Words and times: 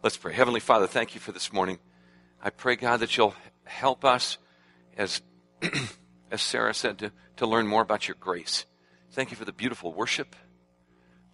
Let's 0.00 0.16
pray. 0.16 0.32
Heavenly 0.32 0.60
Father, 0.60 0.86
thank 0.86 1.16
you 1.16 1.20
for 1.20 1.32
this 1.32 1.52
morning. 1.52 1.80
I 2.40 2.50
pray, 2.50 2.76
God, 2.76 3.00
that 3.00 3.16
you'll 3.16 3.34
help 3.64 4.04
us, 4.04 4.38
as, 4.96 5.22
as 6.30 6.40
Sarah 6.40 6.72
said, 6.72 7.00
to, 7.00 7.10
to 7.38 7.48
learn 7.48 7.66
more 7.66 7.82
about 7.82 8.06
your 8.06 8.16
grace. 8.20 8.64
Thank 9.10 9.32
you 9.32 9.36
for 9.36 9.44
the 9.44 9.52
beautiful 9.52 9.92
worship. 9.92 10.36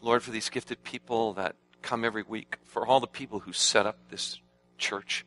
Lord, 0.00 0.22
for 0.22 0.30
these 0.30 0.48
gifted 0.48 0.82
people 0.82 1.35
that 1.35 1.56
come 1.82 2.06
every 2.06 2.22
week, 2.22 2.56
for 2.64 2.87
all 2.87 3.00
the 3.00 3.06
people 3.06 3.40
who 3.40 3.53
set 3.53 3.85
up 3.85 3.98
this 4.08 4.40
church, 4.78 5.26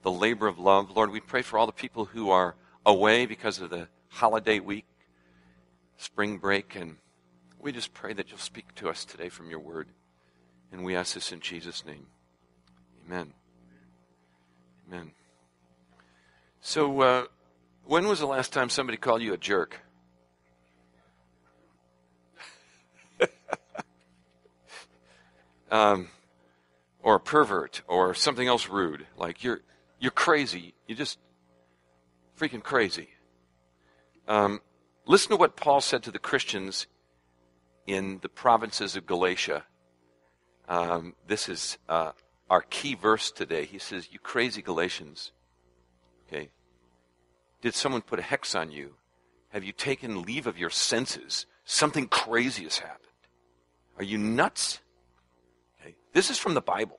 the 0.00 0.10
labor 0.10 0.46
of 0.46 0.58
love. 0.58 0.96
Lord, 0.96 1.10
we 1.10 1.20
pray 1.20 1.42
for 1.42 1.58
all 1.58 1.66
the 1.66 1.72
people 1.72 2.06
who 2.06 2.30
are 2.30 2.56
away 2.86 3.26
because 3.26 3.60
of 3.60 3.68
the 3.68 3.88
holiday 4.08 4.58
week, 4.58 4.86
spring 5.98 6.38
break, 6.38 6.74
and 6.76 6.96
we 7.58 7.72
just 7.72 7.92
pray 7.92 8.14
that 8.14 8.30
you'll 8.30 8.38
speak 8.38 8.74
to 8.76 8.88
us 8.88 9.04
today 9.04 9.28
from 9.28 9.50
your 9.50 9.60
word. 9.60 9.88
And 10.72 10.82
we 10.82 10.96
ask 10.96 11.12
this 11.12 11.30
in 11.30 11.40
Jesus' 11.40 11.84
name. 11.84 12.06
Amen. 13.10 13.32
Amen. 14.88 15.10
So, 16.60 17.00
uh, 17.00 17.24
when 17.84 18.06
was 18.06 18.20
the 18.20 18.26
last 18.26 18.52
time 18.52 18.68
somebody 18.68 18.96
called 18.98 19.20
you 19.20 19.32
a 19.32 19.36
jerk? 19.36 19.80
um, 25.72 26.06
or 27.02 27.16
a 27.16 27.20
pervert, 27.20 27.82
or 27.88 28.14
something 28.14 28.46
else 28.46 28.68
rude. 28.68 29.04
Like 29.16 29.42
you're 29.42 29.62
you're 29.98 30.12
crazy. 30.12 30.74
You're 30.86 30.96
just 30.96 31.18
freaking 32.38 32.62
crazy. 32.62 33.08
Um, 34.28 34.60
listen 35.04 35.30
to 35.30 35.36
what 35.36 35.56
Paul 35.56 35.80
said 35.80 36.04
to 36.04 36.12
the 36.12 36.20
Christians 36.20 36.86
in 37.88 38.20
the 38.22 38.28
provinces 38.28 38.94
of 38.94 39.04
Galatia. 39.04 39.64
Um, 40.68 41.16
this 41.26 41.48
is 41.48 41.76
uh, 41.88 42.12
our 42.50 42.62
key 42.62 42.94
verse 42.94 43.30
today. 43.30 43.64
He 43.64 43.78
says, 43.78 44.08
You 44.10 44.18
crazy 44.18 44.60
Galatians. 44.60 45.30
Okay. 46.26 46.50
Did 47.62 47.74
someone 47.74 48.02
put 48.02 48.18
a 48.18 48.22
hex 48.22 48.54
on 48.54 48.72
you? 48.72 48.96
Have 49.50 49.64
you 49.64 49.72
taken 49.72 50.22
leave 50.22 50.46
of 50.46 50.58
your 50.58 50.70
senses? 50.70 51.46
Something 51.64 52.08
crazy 52.08 52.64
has 52.64 52.78
happened. 52.78 53.06
Are 53.96 54.04
you 54.04 54.18
nuts? 54.18 54.80
Okay. 55.80 55.94
This 56.12 56.30
is 56.30 56.38
from 56.38 56.54
the 56.54 56.60
Bible. 56.60 56.98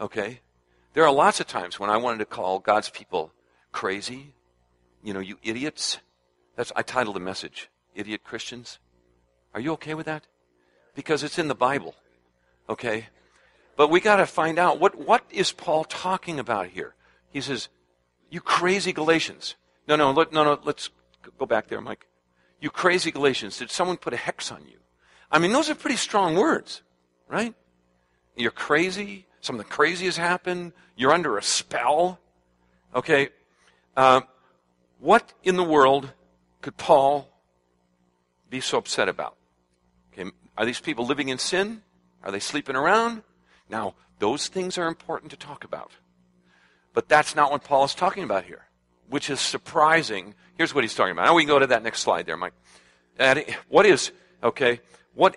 Okay. 0.00 0.40
There 0.94 1.04
are 1.04 1.12
lots 1.12 1.40
of 1.40 1.46
times 1.46 1.78
when 1.78 1.90
I 1.90 1.96
wanted 1.98 2.18
to 2.18 2.24
call 2.24 2.58
God's 2.58 2.88
people 2.88 3.32
crazy. 3.72 4.34
You 5.02 5.12
know, 5.12 5.20
you 5.20 5.38
idiots. 5.42 5.98
That's 6.56 6.72
I 6.74 6.82
titled 6.82 7.16
the 7.16 7.20
message, 7.20 7.68
Idiot 7.94 8.22
Christians. 8.24 8.78
Are 9.52 9.60
you 9.60 9.72
okay 9.72 9.94
with 9.94 10.06
that? 10.06 10.26
Because 10.94 11.22
it's 11.22 11.38
in 11.38 11.48
the 11.48 11.54
Bible. 11.54 11.94
Okay? 12.68 13.08
But 13.76 13.90
we 13.90 14.00
got 14.00 14.16
to 14.16 14.26
find 14.26 14.58
out 14.58 14.78
what, 14.78 14.94
what 14.94 15.24
is 15.30 15.52
Paul 15.52 15.84
talking 15.84 16.38
about 16.38 16.68
here? 16.68 16.94
He 17.30 17.40
says, 17.40 17.68
You 18.30 18.40
crazy 18.40 18.92
Galatians. 18.92 19.56
No, 19.88 19.96
no, 19.96 20.12
let, 20.12 20.32
no, 20.32 20.44
no, 20.44 20.58
let's 20.64 20.90
go 21.38 21.46
back 21.46 21.68
there, 21.68 21.80
Mike. 21.80 22.06
You 22.60 22.70
crazy 22.70 23.10
Galatians. 23.10 23.58
Did 23.58 23.70
someone 23.70 23.96
put 23.96 24.14
a 24.14 24.16
hex 24.16 24.50
on 24.50 24.66
you? 24.66 24.78
I 25.30 25.38
mean, 25.38 25.52
those 25.52 25.68
are 25.68 25.74
pretty 25.74 25.96
strong 25.96 26.36
words, 26.36 26.82
right? 27.28 27.54
You're 28.36 28.50
crazy. 28.50 29.26
Something 29.40 29.66
crazy 29.66 30.06
has 30.06 30.16
happened. 30.16 30.72
You're 30.96 31.12
under 31.12 31.36
a 31.36 31.42
spell. 31.42 32.18
Okay. 32.94 33.28
Uh, 33.96 34.22
what 35.00 35.34
in 35.42 35.56
the 35.56 35.64
world 35.64 36.12
could 36.62 36.76
Paul 36.76 37.28
be 38.48 38.60
so 38.60 38.78
upset 38.78 39.08
about? 39.08 39.36
Okay. 40.12 40.30
Are 40.56 40.64
these 40.64 40.80
people 40.80 41.04
living 41.04 41.28
in 41.28 41.38
sin? 41.38 41.82
Are 42.22 42.30
they 42.30 42.40
sleeping 42.40 42.76
around? 42.76 43.22
Now, 43.68 43.94
those 44.18 44.48
things 44.48 44.78
are 44.78 44.86
important 44.86 45.30
to 45.32 45.36
talk 45.36 45.64
about. 45.64 45.92
But 46.92 47.08
that's 47.08 47.34
not 47.34 47.50
what 47.50 47.64
Paul 47.64 47.84
is 47.84 47.94
talking 47.94 48.22
about 48.22 48.44
here, 48.44 48.66
which 49.08 49.28
is 49.28 49.40
surprising. 49.40 50.34
Here's 50.56 50.74
what 50.74 50.84
he's 50.84 50.94
talking 50.94 51.12
about. 51.12 51.24
Now 51.26 51.34
we 51.34 51.42
can 51.42 51.48
go 51.48 51.58
to 51.58 51.66
that 51.66 51.82
next 51.82 52.00
slide 52.00 52.26
there, 52.26 52.36
Mike. 52.36 52.54
What 53.68 53.84
is, 53.84 54.12
okay, 54.42 54.80
what, 55.14 55.36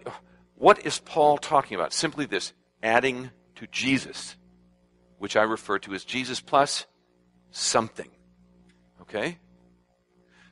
what 0.56 0.85
is 0.85 1.00
Paul 1.00 1.38
talking 1.38 1.75
about? 1.75 1.94
Simply 1.94 2.25
this 2.25 2.53
adding 2.84 3.31
to 3.56 3.68
Jesus, 3.68 4.35
which 5.18 5.35
I 5.35 5.44
refer 5.44 5.80
to 5.80 5.94
as 5.94 6.06
Jesus 6.06 6.40
plus 6.40 6.85
something. 7.51 8.09
Okay? 9.01 9.40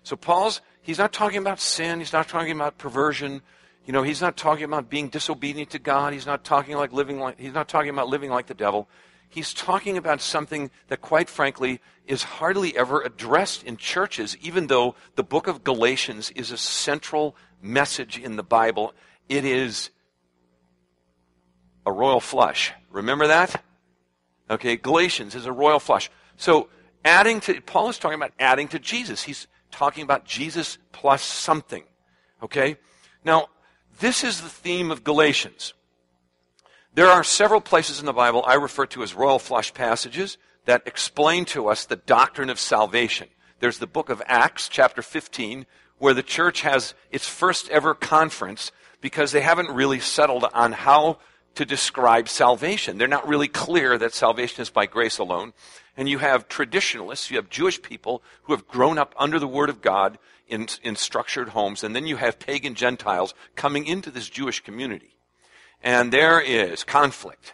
So 0.01 0.16
Paul's, 0.16 0.61
he's 0.81 0.97
not 0.97 1.13
talking 1.13 1.38
about 1.38 1.59
sin, 1.59 1.99
he's 1.99 2.13
not 2.13 2.28
talking 2.28 2.51
about 2.51 2.78
perversion, 2.78 3.41
you 3.85 3.94
know, 3.94 4.01
he's 4.01 4.22
not 4.22 4.35
talking 4.35 4.63
about 4.63 4.90
being 4.90 5.09
disobedient 5.09 5.69
to 5.72 5.79
God. 5.79 6.13
He's 6.13 6.25
not 6.25 6.44
talking 6.44 6.75
like 6.75 6.91
living 6.91 7.19
like 7.19 7.40
he's 7.40 7.53
not 7.53 7.68
talking 7.68 7.90
about 7.90 8.09
living 8.09 8.31
like 8.31 8.47
the 8.47 8.53
devil. 8.53 8.90
He's 9.29 9.53
talking 9.53 9.97
about 9.97 10.22
something 10.22 10.72
that 10.88 11.01
quite 11.01 11.29
frankly 11.29 11.81
is 12.07 12.23
hardly 12.23 12.75
ever 12.78 13.01
addressed 13.01 13.63
in 13.63 13.78
churches 13.78 14.38
even 14.41 14.68
though 14.68 14.96
the 15.16 15.23
book 15.23 15.47
of 15.47 15.63
Galatians 15.63 16.31
is 16.31 16.51
a 16.51 16.57
central 16.57 17.35
message 17.62 18.18
in 18.18 18.38
the 18.38 18.44
Bible. 18.44 18.94
It 19.29 19.46
is 19.46 19.91
a 21.85 21.91
royal 21.91 22.19
flush. 22.19 22.73
Remember 22.90 23.28
that? 23.28 23.63
Okay, 24.50 24.78
Galatians 24.78 25.35
is 25.35 25.46
a 25.46 25.52
royal 25.52 25.79
flush. 25.79 26.09
So, 26.38 26.69
adding 27.03 27.40
to 27.41 27.62
Paul 27.62 27.90
is 27.90 28.00
talking 28.00 28.16
about 28.16 28.34
adding 28.40 28.67
to 28.69 28.79
Jesus. 28.79 29.23
He's 29.23 29.47
talking 29.72 30.03
about 30.03 30.25
Jesus 30.25 30.78
plus 30.91 31.22
something. 31.22 31.84
Okay? 32.41 32.78
Now, 33.23 33.47
this 34.00 34.23
is 34.23 34.41
the 34.41 34.50
theme 34.50 34.91
of 34.91 35.03
Galatians. 35.03 35.73
There 36.94 37.07
are 37.07 37.23
several 37.23 37.61
places 37.61 38.00
in 38.00 38.06
the 38.06 38.13
Bible 38.13 38.44
I 38.47 38.53
refer 38.53 38.85
to 38.88 39.03
as 39.03 39.13
royal 39.13 39.39
flush 39.39 39.73
passages 39.73 40.38
that 40.66 40.83
explain 40.85 41.45
to 41.45 41.67
us 41.67 41.85
the 41.85 41.97
doctrine 41.97 42.50
of 42.50 42.59
salvation. 42.59 43.28
There's 43.59 43.79
the 43.79 43.88
book 43.88 44.09
of 44.09 44.22
Acts, 44.25 44.69
chapter 44.69 45.01
15, 45.01 45.66
where 45.97 46.13
the 46.13 46.23
church 46.23 46.61
has 46.61 46.94
its 47.11 47.28
first 47.28 47.69
ever 47.69 47.94
conference 47.94 48.72
because 49.01 49.31
they 49.31 49.41
haven't 49.41 49.69
really 49.69 50.00
settled 50.00 50.45
on 50.53 50.72
how 50.72 51.19
to 51.55 51.66
describe 51.66 52.28
salvation. 52.28 52.97
They're 52.97 53.07
not 53.07 53.28
really 53.28 53.47
clear 53.47 53.97
that 53.97 54.13
salvation 54.13 54.61
is 54.61 54.69
by 54.69 54.85
grace 54.85 55.17
alone. 55.17 55.53
And 55.97 56.09
you 56.09 56.17
have 56.17 56.50
traditionalists, 56.50 57.31
you 57.31 57.38
have 57.38 57.50
Jewish 57.50 57.81
people 57.81 58.22
who 58.44 58.53
have 58.53 58.67
grown 58.67 58.97
up 58.97 59.16
under 59.17 59.39
the 59.39 59.47
Word 59.47 59.69
of 59.69 59.81
God 59.81 60.17
in, 60.47 60.67
in 60.83 60.95
structured 60.95 61.50
homes, 61.50 61.83
and 61.83 61.95
then 61.95 62.06
you 62.06 62.17
have 62.17 62.39
pagan 62.39 62.75
Gentiles 62.75 63.33
coming 63.56 63.85
into 63.85 64.11
this 64.11 64.29
Jewish 64.29 64.59
community. 64.59 65.17
And 65.81 66.11
there 66.11 66.39
is 66.39 66.83
conflict. 66.83 67.53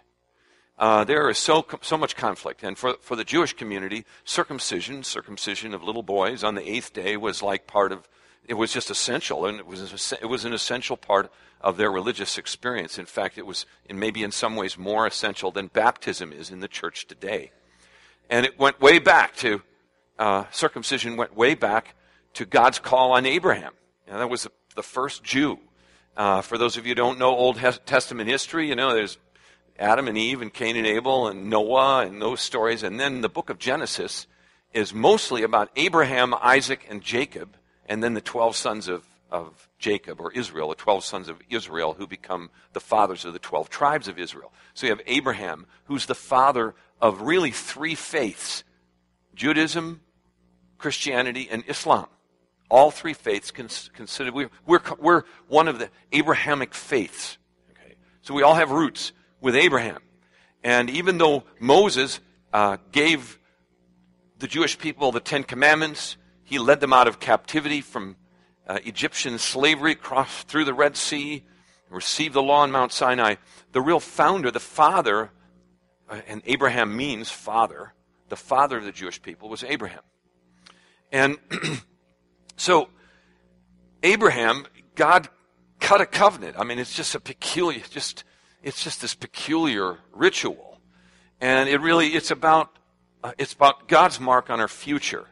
Uh, 0.78 1.03
there 1.03 1.30
is 1.30 1.38
so, 1.38 1.66
so 1.81 1.97
much 1.97 2.16
conflict. 2.16 2.63
And 2.63 2.78
for, 2.78 2.96
for 3.01 3.16
the 3.16 3.24
Jewish 3.24 3.53
community, 3.53 4.06
circumcision, 4.24 5.03
circumcision 5.03 5.74
of 5.74 5.84
little 5.84 6.03
boys 6.03 6.44
on 6.44 6.56
the 6.56 6.68
eighth 6.68 6.94
day 6.94 7.18
was 7.18 7.44
like 7.44 7.68
part 7.68 7.91
of, 7.91 8.07
it 8.47 8.56
was 8.56 8.74
just 8.74 8.90
essential, 8.90 9.46
and 9.46 9.59
it 9.59 9.68
was, 9.68 10.13
it 10.19 10.25
was 10.25 10.44
an 10.44 10.53
essential 10.53 10.97
part 10.97 11.31
of 11.62 11.78
their 11.78 11.91
religious 11.91 12.38
experience. 12.38 12.97
In 12.97 13.06
fact, 13.06 13.38
it 13.38 13.46
was 13.46 13.66
in 13.85 14.00
maybe 14.00 14.24
in 14.24 14.31
some 14.31 14.56
ways 14.56 14.78
more 14.78 15.06
essential 15.06 15.51
than 15.51 15.68
baptism 15.68 16.34
is 16.34 16.50
in 16.50 16.62
the 16.62 16.68
church 16.68 17.07
today. 17.07 17.51
And 18.30 18.46
it 18.46 18.57
went 18.57 18.81
way 18.81 18.97
back 18.97 19.35
to, 19.38 19.62
uh, 20.18 20.46
circumcision 20.51 21.16
went 21.16 21.35
way 21.35 21.53
back 21.53 21.96
to 22.34 22.46
God's 22.46 22.80
call 22.80 23.12
on 23.14 23.25
Abraham. 23.25 23.74
Know, 24.08 24.19
that 24.19 24.30
was 24.30 24.47
the 24.75 24.84
first 24.84 25.24
Jew. 25.24 25.59
Uh, 26.18 26.42
for 26.42 26.58
those 26.58 26.78
of 26.78 26.86
you 26.86 26.92
who 26.92 26.96
don't 26.96 27.19
know 27.19 27.30
Old 27.30 27.58
Testament 27.86 28.30
history, 28.30 28.68
you 28.68 28.75
know, 28.75 28.94
there's 28.94 29.18
Adam 29.80 30.08
and 30.08 30.18
Eve 30.18 30.42
and 30.42 30.53
Cain 30.53 30.75
and 30.75 30.86
Abel 30.86 31.28
and 31.28 31.50
Noah 31.50 32.06
and 32.06 32.22
those 32.22 32.42
stories. 32.42 32.84
And 32.84 33.00
then 33.00 33.22
the 33.22 33.30
book 33.30 33.50
of 33.50 33.58
Genesis 33.58 34.28
is 34.74 34.94
mostly 34.94 35.44
about 35.44 35.69
Abraham, 35.75 36.34
Isaac, 36.42 36.86
and 36.90 37.02
Jacob, 37.02 37.56
and 37.88 38.03
then 38.03 38.14
the 38.14 38.22
12 38.22 38.56
sons 38.56 38.88
of, 38.88 39.06
of 39.30 39.69
Jacob, 39.80 40.19
or 40.22 40.31
Israel, 40.31 40.69
the 40.69 40.75
12 40.75 41.03
sons 41.03 41.30
of 41.30 41.42
Israel, 41.50 41.94
who 41.94 42.08
become 42.08 42.50
the 42.74 42.80
fathers 42.80 43.25
of 43.25 43.34
the 43.34 43.40
12 43.40 43.69
tribes 43.69 44.08
of 44.08 44.19
Israel. 44.19 44.53
So 44.74 44.86
you 44.86 44.92
have 44.92 45.02
Abraham, 45.08 45.66
who's 45.86 46.06
the 46.06 46.16
father 46.16 46.75
of 47.01 47.22
really 47.22 47.51
three 47.51 47.95
faiths 47.95 48.63
Judaism, 49.34 50.01
Christianity, 50.77 51.48
and 51.50 51.63
Islam. 51.68 52.07
All 52.71 52.89
three 52.89 53.13
faiths 53.13 53.51
consider 53.51 54.31
we're, 54.31 54.50
we're, 54.65 54.79
we're 54.97 55.23
one 55.50 55.68
of 55.68 55.77
the 55.77 55.89
Abrahamic 56.13 56.73
faiths. 56.73 57.38
Okay? 57.71 57.95
So 58.21 58.33
we 58.33 58.44
all 58.44 58.56
have 58.56 58.71
roots 58.71 59.12
with 59.41 59.57
Abraham. 59.57 60.00
And 60.63 60.89
even 60.89 61.18
though 61.18 61.44
Moses 61.59 62.21
uh, 62.53 62.77
gave 62.94 63.38
the 64.39 64.47
Jewish 64.47 64.77
people 64.77 65.12
the 65.12 65.19
Ten 65.19 65.44
Commandments, 65.44 66.15
he 66.45 66.59
led 66.59 66.79
them 66.79 66.94
out 66.94 67.09
of 67.09 67.19
captivity 67.19 67.81
from 67.81 68.15
uh, 68.65 68.79
Egyptian 68.85 69.38
slavery, 69.38 69.94
crossed 69.94 70.47
through 70.47 70.63
the 70.63 70.74
Red 70.74 70.95
Sea, 70.95 71.44
received 71.89 72.33
the 72.33 72.41
law 72.41 72.62
on 72.62 72.71
Mount 72.71 72.94
Sinai. 72.94 73.35
The 73.74 73.81
real 73.81 74.00
founder, 74.00 74.50
the 74.50 74.62
father, 74.62 75.29
uh, 76.09 76.21
and 76.25 76.41
Abraham 76.45 76.95
means 76.95 77.29
father, 77.29 77.94
the 78.29 78.38
father 78.38 78.77
of 78.77 78.85
the 78.85 78.94
Jewish 78.94 79.21
people 79.21 79.50
was 79.50 79.65
Abraham. 79.65 80.03
And 81.12 81.38
So, 82.62 82.90
Abraham, 84.04 84.68
God 84.94 85.30
cut 85.80 86.00
a 86.00 86.06
covenant. 86.06 86.58
I 86.60 86.63
mean, 86.63 86.78
it's 86.78 86.96
just 86.96 87.16
a 87.16 87.19
peculiar, 87.19 87.81
just, 87.90 88.24
it's 88.62 88.84
just 88.84 89.02
this 89.02 89.16
peculiar 89.16 89.98
ritual. 90.13 90.80
And 91.40 91.68
it 91.68 91.81
really, 91.81 92.10
it's 92.10 92.30
about, 92.30 92.69
uh, 93.24 93.31
it's 93.40 93.54
about 93.54 93.88
God's 93.88 94.19
mark 94.19 94.52
on 94.52 94.60
our 94.60 94.68
future. 94.68 95.25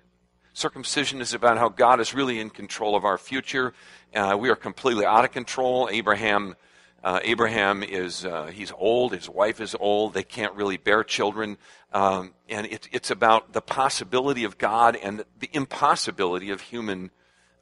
Circumcision 0.53 1.21
is 1.21 1.35
about 1.35 1.59
how 1.59 1.69
God 1.69 1.99
is 1.99 2.15
really 2.15 2.39
in 2.39 2.49
control 2.49 2.95
of 2.95 3.05
our 3.05 3.19
future. 3.19 3.75
Uh, 4.11 4.35
we 4.39 4.49
are 4.49 4.55
completely 4.55 5.05
out 5.05 5.23
of 5.23 5.31
control. 5.31 5.87
Abraham, 5.91 6.55
uh, 7.03 7.19
Abraham 7.23 7.83
is 7.83 8.25
uh, 8.25 8.47
he's 8.47 8.71
old. 8.75 9.13
His 9.13 9.29
wife 9.29 9.61
is 9.61 9.75
old. 9.79 10.15
They 10.15 10.23
can't 10.23 10.55
really 10.55 10.77
bear 10.77 11.03
children. 11.03 11.59
Um, 11.93 12.33
and 12.49 12.65
it, 12.65 12.89
it's 12.91 13.11
about 13.11 13.53
the 13.53 13.61
possibility 13.61 14.45
of 14.45 14.57
God 14.57 14.95
and 14.95 15.19
the, 15.19 15.25
the 15.41 15.49
impossibility 15.53 16.49
of 16.49 16.61
human 16.61 17.11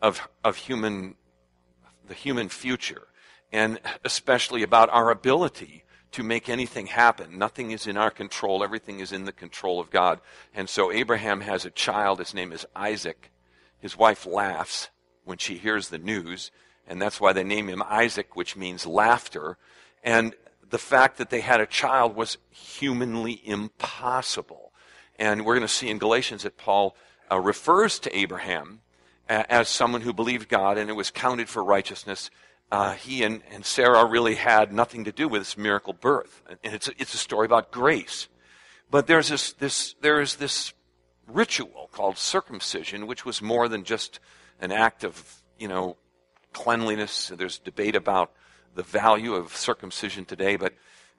of 0.02 0.28
of 0.44 0.58
human 0.58 1.16
the 2.08 2.14
human 2.14 2.50
future, 2.50 3.08
and 3.52 3.80
especially 4.04 4.64
about 4.64 4.90
our 4.90 5.10
ability 5.10 5.84
to 6.12 6.24
make 6.24 6.50
anything 6.50 6.88
happen. 6.88 7.38
Nothing 7.38 7.72
is 7.72 7.86
in 7.86 7.98
our 7.98 8.10
control. 8.10 8.64
Everything 8.64 9.00
is 9.00 9.12
in 9.12 9.26
the 9.26 9.32
control 9.32 9.80
of 9.80 9.92
God. 9.92 10.22
And 10.54 10.70
so 10.70 10.92
Abraham 10.92 11.42
has 11.42 11.66
a 11.66 11.70
child. 11.70 12.20
His 12.20 12.34
name 12.34 12.52
is 12.52 12.66
Isaac. 12.76 13.32
His 13.80 13.98
wife 13.98 14.26
laughs 14.26 14.90
when 15.26 15.38
she 15.38 15.58
hears 15.58 15.90
the 15.90 15.98
news, 15.98 16.52
and 16.88 17.02
that's 17.02 17.20
why 17.20 17.34
they 17.34 17.44
name 17.44 17.68
him 17.68 17.84
Isaac, 17.86 18.36
which 18.36 18.56
means 18.56 18.88
laughter. 18.88 19.58
And 20.04 20.34
the 20.70 20.78
fact 20.78 21.18
that 21.18 21.30
they 21.30 21.42
had 21.42 21.60
a 21.60 21.66
child 21.66 22.16
was 22.16 22.38
humanly 22.50 23.42
impossible. 23.44 24.72
And 25.20 25.46
we're 25.46 25.56
going 25.56 25.68
to 25.68 25.74
see 25.74 25.90
in 25.90 25.98
Galatians 25.98 26.44
that 26.44 26.58
Paul 26.58 26.96
uh, 27.32 27.40
refers 27.40 28.00
to 28.00 28.18
Abraham 28.18 28.82
as 29.30 29.70
someone 29.70 30.02
who 30.02 30.14
believed 30.14 30.50
God 30.50 30.78
and 30.78 30.90
it 30.90 30.94
was 30.94 31.12
counted 31.12 31.50
for 31.50 31.64
righteousness 31.64 32.30
uh, 32.72 32.94
he 32.94 33.24
and, 33.24 33.42
and 33.52 33.66
Sarah 33.66 34.06
really 34.06 34.36
had 34.36 34.74
nothing 34.74 35.06
to 35.06 35.12
do 35.12 35.28
with 35.28 35.42
this 35.42 35.58
miracle 35.58 35.94
birth. 35.94 36.42
And 36.64 36.74
it's 36.74 36.88
a, 36.88 36.92
it's 36.98 37.14
a 37.14 37.18
story 37.18 37.46
about 37.46 37.72
grace. 37.72 38.28
But 38.92 39.08
there's 39.08 39.30
this, 39.30 39.54
this, 39.54 39.96
there 40.02 40.20
is 40.20 40.36
this 40.36 40.74
ritual 41.28 41.90
called 41.92 42.18
circumcision, 42.18 43.08
which 43.08 43.26
was 43.26 43.42
more 43.42 43.68
than 43.70 43.84
just 43.84 44.20
an 44.60 44.72
act 44.72 45.04
of, 45.04 45.42
you 45.58 45.68
know, 45.68 45.96
cleanliness. 46.52 47.32
There's 47.36 47.60
debate 47.60 47.96
about 47.96 48.32
the 48.76 48.84
value 48.84 49.34
of 49.34 49.56
circumcision 49.56 50.26
today, 50.26 50.58
but 50.58 50.74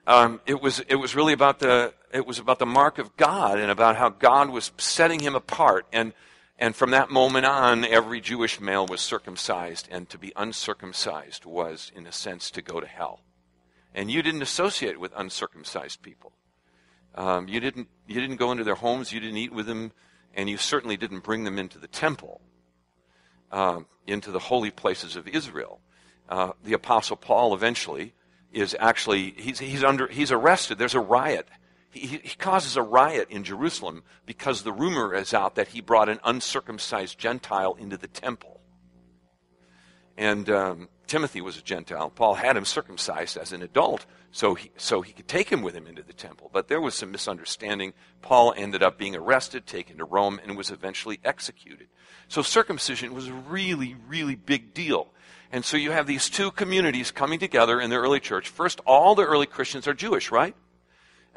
um, 0.07 0.41
it 0.47 0.63
was 0.63 0.81
it 0.81 0.95
was 0.95 1.15
really 1.15 1.35
about 1.35 1.59
the 1.59 1.93
it 2.13 2.27
was 2.27 2.39
about 2.39 2.59
the 2.59 2.67
mark 2.67 2.99
of 2.99 3.15
God 3.17 3.59
and 3.59 3.71
about 3.71 3.97
how 3.97 4.09
God 4.09 4.49
was 4.49 4.71
setting 4.79 5.21
him 5.21 5.35
apart 5.35 5.87
and 5.93 6.15
and 6.59 6.75
from 6.75 6.91
that 6.91 7.11
moment 7.11 7.47
on, 7.47 7.85
every 7.85 8.21
Jewish 8.21 8.61
male 8.61 8.87
was 8.87 9.01
circumcised, 9.01 9.89
and 9.91 10.09
to 10.09 10.19
be 10.19 10.33
uncircumcised 10.35 11.45
was, 11.45 11.93
in 11.95 12.07
a 12.07 12.13
sense, 12.13 12.51
to 12.51 12.63
go 12.63 12.81
to 12.81 12.87
hell. 12.87 13.21
And 13.95 14.11
you 14.11 14.23
didn't 14.23 14.43
associate 14.43 14.99
with 14.99 15.13
uncircumcised 15.17 16.03
people. 16.03 16.33
Um, 17.15 17.49
you, 17.49 17.61
didn't, 17.61 17.89
you 18.07 18.21
didn't 18.21 18.37
go 18.37 18.53
into 18.53 18.65
their 18.65 18.75
homes, 18.75 19.13
you 19.13 19.21
didn't 19.21 19.39
eat 19.39 19.53
with 19.53 19.67
them, 19.67 19.93
and 20.35 20.49
you 20.49 20.57
certainly 20.57 20.97
didn't 20.97 21.25
bring 21.25 21.45
them 21.45 21.59
into 21.59 21.79
the 21.79 21.89
temple, 21.89 22.41
uh, 23.53 23.81
into 24.07 24.31
the 24.31 24.39
holy 24.39 24.71
places 24.71 25.17
of 25.17 25.29
Israel. 25.29 25.81
Uh, 26.29 26.53
the 26.63 26.75
Apostle 26.75 27.17
Paul 27.17 27.55
eventually 27.55 28.15
is 28.53 28.77
actually, 28.79 29.35
he's, 29.37 29.59
he's, 29.59 29.85
under, 29.85 30.09
he's 30.09 30.33
arrested. 30.33 30.79
There's 30.79 30.95
a 30.95 31.01
riot 31.01 31.49
he, 31.99 32.19
he, 32.19 32.37
causes 32.37 32.77
a 32.77 32.83
riot 32.83 33.29
in 33.31 33.45
Jerusalem 33.45 34.03
because 34.27 34.63
the 34.63 34.73
rumor 34.73 35.15
is 35.15 35.35
out 35.35 35.55
that 35.57 35.69
he 35.69 35.81
brought 35.81 36.09
an 36.09 36.21
uncircumcised 36.25 37.19
Gentile 37.19 37.75
into 37.75 37.97
the 37.97 38.09
temple. 38.09 38.61
And 40.17 40.51
um, 40.51 40.89
Timothy 41.07 41.41
was 41.41 41.57
a 41.57 41.63
Gentile. 41.63 42.11
Paul 42.11 42.35
had 42.35 42.57
him 42.57 42.65
circumcised 42.65 43.37
as 43.37 43.53
an 43.53 43.63
adult 43.63 44.07
so 44.31 44.55
he, 44.55 44.71
so 44.77 45.01
he 45.01 45.13
could 45.13 45.29
take 45.29 45.49
him 45.49 45.63
with 45.63 45.75
him 45.75 45.87
into 45.87 46.03
the 46.03 46.13
temple. 46.13 46.51
But 46.53 46.69
there 46.69 46.81
was 46.81 46.95
some 46.95 47.11
misunderstanding. 47.11 47.95
Paul 48.21 48.53
ended 48.57 48.83
up 48.83 48.99
being 48.99 49.17
arrested, 49.17 49.67
taken 49.67 49.99
to 49.99 50.05
Rome, 50.05 50.39
and 50.43 50.57
was 50.57 50.71
eventually 50.71 51.19
executed. 51.25 51.89
So 52.29 52.43
circumcision 52.43 53.15
was 53.15 53.29
a 53.29 53.33
really, 53.33 53.97
really 54.07 54.35
big 54.35 54.75
deal. 54.75 55.09
And 55.51 55.65
so 55.65 55.79
you 55.79 55.93
have 55.93 56.07
these 56.07 56.29
two 56.29 56.51
communities 56.51 57.11
coming 57.11 57.39
together 57.39 57.81
in 57.81 57.89
the 57.89 57.97
early 57.97 58.21
church. 58.21 58.49
First, 58.49 58.81
all 58.87 59.15
the 59.15 59.25
early 59.25 59.47
Christians 59.47 59.89
are 59.89 59.95
Jewish, 59.95 60.31
right? 60.31 60.55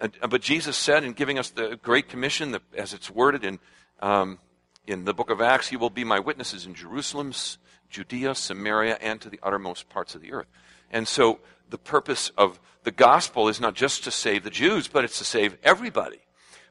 But 0.01 0.42
Jesus 0.42 0.77
said 0.77 1.03
in 1.03 1.13
giving 1.13 1.38
us 1.38 1.51
the 1.51 1.77
Great 1.81 2.09
Commission, 2.09 2.51
the, 2.51 2.62
as 2.75 2.94
it's 2.94 3.12
worded 3.12 3.44
in, 3.44 3.59
um, 4.00 4.39
in 4.88 5.06
the 5.06 5.13
book 5.13 5.30
of 5.30 5.42
Acts, 5.42 5.71
you 5.71 5.77
will 5.77 5.92
be 5.92 6.03
my 6.03 6.19
witnesses 6.19 6.65
in 6.65 6.74
Jerusalem, 6.74 7.33
Judea, 7.89 8.33
Samaria, 8.33 8.98
and 9.00 9.21
to 9.21 9.30
the 9.30 9.39
uttermost 9.44 9.89
parts 9.89 10.15
of 10.15 10.21
the 10.21 10.33
earth. 10.33 10.48
And 10.92 11.07
so 11.07 11.39
the 11.69 11.77
purpose 11.77 12.31
of 12.36 12.59
the 12.83 12.92
gospel 12.92 13.48
is 13.48 13.62
not 13.62 13.75
just 13.75 14.03
to 14.06 14.12
save 14.12 14.44
the 14.44 14.50
Jews, 14.50 14.88
but 14.88 15.03
it's 15.03 15.19
to 15.19 15.24
save 15.24 15.56
everybody. 15.63 16.19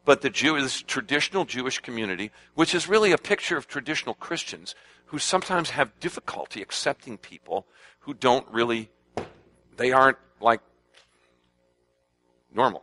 But 0.04 0.22
the 0.22 0.30
Jew, 0.30 0.60
this 0.60 0.82
traditional 0.82 1.44
Jewish 1.44 1.78
community, 1.78 2.32
which 2.54 2.74
is 2.74 2.88
really 2.88 3.12
a 3.12 3.18
picture 3.18 3.56
of 3.56 3.68
traditional 3.68 4.14
Christians 4.14 4.74
who 5.06 5.18
sometimes 5.18 5.70
have 5.70 5.98
difficulty 6.00 6.62
accepting 6.62 7.16
people 7.16 7.66
who 8.00 8.14
don't 8.14 8.48
really, 8.50 8.90
they 9.76 9.92
aren't 9.92 10.18
like 10.40 10.62
normal. 12.52 12.82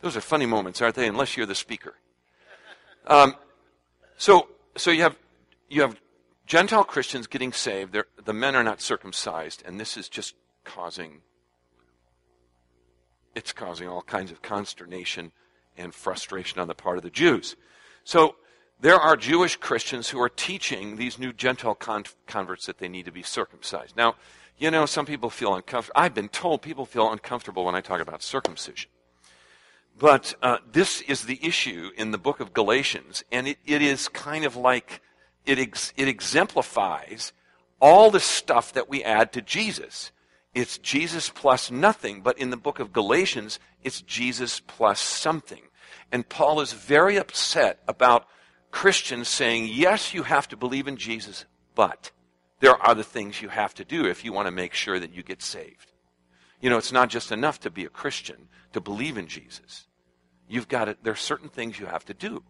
Those 0.00 0.16
are 0.16 0.20
funny 0.20 0.46
moments, 0.46 0.80
aren't 0.80 0.94
they? 0.94 1.08
Unless 1.08 1.36
you're 1.36 1.46
the 1.46 1.54
speaker. 1.54 1.94
Um, 3.06 3.34
so, 4.16 4.48
so 4.76 4.90
you 4.90 5.02
have 5.02 5.16
you 5.68 5.82
have 5.82 6.00
Gentile 6.46 6.84
Christians 6.84 7.26
getting 7.26 7.52
saved. 7.52 7.92
They're, 7.92 8.06
the 8.24 8.32
men 8.32 8.54
are 8.56 8.64
not 8.64 8.80
circumcised, 8.80 9.62
and 9.66 9.78
this 9.78 9.96
is 9.96 10.08
just 10.08 10.34
causing 10.64 11.22
it's 13.34 13.52
causing 13.52 13.88
all 13.88 14.02
kinds 14.02 14.32
of 14.32 14.42
consternation 14.42 15.32
and 15.76 15.94
frustration 15.94 16.60
on 16.60 16.66
the 16.66 16.74
part 16.74 16.96
of 16.96 17.04
the 17.04 17.10
Jews. 17.10 17.54
So 18.02 18.34
there 18.80 18.96
are 18.96 19.16
Jewish 19.16 19.56
Christians 19.56 20.08
who 20.08 20.20
are 20.20 20.28
teaching 20.28 20.96
these 20.96 21.18
new 21.18 21.32
Gentile 21.32 21.74
con- 21.74 22.04
converts 22.26 22.66
that 22.66 22.78
they 22.78 22.88
need 22.88 23.04
to 23.04 23.12
be 23.12 23.22
circumcised. 23.22 23.96
Now, 23.96 24.16
you 24.56 24.70
know, 24.72 24.86
some 24.86 25.06
people 25.06 25.30
feel 25.30 25.54
uncomfortable. 25.54 26.00
I've 26.00 26.14
been 26.14 26.28
told 26.28 26.62
people 26.62 26.84
feel 26.84 27.12
uncomfortable 27.12 27.64
when 27.64 27.76
I 27.76 27.80
talk 27.80 28.00
about 28.00 28.22
circumcision. 28.22 28.90
But 29.98 30.34
uh, 30.42 30.58
this 30.70 31.00
is 31.02 31.22
the 31.22 31.40
issue 31.42 31.90
in 31.96 32.12
the 32.12 32.18
book 32.18 32.38
of 32.38 32.52
Galatians, 32.52 33.24
and 33.32 33.48
it, 33.48 33.58
it 33.66 33.82
is 33.82 34.08
kind 34.08 34.44
of 34.44 34.54
like 34.54 35.00
it, 35.44 35.58
ex- 35.58 35.92
it 35.96 36.06
exemplifies 36.06 37.32
all 37.80 38.10
the 38.10 38.20
stuff 38.20 38.72
that 38.74 38.88
we 38.88 39.02
add 39.02 39.32
to 39.32 39.42
Jesus. 39.42 40.12
It's 40.54 40.78
Jesus 40.78 41.30
plus 41.30 41.70
nothing, 41.70 42.22
but 42.22 42.38
in 42.38 42.50
the 42.50 42.56
book 42.56 42.78
of 42.78 42.92
Galatians, 42.92 43.58
it's 43.82 44.00
Jesus 44.02 44.60
plus 44.60 45.00
something. 45.00 45.62
And 46.12 46.28
Paul 46.28 46.60
is 46.60 46.72
very 46.72 47.16
upset 47.16 47.80
about 47.88 48.26
Christians 48.70 49.28
saying, 49.28 49.68
yes, 49.72 50.14
you 50.14 50.22
have 50.22 50.46
to 50.48 50.56
believe 50.56 50.86
in 50.86 50.96
Jesus, 50.96 51.44
but 51.74 52.12
there 52.60 52.70
are 52.70 52.88
other 52.90 53.02
things 53.02 53.42
you 53.42 53.48
have 53.48 53.74
to 53.74 53.84
do 53.84 54.06
if 54.06 54.24
you 54.24 54.32
want 54.32 54.46
to 54.46 54.52
make 54.52 54.74
sure 54.74 55.00
that 55.00 55.12
you 55.12 55.22
get 55.22 55.42
saved. 55.42 55.92
You 56.60 56.70
know, 56.70 56.78
it's 56.78 56.92
not 56.92 57.08
just 57.08 57.32
enough 57.32 57.60
to 57.60 57.70
be 57.70 57.84
a 57.84 57.90
Christian, 57.90 58.48
to 58.72 58.80
believe 58.80 59.16
in 59.18 59.26
Jesus. 59.26 59.86
You've 60.48 60.68
got 60.68 60.86
to, 60.86 60.96
there 61.02 61.12
are 61.12 61.16
certain 61.16 61.48
things 61.48 61.78
you 61.78 61.86
have 61.86 62.04
to 62.06 62.14
do. 62.14 62.42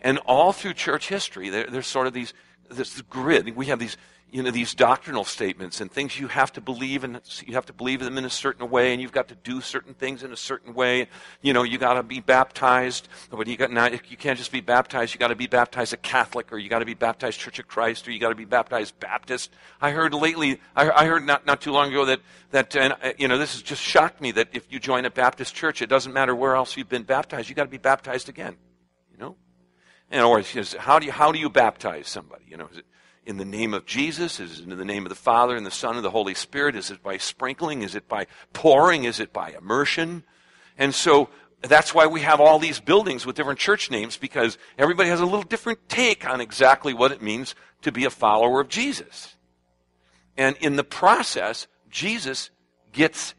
And 0.00 0.18
all 0.18 0.52
through 0.52 0.74
church 0.74 1.08
history, 1.08 1.48
there, 1.48 1.66
there's 1.68 1.86
sort 1.86 2.06
of 2.06 2.12
these, 2.12 2.34
this 2.70 3.00
grid. 3.02 3.56
We 3.56 3.66
have 3.66 3.78
these, 3.78 3.96
you 4.30 4.42
know, 4.42 4.50
these 4.50 4.74
doctrinal 4.74 5.24
statements 5.24 5.80
and 5.80 5.90
things 5.90 6.18
you 6.18 6.26
have 6.26 6.52
to 6.52 6.60
believe 6.60 7.04
and 7.04 7.20
you 7.46 7.54
have 7.54 7.66
to 7.66 7.72
believe 7.72 8.00
them 8.00 8.18
in 8.18 8.24
a 8.24 8.30
certain 8.30 8.68
way 8.68 8.92
and 8.92 9.00
you've 9.00 9.12
got 9.12 9.28
to 9.28 9.36
do 9.36 9.60
certain 9.60 9.94
things 9.94 10.24
in 10.24 10.32
a 10.32 10.36
certain 10.36 10.74
way. 10.74 11.06
You 11.42 11.52
know, 11.52 11.62
you 11.62 11.78
got 11.78 11.94
to 11.94 12.02
be 12.02 12.20
baptized, 12.20 13.08
but 13.30 13.46
you 13.46 13.56
got 13.56 13.70
not, 13.70 13.92
you 14.10 14.16
can't 14.16 14.36
just 14.36 14.50
be 14.50 14.60
baptized. 14.60 15.14
You 15.14 15.20
got 15.20 15.28
to 15.28 15.36
be 15.36 15.46
baptized 15.46 15.92
a 15.92 15.96
Catholic 15.96 16.52
or 16.52 16.58
you 16.58 16.68
got 16.68 16.80
to 16.80 16.84
be 16.84 16.94
baptized 16.94 17.38
Church 17.38 17.60
of 17.60 17.68
Christ 17.68 18.08
or 18.08 18.10
you 18.10 18.18
got 18.18 18.30
to 18.30 18.34
be 18.34 18.44
baptized 18.44 18.98
Baptist. 18.98 19.52
I 19.80 19.92
heard 19.92 20.12
lately, 20.12 20.60
I, 20.74 20.90
I 20.90 21.06
heard 21.06 21.24
not, 21.24 21.46
not 21.46 21.60
too 21.60 21.70
long 21.70 21.90
ago 21.90 22.04
that, 22.06 22.20
that, 22.50 22.74
and, 22.74 22.94
uh, 22.94 23.12
you 23.18 23.28
know, 23.28 23.38
this 23.38 23.52
has 23.52 23.62
just 23.62 23.80
shocked 23.80 24.20
me 24.20 24.32
that 24.32 24.48
if 24.52 24.70
you 24.72 24.80
join 24.80 25.04
a 25.04 25.10
Baptist 25.10 25.54
church, 25.54 25.82
it 25.82 25.86
doesn't 25.86 26.12
matter 26.12 26.34
where 26.34 26.56
else 26.56 26.76
you've 26.76 26.88
been 26.88 27.04
baptized, 27.04 27.48
you 27.48 27.54
got 27.54 27.64
to 27.64 27.70
be 27.70 27.78
baptized 27.78 28.28
again. 28.28 28.56
You 29.12 29.18
know? 29.18 29.36
And 30.10 30.24
or 30.24 30.42
how 30.78 30.98
do 30.98 31.06
you, 31.06 31.12
how 31.12 31.30
do 31.30 31.38
you 31.38 31.48
baptize 31.48 32.08
somebody? 32.08 32.44
You 32.48 32.56
know, 32.56 32.68
is 32.72 32.78
it, 32.78 32.86
in 33.26 33.36
the 33.36 33.44
name 33.44 33.74
of 33.74 33.84
Jesus? 33.84 34.40
Is 34.40 34.60
it 34.60 34.68
in 34.68 34.78
the 34.78 34.84
name 34.84 35.04
of 35.04 35.10
the 35.10 35.16
Father 35.16 35.56
and 35.56 35.66
the 35.66 35.70
Son 35.70 35.96
and 35.96 36.04
the 36.04 36.10
Holy 36.10 36.34
Spirit? 36.34 36.76
Is 36.76 36.90
it 36.90 37.02
by 37.02 37.18
sprinkling? 37.18 37.82
Is 37.82 37.94
it 37.94 38.08
by 38.08 38.26
pouring? 38.52 39.04
Is 39.04 39.20
it 39.20 39.32
by 39.32 39.50
immersion? 39.50 40.22
And 40.78 40.94
so 40.94 41.28
that's 41.62 41.94
why 41.94 42.06
we 42.06 42.20
have 42.20 42.40
all 42.40 42.58
these 42.58 42.80
buildings 42.80 43.26
with 43.26 43.36
different 43.36 43.58
church 43.58 43.90
names 43.90 44.16
because 44.16 44.56
everybody 44.78 45.08
has 45.08 45.20
a 45.20 45.24
little 45.24 45.42
different 45.42 45.88
take 45.88 46.28
on 46.28 46.40
exactly 46.40 46.94
what 46.94 47.12
it 47.12 47.20
means 47.20 47.54
to 47.82 47.92
be 47.92 48.04
a 48.04 48.10
follower 48.10 48.60
of 48.60 48.68
Jesus. 48.68 49.34
And 50.36 50.56
in 50.58 50.76
the 50.76 50.84
process, 50.84 51.66
Jesus 51.90 52.50
gets 52.92 53.34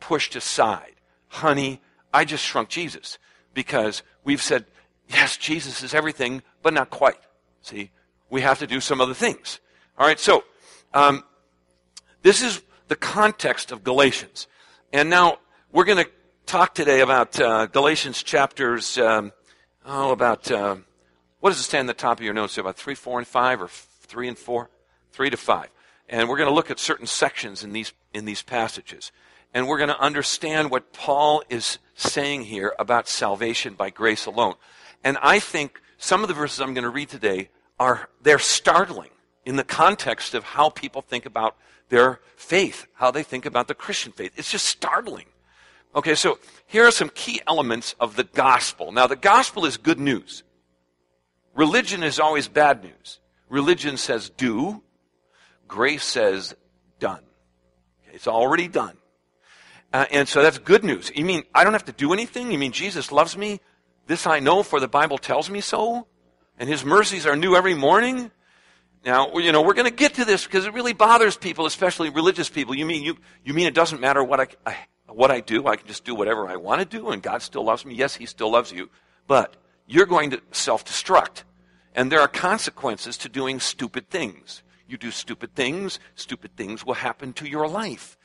pushed 0.00 0.36
aside. 0.36 0.94
Honey, 1.28 1.80
I 2.12 2.24
just 2.24 2.44
shrunk 2.44 2.68
Jesus 2.68 3.18
because 3.54 4.02
we've 4.22 4.42
said, 4.42 4.66
yes, 5.08 5.36
Jesus 5.36 5.82
is 5.82 5.94
everything, 5.94 6.42
but 6.62 6.74
not 6.74 6.90
quite. 6.90 7.18
See? 7.62 7.90
We 8.32 8.40
have 8.40 8.58
to 8.58 8.66
do 8.66 8.80
some 8.80 9.00
other 9.00 9.12
things. 9.12 9.60
All 9.98 10.06
right, 10.06 10.18
so 10.18 10.42
um, 10.94 11.22
this 12.22 12.42
is 12.42 12.62
the 12.88 12.96
context 12.96 13.70
of 13.70 13.84
Galatians. 13.84 14.48
And 14.90 15.10
now 15.10 15.36
we're 15.70 15.84
going 15.84 16.02
to 16.02 16.10
talk 16.46 16.74
today 16.74 17.00
about 17.00 17.38
uh, 17.38 17.66
Galatians 17.66 18.22
chapters, 18.22 18.96
um, 18.96 19.32
oh, 19.84 20.12
about, 20.12 20.50
uh, 20.50 20.76
what 21.40 21.50
does 21.50 21.60
it 21.60 21.64
stand 21.64 21.90
at 21.90 21.98
the 21.98 22.00
top 22.00 22.20
of 22.20 22.24
your 22.24 22.32
notes? 22.32 22.56
About 22.56 22.76
3, 22.76 22.94
4, 22.94 23.18
and 23.18 23.28
5, 23.28 23.62
or 23.62 23.68
3 23.68 24.28
and 24.28 24.38
4? 24.38 24.70
3 25.12 25.30
to 25.30 25.36
5. 25.36 25.68
And 26.08 26.26
we're 26.26 26.38
going 26.38 26.48
to 26.48 26.54
look 26.54 26.70
at 26.70 26.78
certain 26.78 27.06
sections 27.06 27.62
in 27.62 27.74
these, 27.74 27.92
in 28.14 28.24
these 28.24 28.40
passages. 28.40 29.12
And 29.52 29.68
we're 29.68 29.76
going 29.76 29.90
to 29.90 30.00
understand 30.00 30.70
what 30.70 30.94
Paul 30.94 31.42
is 31.50 31.78
saying 31.96 32.44
here 32.44 32.74
about 32.78 33.08
salvation 33.08 33.74
by 33.74 33.90
grace 33.90 34.24
alone. 34.24 34.54
And 35.04 35.18
I 35.20 35.38
think 35.38 35.82
some 35.98 36.22
of 36.22 36.28
the 36.28 36.34
verses 36.34 36.62
I'm 36.62 36.72
going 36.72 36.84
to 36.84 36.90
read 36.90 37.10
today 37.10 37.50
are, 37.82 38.08
they're 38.22 38.38
startling 38.38 39.10
in 39.44 39.56
the 39.56 39.64
context 39.64 40.34
of 40.34 40.44
how 40.44 40.70
people 40.70 41.02
think 41.02 41.26
about 41.26 41.56
their 41.88 42.20
faith, 42.36 42.86
how 42.94 43.10
they 43.10 43.24
think 43.24 43.44
about 43.44 43.66
the 43.66 43.74
Christian 43.74 44.12
faith. 44.12 44.32
It's 44.36 44.50
just 44.50 44.66
startling. 44.66 45.26
Okay, 45.94 46.14
so 46.14 46.38
here 46.66 46.86
are 46.86 46.92
some 46.92 47.10
key 47.12 47.40
elements 47.46 47.96
of 47.98 48.14
the 48.14 48.24
gospel. 48.24 48.92
Now, 48.92 49.08
the 49.08 49.16
gospel 49.16 49.66
is 49.66 49.76
good 49.76 49.98
news. 49.98 50.44
Religion 51.54 52.04
is 52.04 52.20
always 52.20 52.46
bad 52.46 52.84
news. 52.84 53.18
Religion 53.48 53.96
says 53.96 54.30
do, 54.30 54.82
grace 55.66 56.04
says 56.04 56.54
done. 57.00 57.24
It's 58.12 58.28
already 58.28 58.68
done. 58.68 58.96
Uh, 59.92 60.06
and 60.10 60.28
so 60.28 60.40
that's 60.40 60.58
good 60.58 60.84
news. 60.84 61.10
You 61.14 61.24
mean 61.24 61.42
I 61.54 61.64
don't 61.64 61.74
have 61.74 61.84
to 61.86 61.92
do 61.92 62.12
anything? 62.12 62.52
You 62.52 62.58
mean 62.58 62.72
Jesus 62.72 63.12
loves 63.12 63.36
me? 63.36 63.60
This 64.06 64.26
I 64.26 64.38
know, 64.38 64.62
for 64.62 64.80
the 64.80 64.88
Bible 64.88 65.18
tells 65.18 65.50
me 65.50 65.60
so? 65.60 66.06
And 66.58 66.68
his 66.68 66.84
mercies 66.84 67.26
are 67.26 67.36
new 67.36 67.56
every 67.56 67.74
morning? 67.74 68.30
Now, 69.04 69.36
you 69.38 69.50
know, 69.50 69.62
we're 69.62 69.74
going 69.74 69.90
to 69.90 69.96
get 69.96 70.14
to 70.14 70.24
this 70.24 70.44
because 70.44 70.64
it 70.64 70.74
really 70.74 70.92
bothers 70.92 71.36
people, 71.36 71.66
especially 71.66 72.10
religious 72.10 72.48
people. 72.48 72.74
You 72.74 72.86
mean 72.86 73.02
you, 73.02 73.16
you 73.44 73.52
mean 73.52 73.66
it 73.66 73.74
doesn't 73.74 74.00
matter 74.00 74.22
what 74.22 74.40
I, 74.40 74.46
I, 74.64 74.76
what 75.08 75.30
I 75.30 75.40
do? 75.40 75.66
I 75.66 75.76
can 75.76 75.88
just 75.88 76.04
do 76.04 76.14
whatever 76.14 76.46
I 76.48 76.56
want 76.56 76.80
to 76.80 76.84
do 76.84 77.10
and 77.10 77.20
God 77.22 77.42
still 77.42 77.64
loves 77.64 77.84
me? 77.84 77.94
Yes, 77.94 78.14
he 78.14 78.26
still 78.26 78.50
loves 78.50 78.70
you. 78.70 78.90
But 79.26 79.56
you're 79.86 80.06
going 80.06 80.30
to 80.30 80.40
self-destruct. 80.52 81.42
And 81.94 82.10
there 82.10 82.20
are 82.20 82.28
consequences 82.28 83.16
to 83.18 83.28
doing 83.28 83.60
stupid 83.60 84.08
things. 84.08 84.62
You 84.88 84.96
do 84.96 85.10
stupid 85.10 85.54
things, 85.54 85.98
stupid 86.14 86.56
things 86.56 86.86
will 86.86 86.94
happen 86.94 87.32
to 87.34 87.46
your 87.46 87.68
life. 87.68 88.16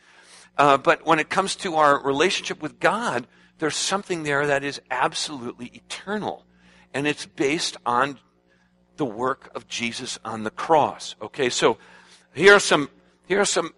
Uh, 0.57 0.77
but 0.77 1.05
when 1.05 1.19
it 1.19 1.29
comes 1.29 1.55
to 1.57 1.75
our 1.75 2.01
relationship 2.03 2.61
with 2.61 2.79
God, 2.79 3.27
there's 3.59 3.75
something 3.75 4.23
there 4.23 4.47
that 4.47 4.63
is 4.63 4.81
absolutely 4.91 5.67
eternal. 5.73 6.45
And 6.93 7.07
it's 7.07 7.25
based 7.25 7.77
on 7.85 8.19
the 8.97 9.05
work 9.05 9.51
of 9.55 9.67
Jesus 9.67 10.19
on 10.25 10.43
the 10.43 10.49
cross. 10.49 11.15
Okay, 11.21 11.49
so 11.49 11.77
here 12.33 12.53
are 12.53 12.59
some, 12.59 12.89
here 13.27 13.39
are 13.39 13.45
some 13.45 13.73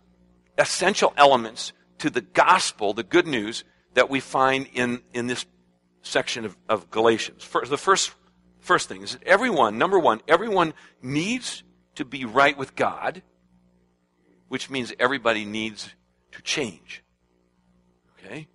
essential 0.58 1.14
elements 1.18 1.74
to 2.00 2.10
the 2.10 2.22
gospel, 2.22 2.94
the 2.94 3.04
good 3.04 3.28
news 3.28 3.64
that 3.94 4.10
we 4.10 4.20
find 4.20 4.68
in, 4.74 5.02
in 5.14 5.28
this 5.28 5.46
section 6.02 6.46
of, 6.46 6.56
of 6.68 6.90
Galatians. 6.90 7.44
First, 7.44 7.70
the 7.70 7.78
first, 7.78 8.12
first 8.60 8.88
thing 8.88 9.02
is 9.02 9.14
that 9.14 9.24
everyone, 9.24 9.78
number 9.78 10.00
one, 10.00 10.22
everyone 10.28 10.74
needs 11.02 11.64
to 11.96 12.06
be 12.06 12.26
right 12.26 12.58
with 12.58 12.76
God, 12.76 13.22
which 14.48 14.70
means 14.70 14.94
everybody 15.00 15.46
needs 15.46 15.90
to 16.32 16.42
change. 16.42 17.04
Okay? 18.18 18.48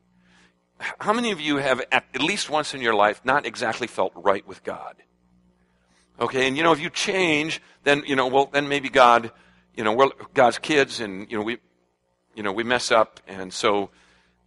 How 0.98 1.12
many 1.12 1.30
of 1.30 1.40
you 1.40 1.56
have, 1.56 1.82
at, 1.92 2.04
least 2.20 2.50
once 2.50 2.74
in 2.74 2.80
your 2.80 2.94
life, 2.94 3.20
not 3.24 3.46
exactly 3.46 3.86
felt 3.86 4.12
right 4.14 4.46
with 4.46 4.62
God? 4.64 4.96
Okay, 6.20 6.46
and 6.46 6.56
you 6.56 6.62
know, 6.62 6.72
if 6.72 6.80
you 6.80 6.90
change, 6.90 7.60
then, 7.82 8.04
you 8.06 8.16
know, 8.16 8.28
well, 8.28 8.48
then 8.52 8.68
maybe 8.68 8.88
God, 8.88 9.32
you 9.74 9.82
know, 9.82 9.92
we're 9.92 10.10
God's 10.32 10.58
kids 10.58 11.00
and, 11.00 11.30
you 11.30 11.36
know, 11.36 11.42
we, 11.42 11.58
you 12.34 12.42
know, 12.42 12.52
we 12.52 12.62
mess 12.62 12.92
up 12.92 13.20
and 13.26 13.52
so, 13.52 13.90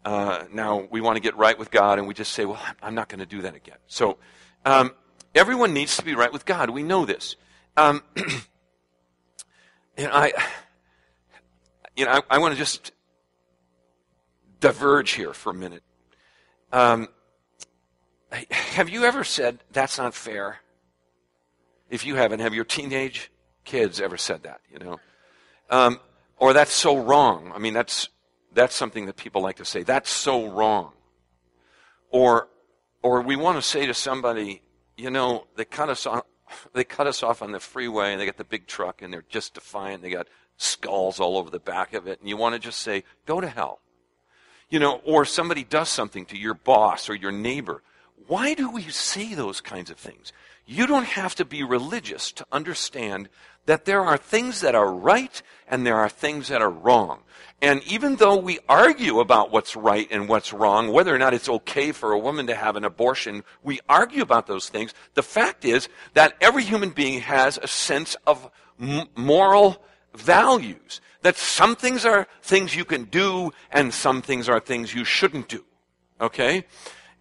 uh, 0.06 0.46
now 0.54 0.88
we 0.90 1.02
want 1.02 1.18
to 1.18 1.22
get 1.22 1.36
right 1.36 1.58
with 1.58 1.72
God 1.72 2.00
and 2.00 2.08
we 2.08 2.14
just 2.14 2.32
say, 2.32 2.46
well, 2.46 2.62
I'm 2.82 2.96
not 2.96 3.10
going 3.10 3.20
to 3.20 3.26
do 3.26 3.42
that 3.42 3.56
again. 3.56 3.78
So, 3.88 4.18
um, 4.66 4.94
everyone 5.36 5.74
needs 5.74 5.98
to 5.98 6.06
be 6.06 6.16
right 6.16 6.32
with 6.32 6.46
God. 6.46 6.70
We 6.70 6.84
know 6.84 7.06
this. 7.06 7.36
Um, 7.76 8.02
and 9.98 10.12
I, 10.12 10.32
you 11.98 12.06
know, 12.06 12.12
I, 12.12 12.22
I 12.30 12.38
want 12.38 12.54
to 12.54 12.58
just 12.58 12.92
diverge 14.60 15.12
here 15.12 15.34
for 15.34 15.50
a 15.50 15.54
minute. 15.54 15.84
Um, 16.72 17.08
have 18.50 18.90
you 18.90 19.06
ever 19.06 19.24
said, 19.24 19.60
that's 19.72 19.98
not 19.98 20.14
fair? 20.14 20.58
If 21.90 22.06
you 22.06 22.16
haven't, 22.16 22.40
have 22.42 22.54
your 22.54 22.66
teenage 22.66 23.32
kids 23.64 24.02
ever 24.02 24.18
said 24.18 24.44
that, 24.44 24.62
you 24.72 24.80
know? 24.80 25.00
Um, 25.70 26.00
or 26.38 26.54
that's 26.54 26.74
so 26.74 26.98
wrong. 26.98 27.52
I 27.56 27.60
mean, 27.60 27.74
that's, 27.74 28.10
that's 28.54 28.76
something 28.76 29.06
that 29.06 29.16
people 29.16 29.42
like 29.42 29.58
to 29.58 29.66
say. 29.66 29.84
That's 29.84 30.10
so 30.10 30.50
wrong. 30.50 30.92
Or, 32.10 32.50
or 33.02 33.22
we 33.22 33.36
want 33.36 33.58
to 33.58 33.62
say 33.62 33.86
to 33.86 33.94
somebody, 33.94 34.62
you 34.98 35.10
know, 35.10 35.48
they 35.56 35.66
cut 35.66 35.90
us 35.90 36.06
off, 36.06 36.26
they 36.74 36.84
cut 36.84 37.08
us 37.08 37.24
off 37.24 37.42
on 37.42 37.52
the 37.52 37.60
freeway 37.60 38.12
and 38.12 38.22
they 38.22 38.26
got 38.26 38.38
the 38.38 38.44
big 38.44 38.68
truck 38.68 39.02
and 39.02 39.14
they're 39.14 39.26
just 39.30 39.54
defiant. 39.54 40.02
They 40.02 40.10
got 40.10 40.28
skulls 40.58 41.20
all 41.20 41.38
over 41.38 41.50
the 41.50 41.60
back 41.60 41.94
of 41.94 42.08
it. 42.08 42.20
And 42.20 42.28
you 42.28 42.36
want 42.36 42.54
to 42.54 42.60
just 42.60 42.80
say, 42.80 43.04
go 43.26 43.40
to 43.40 43.48
hell. 43.48 43.80
You 44.70 44.80
know, 44.80 45.02
or 45.06 45.26
somebody 45.26 45.64
does 45.64 45.90
something 45.90 46.26
to 46.26 46.38
your 46.38 46.54
boss 46.54 47.10
or 47.10 47.16
your 47.16 47.32
neighbor. 47.32 47.82
Why 48.28 48.54
do 48.54 48.70
we 48.70 48.84
say 48.84 49.34
those 49.34 49.62
kinds 49.62 49.90
of 49.90 49.98
things? 49.98 50.34
You 50.66 50.86
don't 50.86 51.06
have 51.06 51.36
to 51.36 51.46
be 51.46 51.64
religious 51.64 52.32
to 52.34 52.46
understand 52.52 53.30
that 53.68 53.86
there 53.86 54.04
are 54.04 54.18
things 54.18 54.62
that 54.62 54.76
are 54.76 54.92
right 54.92 55.42
and 55.68 55.86
there 55.86 55.98
are 55.98 56.10
things 56.10 56.50
that 56.50 56.62
are 56.62 56.70
wrong. 56.70 57.20
And 57.62 57.82
even 57.84 58.18
though 58.18 58.38
we 58.38 58.60
argue 58.68 59.20
about 59.20 59.52
what's 59.52 59.76
right 59.76 60.08
and 60.12 60.30
what's 60.30 60.54
wrong, 60.54 60.92
whether 60.92 61.14
or 61.14 61.18
not 61.18 61.34
it's 61.34 61.50
okay 61.50 61.92
for 61.92 62.12
a 62.12 62.20
woman 62.20 62.48
to 62.48 62.56
have 62.56 62.76
an 62.76 62.86
abortion, 62.86 63.44
we 63.64 63.80
argue 63.90 64.22
about 64.22 64.48
those 64.48 64.70
things. 64.70 64.94
The 65.16 65.24
fact 65.24 65.66
is 65.66 65.90
that 66.14 66.36
every 66.40 66.64
human 66.64 66.92
being 66.92 67.22
has 67.22 67.58
a 67.58 67.68
sense 67.68 68.16
of 68.28 68.50
moral 69.16 69.84
values. 70.14 71.02
That 71.22 71.36
some 71.36 71.76
things 71.76 72.06
are 72.06 72.28
things 72.42 72.76
you 72.76 72.86
can 72.86 73.06
do 73.06 73.52
and 73.72 73.94
some 73.94 74.22
things 74.22 74.48
are 74.48 74.60
things 74.60 74.94
you 74.94 75.04
shouldn't 75.04 75.50
do. 75.50 75.64
Okay? 76.22 76.66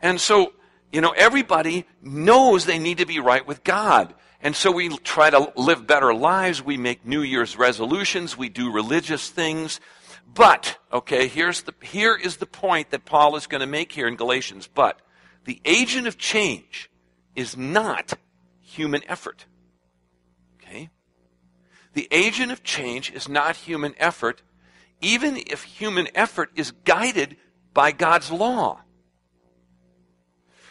And 0.00 0.20
so 0.20 0.52
you 0.92 1.00
know, 1.00 1.12
everybody 1.16 1.84
knows 2.00 2.64
they 2.64 2.78
need 2.78 2.98
to 2.98 3.06
be 3.06 3.18
right 3.18 3.46
with 3.46 3.64
God. 3.64 4.14
And 4.40 4.54
so 4.54 4.70
we 4.70 4.88
try 4.98 5.30
to 5.30 5.52
live 5.56 5.86
better 5.86 6.14
lives. 6.14 6.62
We 6.62 6.76
make 6.76 7.04
New 7.04 7.22
Year's 7.22 7.56
resolutions. 7.56 8.36
We 8.36 8.48
do 8.48 8.70
religious 8.70 9.28
things. 9.28 9.80
But, 10.32 10.78
okay, 10.92 11.28
here's 11.28 11.62
the, 11.62 11.74
here 11.82 12.14
is 12.14 12.36
the 12.36 12.46
point 12.46 12.90
that 12.90 13.04
Paul 13.04 13.36
is 13.36 13.46
going 13.46 13.60
to 13.60 13.66
make 13.66 13.92
here 13.92 14.06
in 14.06 14.16
Galatians. 14.16 14.68
But 14.72 15.00
the 15.44 15.60
agent 15.64 16.06
of 16.06 16.18
change 16.18 16.90
is 17.34 17.56
not 17.56 18.14
human 18.60 19.02
effort. 19.08 19.46
The 21.94 22.08
agent 22.10 22.52
of 22.52 22.62
change 22.62 23.10
is 23.10 23.28
not 23.28 23.56
human 23.56 23.94
effort, 23.98 24.42
even 25.00 25.36
if 25.46 25.62
human 25.62 26.08
effort 26.14 26.50
is 26.54 26.72
guided 26.84 27.36
by 27.72 27.92
God's 27.92 28.30
law. 28.30 28.80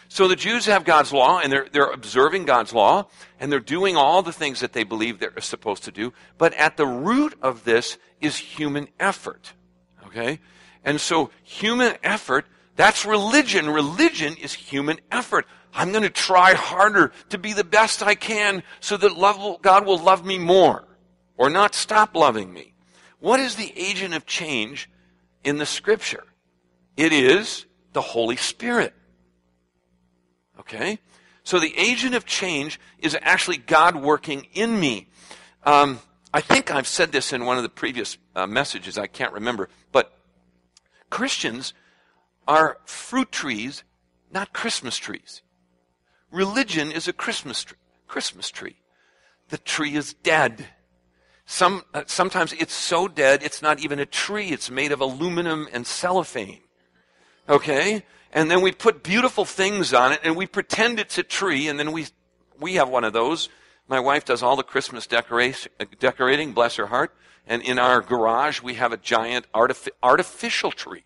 So 0.08 0.28
the 0.28 0.36
Jews 0.36 0.66
have 0.68 0.86
God's 0.86 1.12
law 1.12 1.40
and 1.40 1.52
they're, 1.52 1.68
they're 1.72 1.92
observing 1.92 2.46
God's 2.46 2.74
law 2.74 3.08
and 3.40 3.52
they're 3.52 3.60
doing 3.60 3.96
all 3.98 4.22
the 4.22 4.32
things 4.32 4.60
that 4.60 4.74
they 4.74 4.84
believe 4.84 5.20
they're 5.20 5.42
supposed 5.42 5.84
to 5.86 5.92
do. 5.92 6.14
But 6.38 6.54
at 6.54 6.78
the 6.78 6.86
root 6.86 7.38
of 7.42 7.64
this 7.64 7.98
is 8.22 8.38
human 8.38 8.88
effort. 9.00 9.54
Okay? 10.06 10.40
And 10.84 11.02
so 11.02 11.32
human 11.44 11.96
effort, 12.04 12.46
that's 12.76 13.06
religion. 13.06 13.70
Religion 13.70 14.36
is 14.36 14.54
human 14.54 15.00
effort. 15.12 15.48
I'm 15.74 15.92
going 15.92 16.04
to 16.04 16.10
try 16.10 16.54
harder 16.54 17.12
to 17.30 17.38
be 17.38 17.54
the 17.54 17.64
best 17.64 18.02
I 18.02 18.16
can 18.16 18.64
so 18.80 18.96
that 18.98 19.18
love, 19.18 19.62
God 19.62 19.86
will 19.86 19.98
love 19.98 20.26
me 20.26 20.40
more 20.40 20.86
or 21.38 21.50
not 21.50 21.76
stop 21.76 22.16
loving 22.16 22.54
me. 22.54 22.74
What 23.20 23.40
is 23.40 23.56
the 23.56 23.74
agent 23.76 24.14
of 24.14 24.26
change 24.26 24.90
in 25.44 25.58
the 25.58 25.66
scripture? 25.66 26.24
It 26.98 27.12
is 27.12 27.66
the 27.94 28.02
Holy 28.02 28.36
Spirit. 28.36 28.94
Okay? 30.60 31.00
So 31.44 31.60
the 31.60 31.78
agent 31.78 32.16
of 32.16 32.26
change 32.26 32.80
is 33.00 33.18
actually 33.22 33.58
God 33.58 33.96
working 33.96 34.48
in 34.54 34.80
me. 34.80 35.08
Um, 35.64 36.00
I 36.34 36.42
think 36.42 36.72
I've 36.72 36.88
said 36.88 37.12
this 37.12 37.34
in 37.34 37.46
one 37.46 37.58
of 37.58 37.64
the 37.64 37.70
previous 37.70 38.18
uh, 38.36 38.48
messages. 38.48 38.98
I 38.98 39.08
can't 39.08 39.34
remember. 39.34 39.70
But 39.92 40.12
Christians 41.10 41.74
are 42.48 42.78
fruit 42.86 43.32
trees, 43.32 43.84
not 44.32 44.54
Christmas 44.54 44.98
trees. 44.98 45.42
Religion 46.32 46.92
is 46.92 47.08
a 47.08 47.14
Christmas 47.14 47.64
tree. 47.64 47.78
Christmas 48.08 48.52
tree. 48.52 48.76
The 49.50 49.58
tree 49.58 49.96
is 49.96 50.14
dead. 50.14 50.66
Some, 51.46 51.84
uh, 51.94 52.04
sometimes 52.08 52.54
it's 52.54 52.74
so 52.74 53.08
dead, 53.08 53.44
it's 53.44 53.62
not 53.62 53.80
even 53.80 54.00
a 54.00 54.06
tree. 54.06 54.50
It's 54.50 54.72
made 54.72 54.92
of 54.92 55.02
aluminum 55.02 55.68
and 55.72 55.86
cellophane. 55.86 56.62
Okay? 57.48 58.04
and 58.34 58.52
then 58.52 58.60
we 58.60 58.72
put 58.74 59.02
beautiful 59.02 59.46
things 59.46 59.94
on 59.94 60.12
it 60.12 60.20
and 60.22 60.36
we 60.36 60.46
pretend 60.46 61.00
it's 61.00 61.18
a 61.18 61.24
tree 61.24 61.70
and 61.70 61.80
then 61.80 61.94
we 61.94 62.06
we 62.60 62.76
have 62.76 62.90
one 62.90 63.06
of 63.06 63.14
those 63.14 63.48
my 63.88 64.00
wife 64.00 64.26
does 64.26 64.44
all 64.44 64.58
the 64.58 64.64
christmas 64.64 65.08
decorating 65.08 66.52
bless 66.52 66.76
her 66.76 66.88
heart 66.88 67.16
and 67.48 67.62
in 67.62 67.80
our 67.80 68.02
garage 68.02 68.62
we 68.62 68.74
have 68.74 68.92
a 68.92 68.98
giant 68.98 69.46
artific- 69.54 69.94
artificial 70.04 70.72
tree 70.72 71.06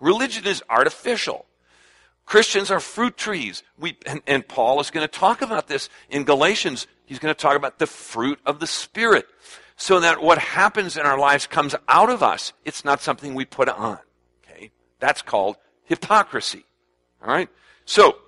Religion 0.00 0.46
is 0.46 0.62
artificial. 0.68 1.46
Christians 2.24 2.70
are 2.70 2.80
fruit 2.80 3.16
trees. 3.16 3.62
We, 3.78 3.96
and, 4.06 4.20
and 4.26 4.46
Paul 4.46 4.80
is 4.80 4.90
going 4.90 5.06
to 5.06 5.18
talk 5.18 5.42
about 5.42 5.66
this 5.66 5.88
in 6.10 6.24
Galatians. 6.24 6.86
He's 7.08 7.18
going 7.18 7.34
to 7.34 7.40
talk 7.40 7.56
about 7.56 7.78
the 7.78 7.86
fruit 7.86 8.38
of 8.44 8.60
the 8.60 8.66
Spirit. 8.66 9.26
So 9.76 10.00
that 10.00 10.20
what 10.20 10.36
happens 10.36 10.98
in 10.98 11.06
our 11.06 11.18
lives 11.18 11.46
comes 11.46 11.74
out 11.88 12.10
of 12.10 12.22
us. 12.22 12.52
It's 12.66 12.84
not 12.84 13.00
something 13.00 13.34
we 13.34 13.46
put 13.46 13.70
on. 13.70 13.98
Okay? 14.44 14.72
That's 15.00 15.22
called 15.22 15.56
hypocrisy. 15.84 16.66
All 17.22 17.28
right? 17.28 17.48
So, 17.86 18.18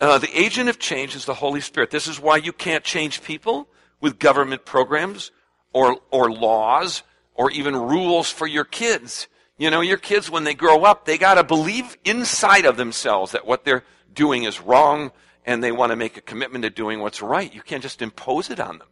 uh, 0.00 0.18
the 0.18 0.38
agent 0.38 0.70
of 0.70 0.78
change 0.78 1.14
is 1.14 1.26
the 1.26 1.34
Holy 1.34 1.60
Spirit. 1.60 1.90
This 1.90 2.06
is 2.06 2.18
why 2.18 2.38
you 2.38 2.52
can't 2.52 2.82
change 2.82 3.22
people 3.22 3.68
with 4.00 4.18
government 4.18 4.64
programs 4.64 5.30
or, 5.74 5.98
or 6.10 6.32
laws 6.32 7.02
or 7.34 7.50
even 7.50 7.76
rules 7.76 8.30
for 8.30 8.46
your 8.46 8.64
kids. 8.64 9.28
You 9.58 9.70
know, 9.70 9.82
your 9.82 9.98
kids, 9.98 10.30
when 10.30 10.44
they 10.44 10.54
grow 10.54 10.84
up, 10.84 11.04
they 11.04 11.18
got 11.18 11.34
to 11.34 11.44
believe 11.44 11.98
inside 12.06 12.64
of 12.64 12.78
themselves 12.78 13.32
that 13.32 13.46
what 13.46 13.64
they're 13.66 13.84
doing 14.14 14.44
is 14.44 14.62
wrong 14.62 15.12
and 15.44 15.62
they 15.62 15.72
want 15.72 15.90
to 15.90 15.96
make 15.96 16.16
a 16.16 16.20
commitment 16.20 16.62
to 16.62 16.70
doing 16.70 17.00
what's 17.00 17.22
right. 17.22 17.54
You 17.54 17.62
can't 17.62 17.82
just 17.82 18.02
impose 18.02 18.50
it 18.50 18.60
on 18.60 18.78
them. 18.78 18.88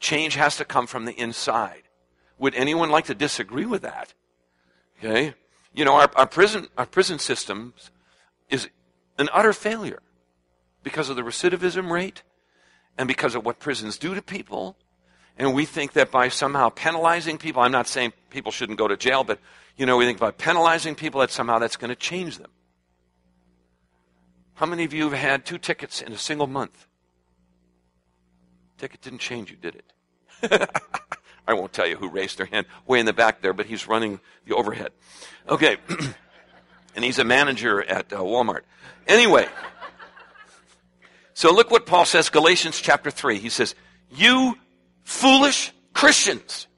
Change 0.00 0.34
has 0.34 0.56
to 0.56 0.64
come 0.64 0.86
from 0.86 1.04
the 1.04 1.12
inside. 1.12 1.82
Would 2.38 2.54
anyone 2.54 2.90
like 2.90 3.06
to 3.06 3.14
disagree 3.14 3.66
with 3.66 3.82
that? 3.82 4.12
Okay? 4.98 5.34
You 5.72 5.84
know, 5.84 5.94
our, 5.94 6.10
our 6.16 6.26
prison, 6.26 6.68
our 6.76 6.86
prison 6.86 7.18
system 7.18 7.74
is 8.48 8.68
an 9.18 9.28
utter 9.32 9.52
failure 9.52 10.00
because 10.82 11.08
of 11.08 11.16
the 11.16 11.22
recidivism 11.22 11.90
rate 11.90 12.22
and 12.96 13.08
because 13.08 13.34
of 13.34 13.44
what 13.44 13.58
prisons 13.58 13.98
do 13.98 14.14
to 14.14 14.22
people. 14.22 14.76
And 15.36 15.54
we 15.54 15.64
think 15.64 15.94
that 15.94 16.10
by 16.10 16.28
somehow 16.28 16.68
penalizing 16.68 17.38
people, 17.38 17.62
I'm 17.62 17.72
not 17.72 17.88
saying 17.88 18.12
people 18.30 18.52
shouldn't 18.52 18.78
go 18.78 18.86
to 18.86 18.96
jail, 18.96 19.24
but 19.24 19.40
you 19.76 19.86
know, 19.86 19.96
we 19.96 20.04
think 20.04 20.18
by 20.18 20.30
penalizing 20.30 20.94
people 20.94 21.20
that 21.20 21.30
somehow 21.30 21.58
that's 21.58 21.76
going 21.76 21.88
to 21.88 21.96
change 21.96 22.38
them. 22.38 22.50
How 24.54 24.66
many 24.66 24.84
of 24.84 24.92
you 24.92 25.10
have 25.10 25.18
had 25.18 25.44
two 25.44 25.58
tickets 25.58 26.00
in 26.00 26.12
a 26.12 26.18
single 26.18 26.46
month? 26.46 26.86
Ticket 28.78 29.00
didn't 29.00 29.18
change 29.18 29.50
you, 29.50 29.56
did 29.56 29.76
it? 29.76 30.70
I 31.48 31.54
won't 31.54 31.72
tell 31.72 31.86
you 31.86 31.96
who 31.96 32.08
raised 32.08 32.38
their 32.38 32.46
hand 32.46 32.66
way 32.86 33.00
in 33.00 33.06
the 33.06 33.12
back 33.12 33.40
there, 33.42 33.52
but 33.52 33.66
he's 33.66 33.86
running 33.86 34.20
the 34.46 34.54
overhead. 34.54 34.92
Okay. 35.48 35.76
and 36.94 37.04
he's 37.04 37.18
a 37.18 37.24
manager 37.24 37.82
at 37.82 38.12
uh, 38.12 38.18
Walmart. 38.18 38.62
Anyway. 39.06 39.46
So 41.34 41.52
look 41.52 41.70
what 41.70 41.84
Paul 41.84 42.04
says, 42.04 42.28
Galatians 42.30 42.80
chapter 42.80 43.10
3. 43.10 43.38
He 43.38 43.48
says, 43.48 43.74
You 44.10 44.56
foolish 45.02 45.72
Christians, 45.92 46.68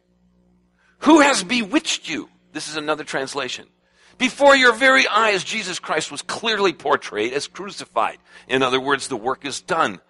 who 1.00 1.20
has 1.20 1.44
bewitched 1.44 2.08
you? 2.08 2.28
This 2.52 2.68
is 2.68 2.76
another 2.76 3.04
translation. 3.04 3.66
Before 4.18 4.56
your 4.56 4.72
very 4.72 5.06
eyes, 5.06 5.44
Jesus 5.44 5.78
Christ 5.78 6.10
was 6.10 6.22
clearly 6.22 6.72
portrayed 6.72 7.32
as 7.32 7.48
crucified. 7.48 8.18
In 8.48 8.62
other 8.62 8.80
words, 8.80 9.08
the 9.08 9.16
work 9.16 9.44
is 9.44 9.60
done. 9.60 10.00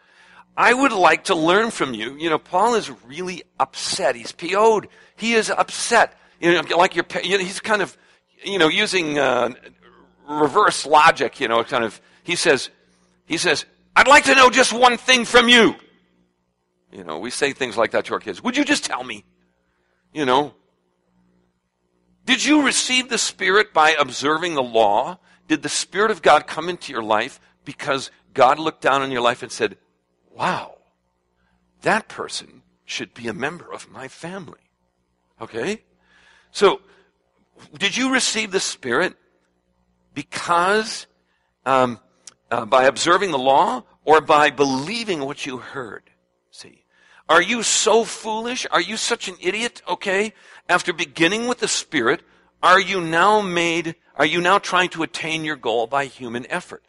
I 0.56 0.72
would 0.72 0.92
like 0.92 1.24
to 1.24 1.34
learn 1.34 1.70
from 1.70 1.92
you. 1.92 2.14
You 2.14 2.30
know, 2.30 2.38
Paul 2.38 2.76
is 2.76 2.90
really 3.06 3.42
upset. 3.58 4.14
He's 4.14 4.32
PO'd. 4.32 4.88
He 5.16 5.34
is 5.34 5.50
upset. 5.50 6.16
You 6.40 6.52
know, 6.52 6.76
like 6.76 6.94
your, 6.94 7.04
you 7.22 7.36
know, 7.38 7.44
he's 7.44 7.60
kind 7.60 7.82
of, 7.82 7.96
you 8.42 8.58
know, 8.58 8.68
using 8.68 9.18
uh, 9.18 9.50
reverse 10.28 10.86
logic. 10.86 11.40
You 11.40 11.48
know, 11.48 11.62
kind 11.64 11.84
of. 11.84 12.00
He 12.22 12.36
says, 12.36 12.70
he 13.26 13.36
says, 13.36 13.66
I'd 13.94 14.08
like 14.08 14.24
to 14.24 14.34
know 14.34 14.50
just 14.50 14.72
one 14.72 14.96
thing 14.96 15.24
from 15.24 15.48
you. 15.48 15.74
You 16.92 17.04
know, 17.04 17.18
we 17.18 17.30
say 17.30 17.52
things 17.52 17.76
like 17.76 17.90
that 17.90 18.06
to 18.06 18.14
our 18.14 18.20
kids. 18.20 18.42
Would 18.42 18.56
you 18.56 18.64
just 18.64 18.84
tell 18.84 19.04
me? 19.04 19.24
You 20.12 20.24
know, 20.24 20.54
did 22.26 22.44
you 22.44 22.66
receive 22.66 23.08
the 23.08 23.18
Spirit 23.18 23.72
by 23.72 23.92
observing 23.92 24.54
the 24.54 24.62
law? 24.62 25.18
Did 25.48 25.62
the 25.62 25.68
Spirit 25.68 26.10
of 26.10 26.22
God 26.22 26.46
come 26.48 26.68
into 26.68 26.92
your 26.92 27.02
life 27.02 27.40
because 27.64 28.10
God 28.34 28.58
looked 28.58 28.82
down 28.82 29.00
on 29.00 29.12
your 29.12 29.20
life 29.20 29.42
and 29.42 29.50
said, 29.50 29.78
wow, 30.34 30.76
that 31.82 32.08
person 32.08 32.62
should 32.84 33.14
be 33.14 33.28
a 33.28 33.32
member 33.32 33.72
of 33.72 33.88
my 33.90 34.08
family? 34.08 34.58
Okay? 35.40 35.82
So, 36.50 36.80
did 37.78 37.96
you 37.96 38.12
receive 38.12 38.50
the 38.50 38.60
Spirit 38.60 39.14
because 40.12 41.06
um, 41.64 42.00
uh, 42.50 42.66
by 42.66 42.84
observing 42.84 43.30
the 43.30 43.38
law 43.38 43.84
or 44.04 44.20
by 44.20 44.50
believing 44.50 45.20
what 45.20 45.46
you 45.46 45.58
heard? 45.58 46.10
See, 46.50 46.84
are 47.28 47.42
you 47.42 47.62
so 47.62 48.04
foolish? 48.04 48.66
Are 48.70 48.80
you 48.80 48.96
such 48.96 49.28
an 49.28 49.36
idiot? 49.40 49.82
Okay. 49.88 50.32
After 50.68 50.92
beginning 50.92 51.46
with 51.46 51.58
the 51.58 51.68
Spirit, 51.68 52.22
are 52.62 52.80
you 52.80 53.00
now 53.00 53.40
made, 53.40 53.94
are 54.16 54.26
you 54.26 54.40
now 54.40 54.58
trying 54.58 54.88
to 54.90 55.02
attain 55.02 55.44
your 55.44 55.56
goal 55.56 55.86
by 55.86 56.06
human 56.06 56.46
effort? 56.50 56.82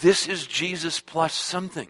This 0.00 0.26
is 0.26 0.46
Jesus 0.46 1.00
plus 1.00 1.34
something. 1.34 1.88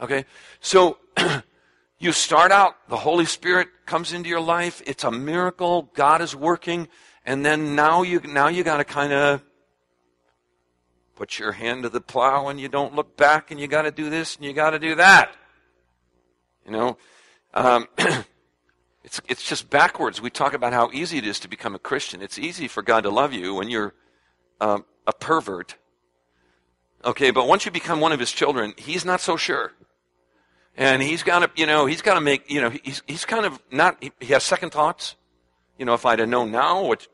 Okay. 0.00 0.24
So, 0.60 0.98
you 1.98 2.12
start 2.12 2.52
out, 2.52 2.76
the 2.88 2.96
Holy 2.96 3.26
Spirit 3.26 3.68
comes 3.86 4.12
into 4.12 4.28
your 4.28 4.40
life. 4.40 4.82
It's 4.86 5.04
a 5.04 5.10
miracle. 5.10 5.90
God 5.94 6.20
is 6.20 6.34
working. 6.34 6.88
And 7.24 7.44
then 7.44 7.74
now 7.74 8.02
you, 8.02 8.20
now 8.20 8.48
you 8.48 8.64
gotta 8.64 8.84
kind 8.84 9.12
of 9.12 9.42
put 11.16 11.38
your 11.38 11.52
hand 11.52 11.82
to 11.82 11.88
the 11.88 12.00
plow 12.00 12.48
and 12.48 12.60
you 12.60 12.68
don't 12.68 12.94
look 12.94 13.16
back 13.16 13.50
and 13.50 13.58
you 13.58 13.66
gotta 13.66 13.90
do 13.90 14.08
this 14.08 14.36
and 14.36 14.44
you 14.44 14.52
gotta 14.52 14.78
do 14.78 14.94
that. 14.94 15.32
You 16.64 16.72
know, 16.72 16.98
um, 17.54 17.88
it's, 19.04 19.20
it's 19.28 19.42
just 19.42 19.70
backwards. 19.70 20.20
We 20.20 20.30
talk 20.30 20.54
about 20.54 20.72
how 20.72 20.90
easy 20.92 21.18
it 21.18 21.26
is 21.26 21.40
to 21.40 21.48
become 21.48 21.74
a 21.74 21.78
Christian. 21.78 22.22
It's 22.22 22.38
easy 22.38 22.68
for 22.68 22.82
God 22.82 23.02
to 23.02 23.10
love 23.10 23.32
you 23.32 23.54
when 23.54 23.68
you're 23.70 23.94
um, 24.60 24.84
a 25.06 25.12
pervert. 25.12 25.76
Okay, 27.04 27.30
but 27.30 27.46
once 27.46 27.64
you 27.64 27.70
become 27.70 28.00
one 28.00 28.12
of 28.12 28.18
his 28.18 28.32
children, 28.32 28.74
he's 28.76 29.04
not 29.04 29.20
so 29.20 29.36
sure. 29.36 29.72
And 30.76 31.02
he's 31.02 31.22
got 31.22 31.40
to, 31.40 31.50
you 31.56 31.66
know, 31.66 31.86
he's 31.86 32.02
got 32.02 32.14
to 32.14 32.20
make, 32.20 32.50
you 32.50 32.60
know, 32.60 32.70
he's, 32.70 33.02
he's 33.06 33.24
kind 33.24 33.46
of 33.46 33.60
not, 33.70 33.96
he, 34.00 34.12
he 34.20 34.32
has 34.32 34.44
second 34.44 34.70
thoughts. 34.70 35.16
You 35.78 35.84
know, 35.84 35.94
if 35.94 36.04
I'd 36.04 36.18
have 36.18 36.28
known 36.28 36.50
now 36.50 36.84
what, 36.84 37.06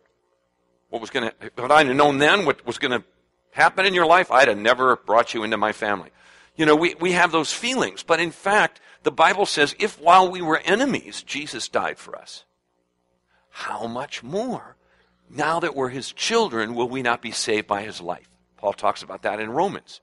what 0.88 1.00
was 1.00 1.10
going 1.10 1.30
to, 1.30 1.34
if 1.40 1.70
I'd 1.70 1.86
have 1.86 1.96
known 1.96 2.18
then 2.18 2.46
what 2.46 2.66
was 2.66 2.78
going 2.78 2.98
to 2.98 3.04
happen 3.52 3.86
in 3.86 3.94
your 3.94 4.06
life, 4.06 4.30
I'd 4.30 4.48
have 4.48 4.58
never 4.58 4.96
brought 4.96 5.32
you 5.34 5.44
into 5.44 5.56
my 5.56 5.72
family. 5.72 6.10
You 6.56 6.66
know, 6.66 6.76
we, 6.76 6.94
we 6.94 7.12
have 7.12 7.32
those 7.32 7.52
feelings. 7.52 8.02
But 8.02 8.20
in 8.20 8.30
fact, 8.30 8.80
the 9.02 9.10
Bible 9.10 9.46
says, 9.46 9.74
if 9.78 10.00
while 10.00 10.30
we 10.30 10.40
were 10.40 10.58
enemies, 10.58 11.22
Jesus 11.22 11.68
died 11.68 11.98
for 11.98 12.16
us, 12.16 12.44
how 13.50 13.86
much 13.86 14.22
more, 14.22 14.76
now 15.28 15.60
that 15.60 15.74
we're 15.74 15.88
his 15.88 16.12
children, 16.12 16.74
will 16.74 16.88
we 16.88 17.02
not 17.02 17.22
be 17.22 17.30
saved 17.30 17.66
by 17.66 17.82
his 17.82 18.00
life? 18.00 18.28
Paul 18.56 18.72
talks 18.72 19.02
about 19.02 19.22
that 19.22 19.40
in 19.40 19.50
Romans. 19.50 20.00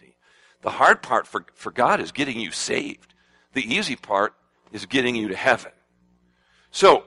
See, 0.00 0.14
the 0.62 0.70
hard 0.70 1.02
part 1.02 1.26
for, 1.26 1.44
for 1.54 1.70
God 1.70 2.00
is 2.00 2.12
getting 2.12 2.40
you 2.40 2.52
saved. 2.52 3.14
The 3.52 3.74
easy 3.74 3.96
part 3.96 4.34
is 4.72 4.86
getting 4.86 5.16
you 5.16 5.28
to 5.28 5.36
heaven. 5.36 5.72
So, 6.70 7.04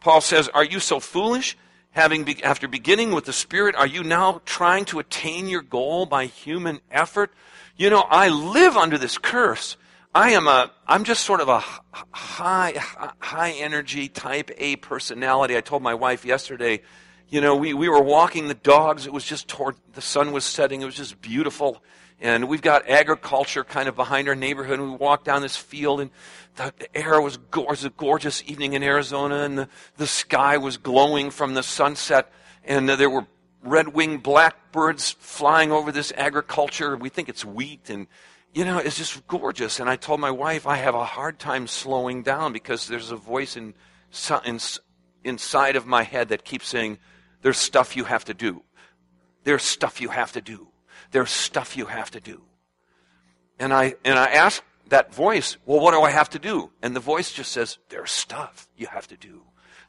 Paul 0.00 0.20
says, 0.20 0.48
Are 0.48 0.64
you 0.64 0.80
so 0.80 1.00
foolish? 1.00 1.56
Having 1.92 2.24
be, 2.24 2.42
after 2.42 2.66
beginning 2.68 3.12
with 3.12 3.26
the 3.26 3.32
Spirit, 3.32 3.74
are 3.76 3.86
you 3.86 4.02
now 4.02 4.40
trying 4.46 4.86
to 4.86 4.98
attain 4.98 5.46
your 5.46 5.60
goal 5.60 6.06
by 6.06 6.24
human 6.24 6.80
effort? 6.90 7.30
You 7.76 7.88
know, 7.88 8.02
I 8.02 8.28
live 8.28 8.76
under 8.76 8.98
this 8.98 9.16
curse. 9.18 9.76
I 10.14 10.32
am 10.32 10.46
a, 10.46 10.70
I'm 10.86 11.04
just 11.04 11.24
sort 11.24 11.40
of 11.40 11.48
a 11.48 11.64
high, 12.10 12.74
high 13.18 13.52
energy 13.52 14.08
type 14.08 14.50
A 14.58 14.76
personality. 14.76 15.56
I 15.56 15.62
told 15.62 15.82
my 15.82 15.94
wife 15.94 16.26
yesterday, 16.26 16.82
you 17.30 17.40
know, 17.40 17.56
we, 17.56 17.72
we 17.72 17.88
were 17.88 18.02
walking 18.02 18.48
the 18.48 18.54
dogs. 18.54 19.06
It 19.06 19.12
was 19.12 19.24
just 19.24 19.48
toward, 19.48 19.76
the 19.94 20.02
sun 20.02 20.32
was 20.32 20.44
setting. 20.44 20.82
It 20.82 20.84
was 20.84 20.94
just 20.94 21.22
beautiful. 21.22 21.82
And 22.20 22.46
we've 22.46 22.60
got 22.60 22.86
agriculture 22.88 23.64
kind 23.64 23.88
of 23.88 23.96
behind 23.96 24.28
our 24.28 24.34
neighborhood. 24.34 24.78
And 24.78 24.90
we 24.90 24.96
walked 24.96 25.24
down 25.24 25.40
this 25.40 25.56
field 25.56 26.02
and 26.02 26.10
the, 26.56 26.74
the 26.78 26.94
air 26.94 27.22
was, 27.22 27.38
go- 27.38 27.64
was 27.64 27.86
a 27.86 27.90
gorgeous 27.90 28.42
evening 28.46 28.74
in 28.74 28.82
Arizona 28.82 29.36
and 29.44 29.56
the, 29.56 29.68
the 29.96 30.06
sky 30.06 30.58
was 30.58 30.76
glowing 30.76 31.30
from 31.30 31.54
the 31.54 31.62
sunset. 31.62 32.30
And 32.64 32.90
uh, 32.90 32.96
there 32.96 33.08
were 33.08 33.26
red-winged 33.62 34.22
blackbirds 34.22 35.12
flying 35.18 35.72
over 35.72 35.92
this 35.92 36.12
agriculture. 36.16 36.96
We 36.96 37.08
think 37.08 37.28
it's 37.28 37.44
wheat 37.44 37.90
and, 37.90 38.06
you 38.52 38.64
know, 38.64 38.78
it's 38.78 38.96
just 38.96 39.26
gorgeous. 39.26 39.80
And 39.80 39.88
I 39.88 39.96
told 39.96 40.20
my 40.20 40.30
wife 40.30 40.66
I 40.66 40.76
have 40.76 40.94
a 40.94 41.04
hard 41.04 41.38
time 41.38 41.66
slowing 41.66 42.22
down 42.22 42.52
because 42.52 42.88
there's 42.88 43.10
a 43.10 43.16
voice 43.16 43.56
in, 43.56 43.74
in, 44.44 44.58
inside 45.24 45.76
of 45.76 45.86
my 45.86 46.02
head 46.02 46.28
that 46.28 46.44
keeps 46.44 46.68
saying, 46.68 46.98
there's 47.42 47.58
stuff 47.58 47.96
you 47.96 48.04
have 48.04 48.24
to 48.26 48.34
do. 48.34 48.62
There's 49.44 49.62
stuff 49.62 50.00
you 50.00 50.10
have 50.10 50.32
to 50.32 50.40
do. 50.40 50.68
There's 51.10 51.30
stuff 51.30 51.76
you 51.76 51.86
have 51.86 52.10
to 52.12 52.20
do. 52.20 52.42
And 53.58 53.72
I, 53.72 53.94
and 54.04 54.18
I 54.18 54.26
ask 54.26 54.62
that 54.88 55.14
voice, 55.14 55.56
well, 55.66 55.80
what 55.80 55.92
do 55.92 56.02
I 56.02 56.10
have 56.10 56.30
to 56.30 56.38
do? 56.38 56.70
And 56.82 56.94
the 56.94 57.00
voice 57.00 57.32
just 57.32 57.52
says, 57.52 57.78
there's 57.88 58.10
stuff 58.10 58.68
you 58.76 58.86
have 58.86 59.06
to 59.08 59.16
do. 59.16 59.42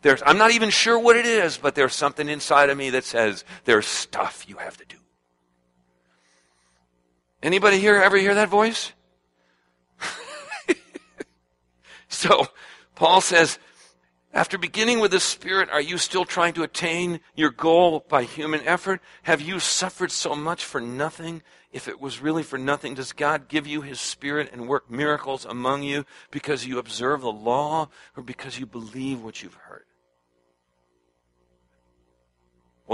There's, 0.03 0.21
I'm 0.25 0.37
not 0.37 0.51
even 0.51 0.69
sure 0.69 0.99
what 0.99 1.15
it 1.15 1.25
is, 1.25 1.57
but 1.57 1.75
there's 1.75 1.95
something 1.95 2.27
inside 2.27 2.69
of 2.69 2.77
me 2.77 2.89
that 2.91 3.05
says 3.05 3.45
there's 3.63 3.87
stuff 3.87 4.45
you 4.47 4.57
have 4.57 4.75
to 4.77 4.85
do. 4.85 4.97
Anybody 7.41 7.79
here 7.79 7.95
ever 7.95 8.17
hear 8.17 8.35
that 8.35 8.49
voice? 8.49 8.91
so, 12.09 12.47
Paul 12.95 13.21
says, 13.21 13.59
After 14.33 14.57
beginning 14.57 14.99
with 14.99 15.11
the 15.11 15.21
Spirit, 15.21 15.69
are 15.69 15.81
you 15.81 15.97
still 15.97 16.25
trying 16.25 16.53
to 16.55 16.63
attain 16.63 17.21
your 17.33 17.51
goal 17.51 18.05
by 18.09 18.23
human 18.23 18.59
effort? 18.67 19.01
Have 19.23 19.39
you 19.39 19.61
suffered 19.61 20.11
so 20.11 20.35
much 20.35 20.65
for 20.65 20.81
nothing? 20.81 21.43
If 21.71 21.87
it 21.87 22.01
was 22.01 22.21
really 22.21 22.43
for 22.43 22.57
nothing, 22.57 22.93
does 22.93 23.13
God 23.13 23.47
give 23.47 23.67
you 23.67 23.81
His 23.81 24.01
Spirit 24.01 24.49
and 24.51 24.67
work 24.67 24.91
miracles 24.91 25.45
among 25.45 25.83
you 25.83 26.05
because 26.29 26.65
you 26.65 26.77
observe 26.77 27.21
the 27.21 27.31
law 27.31 27.87
or 28.17 28.23
because 28.23 28.59
you 28.59 28.65
believe 28.65 29.23
what 29.23 29.41
you've 29.41 29.53
heard? 29.53 29.85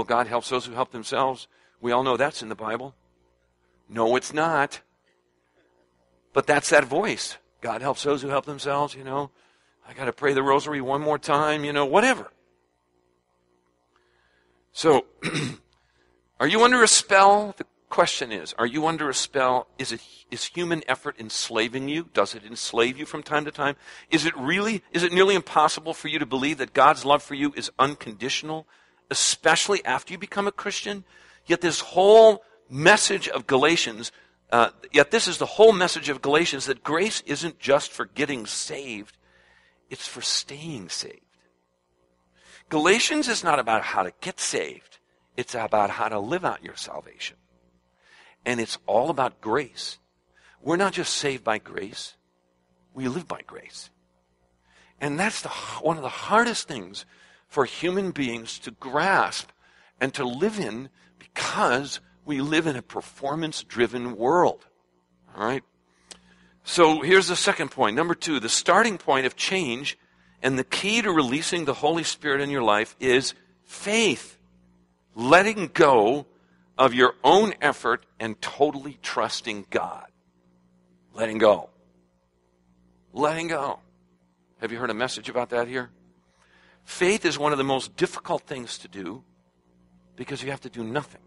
Well, 0.00 0.06
God 0.06 0.28
helps 0.28 0.48
those 0.48 0.64
who 0.64 0.72
help 0.72 0.92
themselves. 0.92 1.46
We 1.78 1.92
all 1.92 2.02
know 2.02 2.16
that's 2.16 2.40
in 2.40 2.48
the 2.48 2.54
Bible. 2.54 2.94
No, 3.86 4.16
it's 4.16 4.32
not. 4.32 4.80
But 6.32 6.46
that's 6.46 6.70
that 6.70 6.86
voice. 6.86 7.36
God 7.60 7.82
helps 7.82 8.02
those 8.02 8.22
who 8.22 8.28
help 8.28 8.46
themselves, 8.46 8.94
you 8.94 9.04
know. 9.04 9.30
I 9.86 9.92
got 9.92 10.06
to 10.06 10.14
pray 10.14 10.32
the 10.32 10.42
rosary 10.42 10.80
one 10.80 11.02
more 11.02 11.18
time, 11.18 11.66
you 11.66 11.74
know, 11.74 11.84
whatever. 11.84 12.32
So, 14.72 15.04
are 16.40 16.48
you 16.48 16.64
under 16.64 16.82
a 16.82 16.88
spell? 16.88 17.54
The 17.58 17.66
question 17.90 18.32
is, 18.32 18.54
are 18.54 18.66
you 18.66 18.86
under 18.86 19.10
a 19.10 19.14
spell? 19.14 19.66
Is 19.78 19.92
it 19.92 20.00
is 20.30 20.44
human 20.44 20.82
effort 20.88 21.16
enslaving 21.18 21.90
you? 21.90 22.08
Does 22.14 22.34
it 22.34 22.42
enslave 22.42 22.96
you 22.96 23.04
from 23.04 23.22
time 23.22 23.44
to 23.44 23.50
time? 23.50 23.76
Is 24.10 24.24
it 24.24 24.34
really 24.34 24.82
is 24.92 25.02
it 25.02 25.12
nearly 25.12 25.34
impossible 25.34 25.92
for 25.92 26.08
you 26.08 26.18
to 26.18 26.24
believe 26.24 26.56
that 26.56 26.72
God's 26.72 27.04
love 27.04 27.22
for 27.22 27.34
you 27.34 27.52
is 27.54 27.70
unconditional, 27.78 28.66
especially 29.10 29.84
after 29.84 30.12
you 30.12 30.18
become 30.18 30.46
a 30.46 30.52
Christian? 30.52 31.04
Yet 31.46 31.60
this 31.60 31.80
whole 31.80 32.42
message 32.68 33.28
of 33.28 33.46
Galatians, 33.46 34.12
uh, 34.50 34.70
yet 34.92 35.10
this 35.10 35.26
is 35.26 35.38
the 35.38 35.46
whole 35.46 35.72
message 35.72 36.08
of 36.08 36.22
Galatians 36.22 36.66
that 36.66 36.82
grace 36.82 37.22
isn't 37.26 37.58
just 37.58 37.90
for 37.90 38.04
getting 38.06 38.46
saved, 38.46 39.16
it's 39.88 40.06
for 40.06 40.22
staying 40.22 40.88
saved. 40.88 41.20
Galatians 42.68 43.26
is 43.26 43.42
not 43.42 43.58
about 43.58 43.82
how 43.82 44.04
to 44.04 44.12
get 44.20 44.38
saved. 44.38 44.98
It's 45.36 45.54
about 45.54 45.90
how 45.90 46.08
to 46.08 46.20
live 46.20 46.44
out 46.44 46.64
your 46.64 46.76
salvation. 46.76 47.36
And 48.46 48.60
it's 48.60 48.78
all 48.86 49.10
about 49.10 49.40
grace. 49.40 49.98
We're 50.62 50.76
not 50.76 50.92
just 50.92 51.14
saved 51.14 51.42
by 51.42 51.58
grace. 51.58 52.14
We 52.94 53.08
live 53.08 53.26
by 53.26 53.42
grace. 53.46 53.90
And 55.00 55.18
that's 55.18 55.42
the, 55.42 55.48
one 55.80 55.96
of 55.96 56.02
the 56.02 56.08
hardest 56.08 56.68
things 56.68 57.06
for 57.50 57.64
human 57.64 58.12
beings 58.12 58.58
to 58.60 58.70
grasp 58.70 59.50
and 60.00 60.14
to 60.14 60.24
live 60.24 60.58
in 60.58 60.88
because 61.18 62.00
we 62.24 62.40
live 62.40 62.66
in 62.66 62.76
a 62.76 62.82
performance 62.82 63.64
driven 63.64 64.16
world. 64.16 64.64
All 65.36 65.44
right? 65.44 65.64
So 66.62 67.02
here's 67.02 67.26
the 67.26 67.36
second 67.36 67.72
point. 67.72 67.96
Number 67.96 68.14
two, 68.14 68.38
the 68.38 68.48
starting 68.48 68.98
point 68.98 69.26
of 69.26 69.34
change 69.34 69.98
and 70.42 70.58
the 70.58 70.64
key 70.64 71.02
to 71.02 71.10
releasing 71.10 71.64
the 71.64 71.74
Holy 71.74 72.04
Spirit 72.04 72.40
in 72.40 72.50
your 72.50 72.62
life 72.62 72.94
is 73.00 73.34
faith. 73.64 74.38
Letting 75.16 75.70
go 75.74 76.26
of 76.78 76.94
your 76.94 77.14
own 77.24 77.54
effort 77.60 78.06
and 78.20 78.40
totally 78.40 78.96
trusting 79.02 79.66
God. 79.70 80.06
Letting 81.14 81.38
go. 81.38 81.70
Letting 83.12 83.48
go. 83.48 83.80
Have 84.60 84.70
you 84.70 84.78
heard 84.78 84.90
a 84.90 84.94
message 84.94 85.28
about 85.28 85.50
that 85.50 85.66
here? 85.66 85.90
Faith 86.84 87.24
is 87.24 87.38
one 87.38 87.52
of 87.52 87.58
the 87.58 87.64
most 87.64 87.96
difficult 87.96 88.42
things 88.42 88.78
to 88.78 88.88
do 88.88 89.22
because 90.16 90.42
you 90.42 90.50
have 90.50 90.60
to 90.62 90.70
do 90.70 90.84
nothing. 90.84 91.20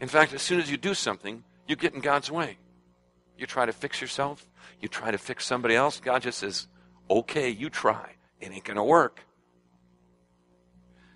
In 0.00 0.08
fact, 0.08 0.32
as 0.32 0.42
soon 0.42 0.60
as 0.60 0.70
you 0.70 0.76
do 0.76 0.94
something, 0.94 1.44
you 1.66 1.76
get 1.76 1.94
in 1.94 2.00
God's 2.00 2.30
way. 2.30 2.58
You 3.38 3.46
try 3.46 3.66
to 3.66 3.72
fix 3.72 4.00
yourself, 4.00 4.48
you 4.80 4.88
try 4.88 5.10
to 5.10 5.18
fix 5.18 5.46
somebody 5.46 5.74
else. 5.74 6.00
God 6.00 6.22
just 6.22 6.38
says, 6.38 6.68
okay, 7.10 7.48
you 7.48 7.70
try. 7.70 8.16
It 8.40 8.52
ain't 8.52 8.64
going 8.64 8.76
to 8.76 8.84
work. 8.84 9.20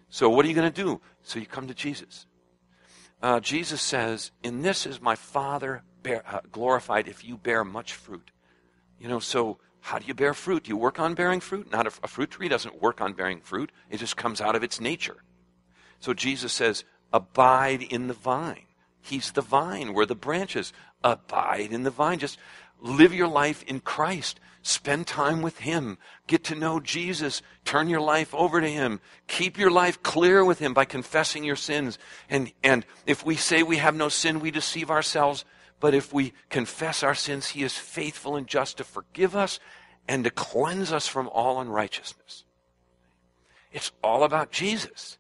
So, 0.09 0.31
what 0.31 0.45
are 0.45 0.49
you 0.49 0.55
going 0.55 0.73
to 0.73 0.83
do? 0.83 1.01
So, 1.23 1.39
you 1.39 1.47
come 1.47 1.67
to 1.67 1.75
Jesus. 1.75 2.27
Uh, 3.21 3.41
Jesus 3.41 3.83
says, 3.83 4.31
In 4.43 4.63
this 4.63 4.87
is 4.87 5.01
my 5.01 5.15
Father 5.15 5.83
bear, 6.03 6.23
uh, 6.27 6.41
glorified 6.53 7.09
if 7.09 7.25
you 7.25 7.37
bear 7.37 7.65
much 7.65 7.93
fruit. 7.93 8.31
You 9.01 9.09
know, 9.09 9.19
so 9.19 9.59
how 9.87 10.01
do 10.01 10.07
you 10.07 10.15
bear 10.15 10.35
fruit? 10.35 10.67
You 10.67 10.77
work 10.77 10.99
on 10.99 11.15
bearing 11.15 11.39
fruit? 11.39 11.71
Not 11.71 11.87
a, 11.87 11.93
a 12.03 12.09
fruit 12.09 12.33
tree 12.33 12.49
doesn't 12.49 12.83
work 12.83 13.01
on 13.01 13.13
bearing 13.13 13.41
fruit, 13.41 13.71
it 13.89 13.99
just 13.99 14.17
comes 14.17 14.41
out 14.41 14.57
of 14.57 14.65
its 14.65 14.81
nature. 14.81 15.19
So, 16.01 16.13
Jesus 16.13 16.53
says, 16.53 16.83
Abide 17.13 17.83
in 17.83 18.09
the 18.09 18.15
vine. 18.15 18.67
He's 19.01 19.31
the 19.31 19.43
vine. 19.43 19.95
We're 19.95 20.05
the 20.05 20.17
branches. 20.17 20.73
Abide 21.05 21.71
in 21.71 21.85
the 21.85 21.93
vine. 21.93 22.19
Just 22.19 22.37
live 22.81 23.15
your 23.15 23.29
life 23.29 23.63
in 23.63 23.79
Christ. 23.79 24.41
Spend 24.63 25.07
time 25.07 25.41
with 25.41 25.61
Him. 25.61 25.99
Get 26.27 26.43
to 26.45 26.57
know 26.57 26.81
Jesus. 26.81 27.41
Turn 27.65 27.89
your 27.89 28.01
life 28.01 28.35
over 28.35 28.61
to 28.61 28.69
Him. 28.69 28.99
Keep 29.29 29.57
your 29.57 29.71
life 29.71 30.03
clear 30.03 30.45
with 30.45 30.59
Him 30.59 30.75
by 30.75 30.85
confessing 30.85 31.45
your 31.45 31.55
sins. 31.55 31.97
And, 32.29 32.53
and 32.65 32.85
if 33.07 33.25
we 33.25 33.37
say 33.37 33.63
we 33.63 33.77
have 33.77 33.95
no 33.95 34.09
sin, 34.09 34.41
we 34.41 34.51
deceive 34.51 34.91
ourselves. 34.91 35.45
But 35.81 35.95
if 35.95 36.13
we 36.13 36.33
confess 36.49 37.03
our 37.03 37.15
sins, 37.15 37.49
He 37.49 37.63
is 37.63 37.77
faithful 37.77 38.37
and 38.37 38.47
just 38.47 38.79
to 38.79 38.85
forgive 38.85 39.37
us 39.37 39.61
and 40.09 40.25
to 40.25 40.31
cleanse 40.31 40.93
us 40.93 41.07
from 41.07 41.29
all 41.29 41.61
unrighteousness. 41.61 42.45
It's 43.73 43.93
all 44.03 44.23
about 44.23 44.53
Jesus. 44.53 45.19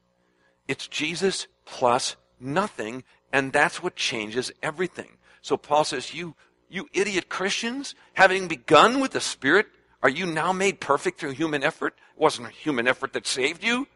It's 0.68 0.88
Jesus 0.88 1.46
plus 1.64 2.16
nothing 2.40 3.04
and 3.32 3.52
that's 3.52 3.82
what 3.82 3.96
changes 3.96 4.52
everything. 4.62 5.18
So 5.42 5.56
Paul 5.56 5.84
says, 5.84 6.14
you, 6.14 6.34
you 6.68 6.88
idiot 6.92 7.28
Christians, 7.28 7.94
having 8.14 8.48
begun 8.48 9.00
with 9.00 9.12
the 9.12 9.20
Spirit, 9.20 9.66
are 10.02 10.08
you 10.08 10.26
now 10.26 10.52
made 10.52 10.80
perfect 10.80 11.18
through 11.18 11.32
human 11.32 11.62
effort? 11.62 11.94
It 12.16 12.20
wasn't 12.20 12.50
human 12.50 12.88
effort 12.88 13.12
that 13.12 13.26
saved 13.26 13.62
you, 13.62 13.88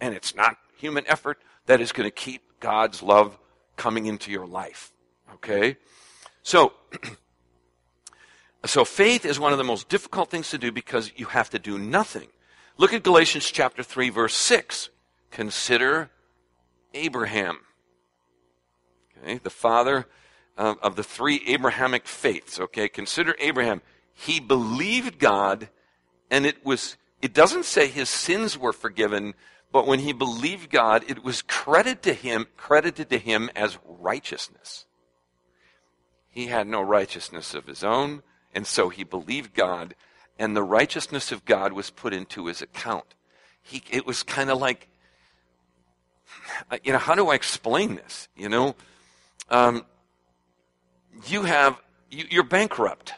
and 0.00 0.14
it's 0.14 0.34
not 0.34 0.58
human 0.76 1.06
effort 1.06 1.38
that 1.66 1.80
is 1.80 1.92
going 1.92 2.06
to 2.06 2.14
keep 2.14 2.42
God's 2.60 3.02
love 3.02 3.38
coming 3.76 4.06
into 4.06 4.30
your 4.30 4.46
life. 4.46 4.91
Okay? 5.34 5.76
So, 6.42 6.72
so 8.66 8.84
faith 8.84 9.24
is 9.24 9.38
one 9.38 9.52
of 9.52 9.58
the 9.58 9.64
most 9.64 9.88
difficult 9.88 10.30
things 10.30 10.50
to 10.50 10.58
do 10.58 10.72
because 10.72 11.12
you 11.16 11.26
have 11.26 11.50
to 11.50 11.58
do 11.58 11.78
nothing. 11.78 12.28
Look 12.78 12.92
at 12.92 13.02
Galatians 13.02 13.50
chapter 13.50 13.82
3 13.82 14.10
verse 14.10 14.34
6. 14.34 14.90
Consider 15.30 16.10
Abraham. 16.94 17.58
Okay? 19.22 19.38
The 19.38 19.50
father 19.50 20.06
of 20.56 20.96
the 20.96 21.02
three 21.02 21.42
Abrahamic 21.46 22.06
faiths. 22.06 22.60
Okay? 22.60 22.88
Consider 22.88 23.34
Abraham. 23.38 23.82
He 24.14 24.40
believed 24.40 25.18
God, 25.18 25.68
and 26.30 26.46
it 26.46 26.64
was, 26.64 26.96
it 27.20 27.32
doesn't 27.32 27.64
say 27.64 27.86
his 27.86 28.08
sins 28.08 28.58
were 28.58 28.72
forgiven, 28.72 29.34
but 29.72 29.86
when 29.86 30.00
he 30.00 30.12
believed 30.12 30.70
God, 30.70 31.04
it 31.08 31.24
was 31.24 31.42
credited 31.42 32.02
to 32.02 32.12
him, 32.12 32.46
credited 32.56 33.08
to 33.10 33.18
him 33.18 33.50
as 33.56 33.78
righteousness. 33.84 34.86
He 36.32 36.46
had 36.46 36.66
no 36.66 36.82
righteousness 36.82 37.54
of 37.54 37.66
his 37.66 37.84
own, 37.84 38.22
and 38.54 38.66
so 38.66 38.88
he 38.88 39.04
believed 39.04 39.54
God, 39.54 39.94
and 40.38 40.56
the 40.56 40.62
righteousness 40.62 41.30
of 41.30 41.44
God 41.44 41.72
was 41.72 41.90
put 41.90 42.12
into 42.12 42.46
his 42.46 42.62
account. 42.62 43.14
He, 43.62 43.82
it 43.90 44.06
was 44.06 44.24
kind 44.24 44.50
of 44.50 44.58
like, 44.58 44.88
you 46.82 46.92
know, 46.92 46.98
how 46.98 47.14
do 47.14 47.28
I 47.28 47.34
explain 47.34 47.94
this? 47.94 48.28
You 48.34 48.48
know, 48.48 48.74
um, 49.50 49.84
you 51.26 51.42
have 51.42 51.78
you, 52.10 52.24
you're 52.30 52.42
bankrupt 52.42 53.14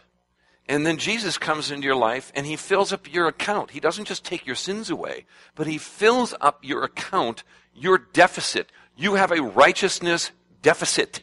and 0.68 0.87
then 0.87 0.96
jesus 0.96 1.38
comes 1.38 1.70
into 1.70 1.85
your 1.87 1.96
life 1.96 2.33
and 2.35 2.46
he 2.46 2.57
fills 2.57 2.92
up 2.92 3.12
your 3.12 3.29
account 3.29 3.70
he 3.70 3.81
doesn't 3.81 4.07
just 4.07 4.24
take 4.24 4.46
your 4.46 4.57
sins 4.57 4.90
away 4.90 5.24
but 5.55 5.66
he 5.66 5.79
fills 5.79 6.35
up 6.40 6.59
your 6.62 6.85
account 6.85 7.44
your 7.74 7.98
deficit 7.98 8.70
you 8.96 9.14
have 9.14 9.31
a 9.31 9.42
righteousness 9.42 10.31
deficit 10.62 11.22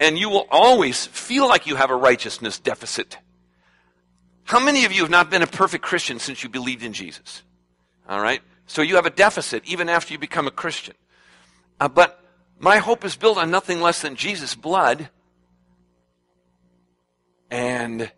and 0.00 0.18
you 0.18 0.28
will 0.30 0.46
always 0.50 1.06
feel 1.06 1.48
like 1.48 1.66
you 1.66 1.76
have 1.76 1.90
a 1.90 1.96
righteousness 1.96 2.58
deficit 2.58 3.18
how 4.44 4.58
many 4.60 4.84
of 4.84 4.92
you 4.92 5.02
have 5.02 5.10
not 5.10 5.30
been 5.30 5.42
a 5.42 5.46
perfect 5.46 5.84
christian 5.84 6.18
since 6.18 6.42
you 6.42 6.48
believed 6.48 6.82
in 6.82 6.92
jesus 6.92 7.42
all 8.08 8.20
right 8.20 8.42
so 8.66 8.82
you 8.82 8.96
have 8.96 9.06
a 9.06 9.10
deficit 9.10 9.62
even 9.66 9.88
after 9.88 10.12
you 10.12 10.18
become 10.18 10.46
a 10.46 10.52
christian 10.52 10.94
uh, 11.80 11.88
but 11.88 12.24
my 12.58 12.78
hope 12.78 13.04
is 13.04 13.16
built 13.16 13.38
on 13.38 13.50
nothing 13.50 13.80
less 13.80 14.02
than 14.02 14.16
Jesus' 14.16 14.54
blood 14.54 15.10
and 17.50 18.10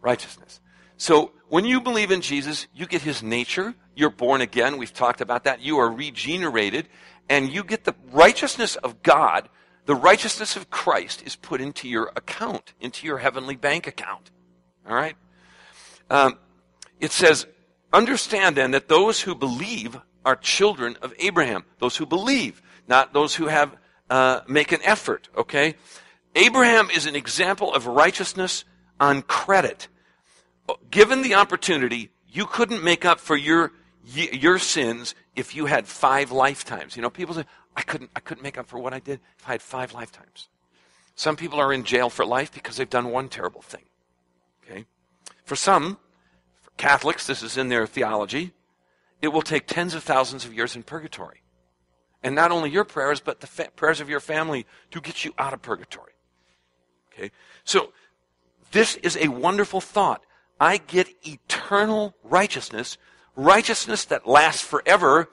righteousness. 0.00 0.60
So 0.96 1.32
when 1.48 1.64
you 1.64 1.80
believe 1.80 2.10
in 2.10 2.20
Jesus, 2.20 2.66
you 2.74 2.86
get 2.86 3.02
his 3.02 3.22
nature. 3.22 3.74
You're 3.94 4.10
born 4.10 4.40
again. 4.40 4.78
We've 4.78 4.92
talked 4.92 5.20
about 5.20 5.44
that. 5.44 5.60
You 5.60 5.78
are 5.78 5.90
regenerated 5.90 6.88
and 7.28 7.52
you 7.52 7.62
get 7.62 7.84
the 7.84 7.94
righteousness 8.12 8.76
of 8.76 9.02
God. 9.02 9.48
The 9.90 9.96
righteousness 9.96 10.54
of 10.54 10.70
Christ 10.70 11.20
is 11.26 11.34
put 11.34 11.60
into 11.60 11.88
your 11.88 12.12
account, 12.14 12.74
into 12.80 13.08
your 13.08 13.18
heavenly 13.18 13.56
bank 13.56 13.88
account. 13.88 14.30
All 14.88 14.94
right? 14.94 15.16
Um, 16.08 16.38
it 17.00 17.10
says, 17.10 17.48
understand 17.92 18.54
then 18.54 18.70
that 18.70 18.86
those 18.86 19.22
who 19.22 19.34
believe 19.34 19.98
are 20.24 20.36
children 20.36 20.96
of 21.02 21.12
Abraham. 21.18 21.64
Those 21.80 21.96
who 21.96 22.06
believe 22.06 22.62
not 22.86 23.12
those 23.12 23.34
who 23.34 23.48
have 23.48 23.76
uh, 24.08 24.42
make 24.46 24.70
an 24.70 24.78
effort. 24.84 25.28
Okay, 25.36 25.74
Abraham 26.36 26.88
is 26.88 27.06
an 27.06 27.16
example 27.16 27.74
of 27.74 27.88
righteousness 27.88 28.64
on 29.00 29.22
credit. 29.22 29.88
given 30.92 31.22
the 31.22 31.34
opportunity, 31.34 32.12
you 32.28 32.46
couldn't 32.46 32.84
make 32.84 33.04
up 33.04 33.18
for 33.18 33.34
your 33.34 33.72
your 34.04 34.60
sins 34.60 35.16
if 35.34 35.56
you 35.56 35.66
had 35.66 35.88
five 35.88 36.30
lifetimes. 36.30 36.94
You 36.94 37.02
know, 37.02 37.10
people 37.10 37.34
say, 37.34 37.44
I 37.76 37.82
couldn't, 37.82 38.10
I 38.14 38.20
couldn't 38.20 38.42
make 38.42 38.58
up 38.58 38.66
for 38.66 38.78
what 38.78 38.92
I 38.92 38.98
did 38.98 39.20
if 39.38 39.48
I 39.48 39.52
had 39.52 39.62
five 39.62 39.92
lifetimes. 39.92 40.48
Some 41.14 41.36
people 41.36 41.60
are 41.60 41.72
in 41.72 41.84
jail 41.84 42.10
for 42.10 42.24
life 42.24 42.52
because 42.52 42.76
they've 42.76 42.88
done 42.88 43.10
one 43.10 43.28
terrible 43.28 43.62
thing. 43.62 43.84
Okay? 44.64 44.86
For 45.44 45.56
some, 45.56 45.98
for 46.62 46.70
Catholics, 46.76 47.26
this 47.26 47.42
is 47.42 47.56
in 47.56 47.68
their 47.68 47.86
theology, 47.86 48.52
it 49.20 49.28
will 49.28 49.42
take 49.42 49.66
tens 49.66 49.94
of 49.94 50.02
thousands 50.02 50.44
of 50.44 50.54
years 50.54 50.74
in 50.74 50.82
purgatory. 50.82 51.42
And 52.22 52.34
not 52.34 52.50
only 52.50 52.70
your 52.70 52.84
prayers, 52.84 53.20
but 53.20 53.40
the 53.40 53.46
fa- 53.46 53.70
prayers 53.76 54.00
of 54.00 54.08
your 54.08 54.20
family 54.20 54.66
to 54.90 55.00
get 55.00 55.24
you 55.24 55.32
out 55.38 55.52
of 55.52 55.62
purgatory. 55.62 56.12
Okay? 57.12 57.30
So, 57.64 57.92
this 58.72 58.96
is 58.96 59.16
a 59.16 59.28
wonderful 59.28 59.80
thought. 59.80 60.22
I 60.60 60.76
get 60.76 61.08
eternal 61.26 62.14
righteousness 62.22 62.98
righteousness 63.36 64.04
that 64.06 64.26
lasts 64.26 64.62
forever, 64.62 65.28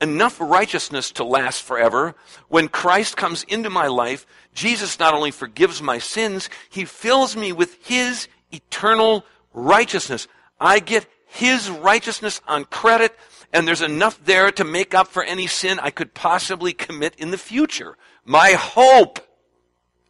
enough 0.00 0.40
righteousness 0.40 1.12
to 1.12 1.24
last 1.24 1.62
forever. 1.62 2.14
When 2.48 2.68
Christ 2.68 3.16
comes 3.16 3.44
into 3.44 3.70
my 3.70 3.86
life, 3.86 4.26
Jesus 4.54 4.98
not 4.98 5.14
only 5.14 5.30
forgives 5.30 5.82
my 5.82 5.98
sins, 5.98 6.48
he 6.68 6.84
fills 6.84 7.36
me 7.36 7.52
with 7.52 7.76
his 7.86 8.28
eternal 8.50 9.24
righteousness. 9.52 10.26
I 10.58 10.80
get 10.80 11.06
his 11.26 11.70
righteousness 11.70 12.40
on 12.48 12.64
credit, 12.64 13.16
and 13.52 13.66
there's 13.66 13.82
enough 13.82 14.22
there 14.24 14.50
to 14.52 14.64
make 14.64 14.94
up 14.94 15.08
for 15.08 15.22
any 15.22 15.46
sin 15.46 15.78
I 15.78 15.90
could 15.90 16.14
possibly 16.14 16.72
commit 16.72 17.14
in 17.16 17.30
the 17.30 17.38
future. 17.38 17.96
My 18.24 18.52
hope 18.52 19.20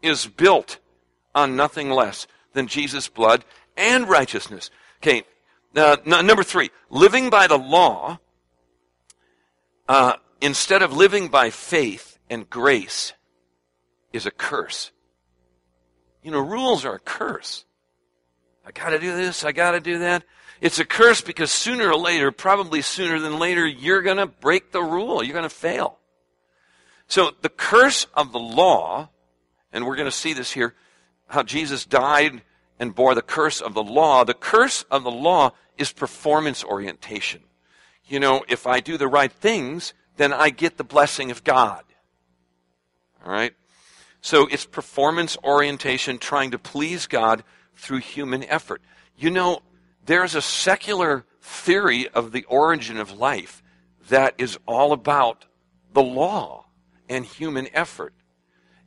is 0.02 0.26
built 0.26 0.78
on 1.34 1.56
nothing 1.56 1.90
less 1.90 2.26
than 2.52 2.66
Jesus' 2.66 3.08
blood 3.08 3.44
and 3.76 4.08
righteousness. 4.08 4.70
Okay, 5.02 5.24
uh, 5.76 5.96
number 6.04 6.42
three, 6.42 6.70
living 6.88 7.30
by 7.30 7.46
the 7.46 7.58
law 7.58 8.18
uh, 9.90 10.14
instead 10.40 10.82
of 10.82 10.96
living 10.96 11.26
by 11.26 11.50
faith 11.50 12.16
and 12.30 12.48
grace 12.48 13.12
is 14.12 14.24
a 14.24 14.30
curse. 14.30 14.92
You 16.22 16.30
know, 16.30 16.38
rules 16.38 16.84
are 16.84 16.94
a 16.94 17.00
curse. 17.00 17.64
I 18.64 18.70
got 18.70 18.90
to 18.90 19.00
do 19.00 19.16
this, 19.16 19.44
I 19.44 19.50
got 19.50 19.72
to 19.72 19.80
do 19.80 19.98
that. 19.98 20.22
It's 20.60 20.78
a 20.78 20.84
curse 20.84 21.22
because 21.22 21.50
sooner 21.50 21.88
or 21.88 21.96
later, 21.96 22.30
probably 22.30 22.82
sooner 22.82 23.18
than 23.18 23.40
later, 23.40 23.66
you're 23.66 24.00
going 24.00 24.18
to 24.18 24.26
break 24.26 24.70
the 24.70 24.80
rule. 24.80 25.24
You're 25.24 25.32
going 25.32 25.42
to 25.42 25.48
fail. 25.48 25.98
So 27.08 27.32
the 27.40 27.48
curse 27.48 28.06
of 28.14 28.30
the 28.30 28.38
law, 28.38 29.08
and 29.72 29.84
we're 29.84 29.96
going 29.96 30.06
to 30.06 30.12
see 30.12 30.34
this 30.34 30.52
here, 30.52 30.76
how 31.26 31.42
Jesus 31.42 31.84
died 31.84 32.42
and 32.78 32.94
bore 32.94 33.16
the 33.16 33.22
curse 33.22 33.60
of 33.60 33.74
the 33.74 33.82
law. 33.82 34.22
The 34.22 34.34
curse 34.34 34.84
of 34.88 35.02
the 35.02 35.10
law 35.10 35.50
is 35.76 35.90
performance 35.90 36.62
orientation. 36.62 37.42
You 38.10 38.20
know, 38.20 38.44
if 38.48 38.66
I 38.66 38.80
do 38.80 38.98
the 38.98 39.08
right 39.08 39.32
things, 39.32 39.94
then 40.16 40.32
I 40.32 40.50
get 40.50 40.76
the 40.76 40.84
blessing 40.84 41.30
of 41.30 41.44
God. 41.44 41.84
All 43.24 43.32
right? 43.32 43.54
So 44.20 44.46
it's 44.46 44.66
performance 44.66 45.38
orientation, 45.42 46.18
trying 46.18 46.50
to 46.50 46.58
please 46.58 47.06
God 47.06 47.44
through 47.76 47.98
human 47.98 48.44
effort. 48.44 48.82
You 49.16 49.30
know, 49.30 49.60
there's 50.04 50.34
a 50.34 50.42
secular 50.42 51.24
theory 51.40 52.08
of 52.08 52.32
the 52.32 52.44
origin 52.44 52.98
of 52.98 53.12
life 53.12 53.62
that 54.08 54.34
is 54.38 54.58
all 54.66 54.92
about 54.92 55.46
the 55.92 56.02
law 56.02 56.66
and 57.08 57.24
human 57.24 57.68
effort. 57.72 58.12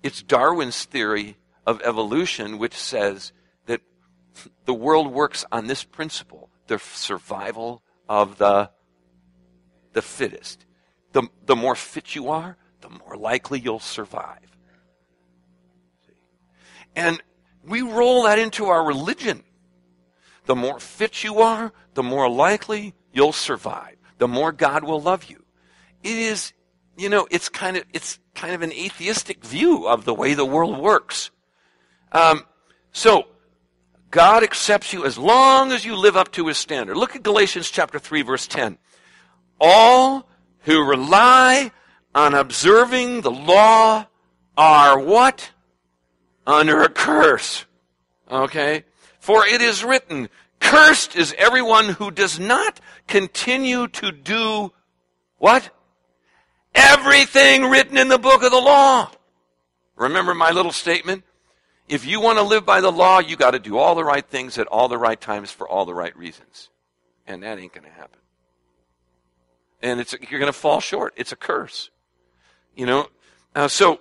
It's 0.04 0.22
Darwin's 0.22 0.84
theory 0.84 1.38
of 1.66 1.82
evolution, 1.82 2.58
which 2.58 2.76
says 2.76 3.32
that 3.68 3.82
the 4.66 4.74
world 4.74 5.12
works 5.12 5.46
on 5.52 5.68
this 5.68 5.84
principle 5.84 6.50
the 6.68 6.78
survival 6.80 7.82
of 8.08 8.38
the, 8.38 8.70
the 9.94 10.02
fittest. 10.02 10.66
The, 11.14 11.24
the 11.46 11.56
more 11.56 11.76
fit 11.76 12.16
you 12.16 12.30
are, 12.30 12.58
the 12.82 12.90
more 12.90 13.16
likely 13.16 13.60
you'll 13.60 13.80
survive. 13.80 14.40
And 16.96 17.22
we 17.66 17.82
roll 17.82 18.24
that 18.24 18.40
into 18.40 18.66
our 18.66 18.86
religion. 18.86 19.44
The 20.46 20.56
more 20.56 20.80
fit 20.80 21.24
you 21.24 21.40
are, 21.40 21.72
the 21.94 22.04
more 22.04 22.30
likely 22.30 22.94
you'll 23.14 23.32
survive. 23.32 23.96
The 24.18 24.28
more 24.28 24.52
God 24.52 24.84
will 24.84 25.02
love 25.02 25.26
you. 25.26 25.44
It 26.04 26.18
is, 26.18 26.54
you 26.98 27.10
know, 27.10 27.28
it's 27.32 27.50
kind 27.50 27.78
of, 27.78 27.86
it's 27.94 28.20
kind 28.36 28.54
of 28.54 28.62
an 28.62 28.74
atheistic 28.74 29.44
view 29.46 29.88
of 29.88 30.06
the 30.06 30.14
way 30.14 30.34
the 30.34 30.46
world 30.46 30.78
works. 30.78 31.32
Um, 32.12 32.44
so, 32.92 33.28
God 34.12 34.44
accepts 34.44 34.94
you 34.94 35.06
as 35.06 35.18
long 35.18 35.72
as 35.72 35.86
you 35.86 35.96
live 35.96 36.16
up 36.16 36.32
to 36.34 36.48
his 36.48 36.58
standard. 36.58 36.98
Look 36.98 37.16
at 37.16 37.24
Galatians 37.24 37.72
chapter 37.72 37.98
3 37.98 38.22
verse 38.22 38.46
10. 38.46 38.78
All 39.66 40.28
who 40.64 40.84
rely 40.84 41.72
on 42.14 42.34
observing 42.34 43.22
the 43.22 43.32
law 43.32 44.08
are 44.58 45.00
what? 45.00 45.52
Under 46.46 46.82
a 46.82 46.90
curse. 46.90 47.66
Okay? 48.30 48.84
For 49.20 49.46
it 49.46 49.62
is 49.62 49.82
written, 49.82 50.28
cursed 50.60 51.16
is 51.16 51.34
everyone 51.38 51.88
who 51.90 52.12
does 52.12 52.38
not 52.38 52.82
continue 53.08 53.88
to 53.88 54.12
do 54.12 54.74
what? 55.38 55.70
Everything 56.76 57.64
written 57.64 57.98
in 57.98 58.10
the 58.10 58.18
book 58.18 58.44
of 58.44 58.52
the 58.52 58.60
law. 58.60 59.10
Remember 59.96 60.34
my 60.34 60.52
little 60.52 60.74
statement? 60.74 61.24
If 61.88 62.06
you 62.06 62.20
want 62.20 62.38
to 62.38 62.44
live 62.44 62.66
by 62.66 62.82
the 62.82 62.92
law, 62.92 63.20
you 63.20 63.38
got 63.38 63.52
to 63.52 63.60
do 63.60 63.78
all 63.78 63.96
the 63.96 64.04
right 64.04 64.28
things 64.28 64.58
at 64.58 64.68
all 64.68 64.90
the 64.90 64.98
right 64.98 65.20
times 65.20 65.52
for 65.52 65.70
all 65.70 65.86
the 65.86 65.94
right 65.94 66.16
reasons. 66.18 66.70
And 67.26 67.44
that 67.44 67.60
ain't 67.60 67.72
going 67.72 67.86
to 67.86 67.92
happen. 67.92 68.20
And 69.84 70.00
it's, 70.00 70.16
you're 70.32 70.40
going 70.40 70.52
to 70.52 70.58
fall 70.58 70.80
short. 70.80 71.14
It's 71.16 71.32
a 71.32 71.36
curse. 71.36 71.92
You 72.76 72.88
know? 72.88 73.08
Uh, 73.54 73.68
so, 73.68 74.00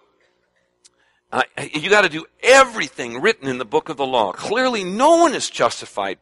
uh, 1.30 1.42
you 1.74 1.90
got 1.90 2.02
to 2.02 2.08
do 2.08 2.24
everything 2.42 3.20
written 3.20 3.48
in 3.48 3.58
the 3.58 3.66
book 3.66 3.90
of 3.90 3.98
the 3.98 4.06
law. 4.06 4.32
Clearly, 4.32 4.84
no 4.84 5.16
one 5.16 5.34
is 5.34 5.50
justified 5.50 6.18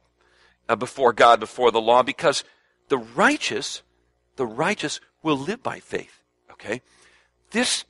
uh, 0.69 0.75
before 0.75 1.13
God, 1.13 1.39
before 1.39 1.71
the 1.71 1.81
law, 1.81 2.03
because 2.03 2.43
the 2.89 2.99
righteous, 2.99 3.83
the 4.37 4.47
righteous 4.47 4.99
will 5.23 5.37
live 5.37 5.63
by 5.63 5.79
faith. 5.79 6.23
Okay? 6.53 6.81
This 7.51 7.85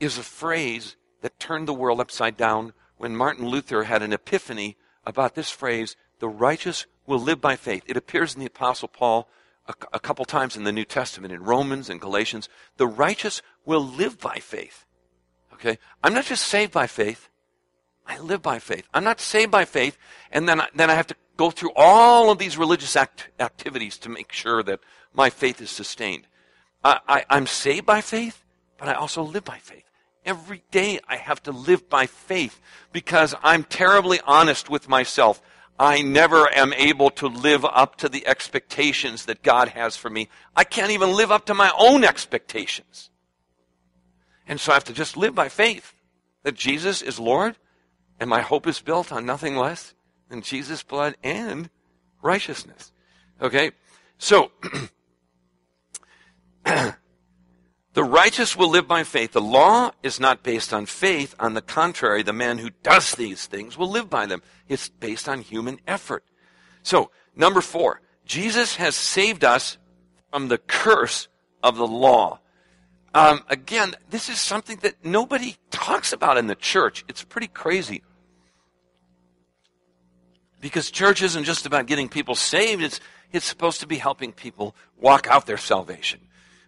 is 0.00 0.18
a 0.18 0.22
phrase 0.22 0.96
that 1.20 1.38
turned 1.38 1.68
the 1.68 1.74
world 1.74 2.00
upside 2.00 2.36
down 2.36 2.72
when 2.96 3.16
Martin 3.16 3.46
Luther 3.46 3.84
had 3.84 4.02
an 4.02 4.12
epiphany 4.12 4.76
about 5.04 5.34
this 5.34 5.50
phrase, 5.50 5.96
the 6.20 6.28
righteous 6.28 6.86
will 7.06 7.18
live 7.18 7.40
by 7.40 7.56
faith. 7.56 7.82
It 7.86 7.96
appears 7.96 8.34
in 8.34 8.40
the 8.40 8.46
Apostle 8.46 8.88
Paul 8.88 9.28
a, 9.66 9.74
a 9.92 10.00
couple 10.00 10.24
times 10.24 10.56
in 10.56 10.64
the 10.64 10.72
New 10.72 10.84
Testament, 10.84 11.32
in 11.32 11.42
Romans 11.42 11.88
and 11.88 12.00
Galatians. 12.00 12.48
The 12.76 12.86
righteous 12.86 13.42
will 13.64 13.84
live 13.84 14.18
by 14.20 14.36
faith. 14.36 14.86
Okay? 15.54 15.78
I'm 16.02 16.14
not 16.14 16.26
just 16.26 16.46
saved 16.46 16.72
by 16.72 16.86
faith. 16.86 17.28
I 18.06 18.18
live 18.18 18.42
by 18.42 18.58
faith. 18.58 18.86
I'm 18.92 19.04
not 19.04 19.20
saved 19.20 19.50
by 19.50 19.64
faith, 19.64 19.96
and 20.32 20.48
then 20.48 20.60
I, 20.60 20.68
then 20.74 20.90
I 20.90 20.94
have 20.94 21.06
to 21.08 21.16
go 21.36 21.50
through 21.50 21.70
all 21.76 22.30
of 22.30 22.38
these 22.38 22.58
religious 22.58 22.96
act, 22.96 23.28
activities 23.38 23.96
to 23.98 24.08
make 24.08 24.32
sure 24.32 24.62
that 24.62 24.80
my 25.14 25.30
faith 25.30 25.60
is 25.60 25.70
sustained. 25.70 26.26
I, 26.82 27.00
I, 27.06 27.24
I'm 27.30 27.46
saved 27.46 27.86
by 27.86 28.00
faith, 28.00 28.44
but 28.76 28.88
I 28.88 28.94
also 28.94 29.22
live 29.22 29.44
by 29.44 29.58
faith. 29.58 29.84
Every 30.24 30.62
day 30.70 31.00
I 31.08 31.16
have 31.16 31.42
to 31.44 31.52
live 31.52 31.88
by 31.88 32.06
faith 32.06 32.60
because 32.92 33.34
I'm 33.42 33.64
terribly 33.64 34.20
honest 34.24 34.70
with 34.70 34.88
myself. 34.88 35.42
I 35.82 36.00
never 36.00 36.48
am 36.54 36.72
able 36.74 37.10
to 37.10 37.26
live 37.26 37.64
up 37.64 37.96
to 37.96 38.08
the 38.08 38.24
expectations 38.24 39.24
that 39.24 39.42
God 39.42 39.70
has 39.70 39.96
for 39.96 40.08
me. 40.08 40.28
I 40.54 40.62
can't 40.62 40.92
even 40.92 41.10
live 41.10 41.32
up 41.32 41.46
to 41.46 41.54
my 41.54 41.72
own 41.76 42.04
expectations. 42.04 43.10
And 44.46 44.60
so 44.60 44.70
I 44.70 44.76
have 44.76 44.84
to 44.84 44.92
just 44.92 45.16
live 45.16 45.34
by 45.34 45.48
faith 45.48 45.92
that 46.44 46.54
Jesus 46.54 47.02
is 47.02 47.18
Lord 47.18 47.56
and 48.20 48.30
my 48.30 48.42
hope 48.42 48.68
is 48.68 48.78
built 48.78 49.10
on 49.10 49.26
nothing 49.26 49.56
less 49.56 49.92
than 50.28 50.40
Jesus' 50.40 50.84
blood 50.84 51.16
and 51.20 51.68
righteousness. 52.22 52.92
Okay? 53.40 53.72
So, 54.18 54.52
The 57.94 58.04
righteous 58.04 58.56
will 58.56 58.70
live 58.70 58.88
by 58.88 59.04
faith. 59.04 59.32
The 59.32 59.40
law 59.40 59.90
is 60.02 60.18
not 60.18 60.42
based 60.42 60.72
on 60.72 60.86
faith. 60.86 61.34
On 61.38 61.54
the 61.54 61.60
contrary, 61.60 62.22
the 62.22 62.32
man 62.32 62.58
who 62.58 62.70
does 62.82 63.14
these 63.14 63.46
things 63.46 63.76
will 63.76 63.90
live 63.90 64.08
by 64.08 64.26
them. 64.26 64.42
It's 64.68 64.88
based 64.88 65.28
on 65.28 65.42
human 65.42 65.78
effort. 65.86 66.24
So, 66.82 67.10
number 67.36 67.60
four, 67.60 68.00
Jesus 68.24 68.76
has 68.76 68.96
saved 68.96 69.44
us 69.44 69.76
from 70.30 70.48
the 70.48 70.58
curse 70.58 71.28
of 71.62 71.76
the 71.76 71.86
law. 71.86 72.40
Um, 73.14 73.44
again, 73.48 73.94
this 74.08 74.30
is 74.30 74.40
something 74.40 74.78
that 74.80 75.04
nobody 75.04 75.56
talks 75.70 76.14
about 76.14 76.38
in 76.38 76.46
the 76.46 76.54
church. 76.54 77.04
It's 77.08 77.22
pretty 77.22 77.48
crazy. 77.48 78.02
Because 80.62 80.90
church 80.90 81.20
isn't 81.20 81.44
just 81.44 81.66
about 81.66 81.86
getting 81.86 82.08
people 82.08 82.34
saved, 82.36 82.82
it's, 82.82 83.00
it's 83.32 83.44
supposed 83.44 83.80
to 83.80 83.86
be 83.86 83.96
helping 83.96 84.32
people 84.32 84.74
walk 84.98 85.26
out 85.26 85.44
their 85.44 85.58
salvation. 85.58 86.20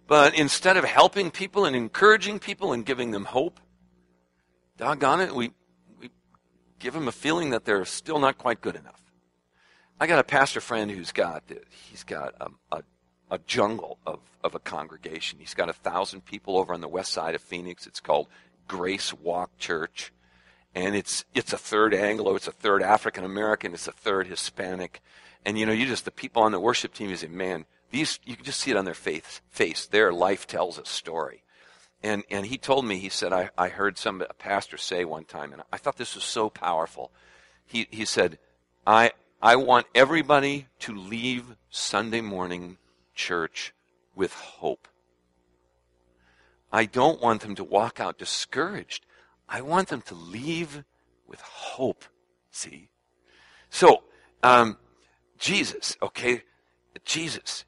But 0.06 0.34
instead 0.34 0.76
of 0.76 0.84
helping 0.84 1.30
people 1.30 1.64
and 1.64 1.74
encouraging 1.74 2.38
people 2.38 2.72
and 2.72 2.84
giving 2.84 3.10
them 3.10 3.24
hope, 3.24 3.58
doggone 4.76 5.20
it, 5.20 5.34
we, 5.34 5.52
we 5.98 6.10
give 6.78 6.94
them 6.94 7.08
a 7.08 7.12
feeling 7.12 7.50
that 7.50 7.64
they're 7.64 7.84
still 7.84 8.18
not 8.18 8.36
quite 8.36 8.60
good 8.60 8.76
enough. 8.76 9.00
I 9.98 10.06
got 10.06 10.18
a 10.18 10.24
pastor 10.24 10.60
friend 10.60 10.90
who's 10.90 11.12
got 11.12 11.44
he's 11.90 12.02
got 12.02 12.34
a, 12.40 12.50
a, 12.76 12.82
a 13.30 13.38
jungle 13.46 13.98
of, 14.06 14.20
of 14.42 14.54
a 14.54 14.58
congregation. 14.58 15.38
He's 15.38 15.54
got 15.54 15.68
a 15.68 15.72
thousand 15.72 16.24
people 16.24 16.58
over 16.58 16.74
on 16.74 16.80
the 16.80 16.88
west 16.88 17.12
side 17.12 17.34
of 17.34 17.40
Phoenix. 17.40 17.86
It's 17.86 18.00
called 18.00 18.28
Grace 18.66 19.14
Walk 19.14 19.56
Church, 19.56 20.12
and 20.74 20.96
it's 20.96 21.24
it's 21.32 21.52
a 21.52 21.58
third 21.58 21.94
Anglo, 21.94 22.34
it's 22.34 22.48
a 22.48 22.52
third 22.52 22.82
African 22.82 23.24
American, 23.24 23.72
it's 23.72 23.88
a 23.88 23.92
third 23.92 24.26
Hispanic, 24.26 25.00
and 25.46 25.58
you 25.58 25.64
know 25.64 25.72
you 25.72 25.86
just 25.86 26.04
the 26.04 26.10
people 26.10 26.42
on 26.42 26.52
the 26.52 26.60
worship 26.60 26.92
team. 26.92 27.08
You 27.08 27.16
say, 27.16 27.28
man, 27.28 27.64
these 27.94 28.18
you 28.24 28.34
can 28.34 28.44
just 28.44 28.58
see 28.58 28.72
it 28.72 28.76
on 28.76 28.84
their 28.84 28.92
face. 28.92 29.40
Face 29.50 29.86
their 29.86 30.12
life 30.12 30.48
tells 30.48 30.78
a 30.78 30.84
story. 30.84 31.44
And, 32.02 32.24
and 32.28 32.44
he 32.44 32.58
told 32.58 32.84
me, 32.84 32.98
he 32.98 33.08
said, 33.08 33.32
I, 33.32 33.50
I 33.56 33.68
heard 33.68 33.98
some 33.98 34.20
a 34.20 34.34
pastor 34.34 34.76
say 34.76 35.04
one 35.04 35.24
time, 35.24 35.52
and 35.52 35.62
I 35.72 35.78
thought 35.78 35.96
this 35.96 36.16
was 36.16 36.24
so 36.24 36.50
powerful. 36.50 37.12
He, 37.64 37.86
he 37.90 38.04
said, 38.04 38.38
I, 38.84 39.12
I 39.40 39.56
want 39.56 39.86
everybody 39.94 40.66
to 40.80 40.94
leave 40.94 41.56
Sunday 41.70 42.20
morning 42.20 42.78
church 43.14 43.72
with 44.16 44.32
hope. 44.34 44.88
I 46.72 46.86
don't 46.86 47.22
want 47.22 47.42
them 47.42 47.54
to 47.54 47.64
walk 47.64 48.00
out 48.00 48.18
discouraged. 48.18 49.06
I 49.48 49.60
want 49.60 49.88
them 49.88 50.02
to 50.02 50.16
leave 50.16 50.82
with 51.28 51.40
hope. 51.40 52.04
See? 52.50 52.90
So, 53.70 54.02
um, 54.42 54.78
Jesus, 55.38 55.96
okay, 56.02 56.42
Jesus 57.04 57.64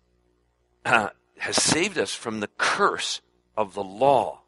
uh, 0.87 1.11
has 1.39 1.63
saved 1.63 1.99
us 1.99 2.15
from 2.15 2.41
the 2.41 2.49
curse 2.57 3.21
of 3.57 3.75
the 3.75 3.85
law. 3.85 4.43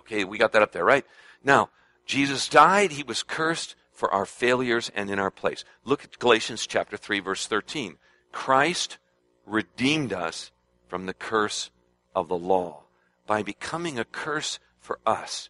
Okay, 0.00 0.24
we 0.24 0.38
got 0.38 0.52
that 0.52 0.62
up 0.62 0.72
there, 0.72 0.84
right? 0.84 1.06
Now, 1.42 1.70
Jesus 2.04 2.48
died, 2.48 2.92
he 2.92 3.02
was 3.02 3.22
cursed 3.22 3.76
for 3.92 4.12
our 4.12 4.26
failures 4.26 4.90
and 4.94 5.08
in 5.08 5.18
our 5.18 5.30
place. 5.30 5.64
Look 5.84 6.04
at 6.04 6.18
Galatians 6.18 6.66
chapter 6.66 6.96
3 6.96 7.20
verse 7.20 7.46
13. 7.46 7.96
Christ 8.32 8.98
redeemed 9.46 10.12
us 10.12 10.50
from 10.88 11.06
the 11.06 11.14
curse 11.14 11.70
of 12.14 12.28
the 12.28 12.36
law 12.36 12.82
by 13.26 13.42
becoming 13.42 13.98
a 13.98 14.04
curse 14.04 14.58
for 14.78 14.98
us. 15.06 15.48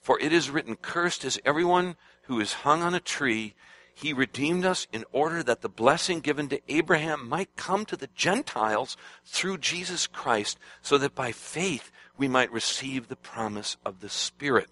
For 0.00 0.18
it 0.20 0.32
is 0.32 0.50
written, 0.50 0.76
cursed 0.76 1.24
is 1.24 1.40
everyone 1.44 1.96
who 2.22 2.40
is 2.40 2.52
hung 2.64 2.82
on 2.82 2.94
a 2.94 3.00
tree. 3.00 3.54
He 4.00 4.12
redeemed 4.12 4.64
us 4.64 4.86
in 4.92 5.04
order 5.10 5.42
that 5.42 5.60
the 5.60 5.68
blessing 5.68 6.20
given 6.20 6.48
to 6.50 6.60
Abraham 6.72 7.28
might 7.28 7.56
come 7.56 7.84
to 7.86 7.96
the 7.96 8.06
Gentiles 8.14 8.96
through 9.24 9.58
Jesus 9.58 10.06
Christ, 10.06 10.56
so 10.80 10.98
that 10.98 11.16
by 11.16 11.32
faith 11.32 11.90
we 12.16 12.28
might 12.28 12.52
receive 12.52 13.08
the 13.08 13.16
promise 13.16 13.76
of 13.84 13.98
the 13.98 14.08
Spirit. 14.08 14.68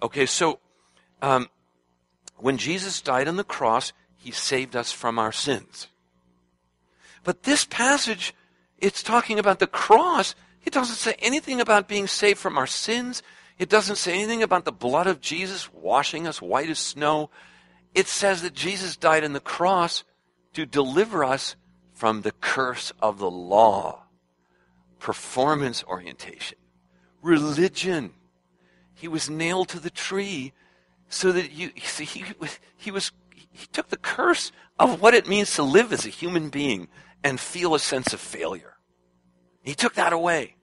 Okay, 0.00 0.26
so 0.26 0.60
um, 1.20 1.48
when 2.36 2.56
Jesus 2.56 3.00
died 3.00 3.26
on 3.26 3.34
the 3.34 3.42
cross, 3.42 3.92
he 4.16 4.30
saved 4.30 4.76
us 4.76 4.92
from 4.92 5.18
our 5.18 5.32
sins. 5.32 5.88
But 7.24 7.42
this 7.42 7.64
passage, 7.64 8.32
it's 8.78 9.02
talking 9.02 9.40
about 9.40 9.58
the 9.58 9.66
cross. 9.66 10.36
It 10.64 10.72
doesn't 10.72 10.94
say 10.94 11.16
anything 11.18 11.60
about 11.60 11.88
being 11.88 12.06
saved 12.06 12.38
from 12.38 12.56
our 12.56 12.68
sins. 12.68 13.24
It 13.58 13.68
doesn't 13.68 13.96
say 13.96 14.14
anything 14.14 14.44
about 14.44 14.64
the 14.64 14.70
blood 14.70 15.08
of 15.08 15.20
Jesus 15.20 15.68
washing 15.72 16.28
us 16.28 16.40
white 16.40 16.70
as 16.70 16.78
snow. 16.78 17.30
It 17.94 18.06
says 18.06 18.42
that 18.42 18.54
Jesus 18.54 18.96
died 18.96 19.24
on 19.24 19.32
the 19.32 19.40
cross 19.40 20.04
to 20.54 20.66
deliver 20.66 21.24
us 21.24 21.56
from 21.92 22.22
the 22.22 22.32
curse 22.32 22.92
of 23.00 23.18
the 23.18 23.30
law. 23.30 24.04
Performance 24.98 25.84
orientation 25.84 26.58
religion. 27.22 28.12
He 28.94 29.08
was 29.08 29.30
nailed 29.30 29.68
to 29.70 29.80
the 29.80 29.90
tree 29.90 30.52
so 31.08 31.32
that 31.32 31.52
you 31.52 31.70
see 31.82 32.04
he, 32.04 32.24
he 32.76 32.90
was 32.90 33.12
he 33.30 33.66
took 33.68 33.88
the 33.88 33.96
curse 33.96 34.52
of 34.78 35.00
what 35.00 35.14
it 35.14 35.28
means 35.28 35.54
to 35.54 35.62
live 35.62 35.92
as 35.92 36.04
a 36.04 36.10
human 36.10 36.48
being 36.48 36.88
and 37.24 37.40
feel 37.40 37.74
a 37.74 37.78
sense 37.78 38.12
of 38.12 38.20
failure. 38.20 38.76
He 39.62 39.74
took 39.74 39.94
that 39.94 40.12
away. 40.12 40.56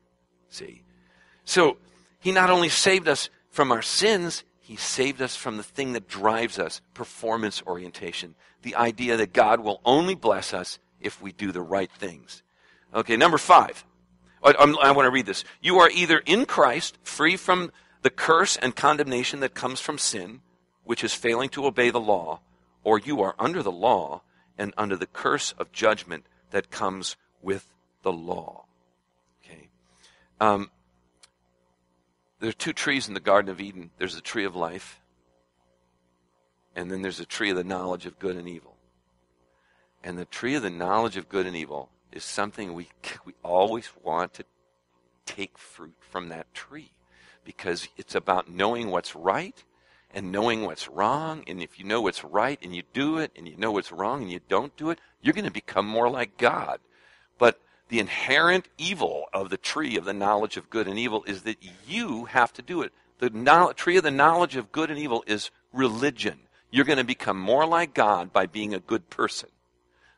See? 0.49 0.83
So 1.43 1.77
he 2.19 2.31
not 2.31 2.49
only 2.49 2.69
saved 2.69 3.07
us 3.07 3.29
from 3.49 3.71
our 3.71 3.81
sins, 3.81 4.43
he 4.65 4.77
saved 4.77 5.21
us 5.21 5.35
from 5.35 5.57
the 5.57 5.63
thing 5.63 5.93
that 5.93 6.07
drives 6.07 6.57
us, 6.57 6.81
performance 6.95 7.61
orientation. 7.67 8.33
The 8.63 8.75
idea 8.75 9.15
that 9.17 9.31
God 9.31 9.59
will 9.59 9.79
only 9.85 10.15
bless 10.15 10.55
us 10.55 10.79
if 10.99 11.21
we 11.21 11.31
do 11.31 11.51
the 11.51 11.61
right 11.61 11.91
things. 11.91 12.41
Okay, 12.91 13.15
number 13.15 13.37
five. 13.37 13.85
I, 14.43 14.65
want 14.65 15.05
to 15.05 15.11
read 15.11 15.27
this. 15.27 15.43
You 15.61 15.77
are 15.77 15.89
either 15.91 16.17
in 16.17 16.47
Christ, 16.47 16.97
free 17.03 17.37
from 17.37 17.71
the 18.01 18.09
curse 18.09 18.57
and 18.57 18.75
condemnation 18.75 19.39
that 19.41 19.53
comes 19.53 19.79
from 19.79 19.99
sin, 19.99 20.41
which 20.83 21.03
is 21.03 21.13
failing 21.13 21.49
to 21.49 21.67
obey 21.67 21.91
the 21.91 21.99
law, 21.99 22.39
or 22.83 22.97
you 22.97 23.21
are 23.21 23.35
under 23.37 23.61
the 23.61 23.71
law 23.71 24.23
and 24.57 24.73
under 24.77 24.95
the 24.95 25.05
curse 25.05 25.53
of 25.59 25.71
judgment 25.71 26.25
that 26.49 26.71
comes 26.71 27.17
with 27.43 27.71
the 28.01 28.11
law. 28.11 28.65
Okay. 29.43 29.69
Um, 30.41 30.71
there 32.39 32.49
are 32.49 32.53
two 32.53 32.73
trees 32.73 33.07
in 33.07 33.13
the 33.13 33.19
Garden 33.19 33.51
of 33.51 33.61
Eden. 33.61 33.91
There's 33.97 34.15
the 34.15 34.21
tree 34.21 34.45
of 34.45 34.55
life, 34.55 34.99
and 36.75 36.91
then 36.91 37.01
there's 37.01 37.17
the 37.17 37.25
tree 37.25 37.49
of 37.49 37.55
the 37.55 37.63
knowledge 37.63 38.05
of 38.05 38.19
good 38.19 38.35
and 38.35 38.47
evil. 38.47 38.75
And 40.03 40.17
the 40.17 40.25
tree 40.25 40.55
of 40.55 40.61
the 40.61 40.69
knowledge 40.69 41.17
of 41.17 41.29
good 41.29 41.47
and 41.47 41.55
evil 41.55 41.89
is 42.11 42.23
something 42.23 42.73
we, 42.73 42.89
we 43.25 43.33
always 43.43 43.89
want 44.03 44.33
to 44.35 44.45
take 45.25 45.57
fruit 45.57 45.95
from 45.99 46.29
that 46.29 46.53
tree 46.53 46.91
because 47.43 47.87
it's 47.97 48.15
about 48.15 48.49
knowing 48.49 48.91
what's 48.91 49.15
right 49.15 49.63
and 50.11 50.31
knowing 50.31 50.63
what's 50.63 50.87
wrong. 50.87 51.43
And 51.47 51.61
if 51.61 51.79
you 51.79 51.85
know 51.85 52.01
what's 52.01 52.23
right 52.23 52.59
and 52.61 52.75
you 52.75 52.83
do 52.93 53.17
it, 53.17 53.31
and 53.35 53.47
you 53.47 53.57
know 53.57 53.71
what's 53.71 53.91
wrong 53.91 54.21
and 54.21 54.31
you 54.31 54.39
don't 54.47 54.75
do 54.77 54.89
it, 54.89 54.99
you're 55.21 55.33
going 55.33 55.45
to 55.45 55.51
become 55.51 55.87
more 55.87 56.09
like 56.09 56.37
God. 56.37 56.79
The 57.89 57.99
inherent 57.99 58.67
evil 58.77 59.25
of 59.33 59.49
the 59.49 59.57
tree 59.57 59.95
of 59.97 60.05
the 60.05 60.13
knowledge 60.13 60.57
of 60.57 60.69
good 60.69 60.87
and 60.87 60.97
evil 60.97 61.23
is 61.25 61.43
that 61.43 61.57
you 61.87 62.25
have 62.25 62.51
to 62.53 62.61
do 62.61 62.81
it. 62.81 62.91
The 63.19 63.73
tree 63.75 63.97
of 63.97 64.03
the 64.03 64.11
knowledge 64.11 64.55
of 64.55 64.71
good 64.71 64.89
and 64.89 64.99
evil 64.99 65.23
is 65.27 65.51
religion. 65.71 66.39
You're 66.71 66.85
going 66.85 66.97
to 66.97 67.03
become 67.03 67.39
more 67.39 67.65
like 67.65 67.93
God 67.93 68.33
by 68.33 68.47
being 68.47 68.73
a 68.73 68.79
good 68.79 69.09
person. 69.09 69.49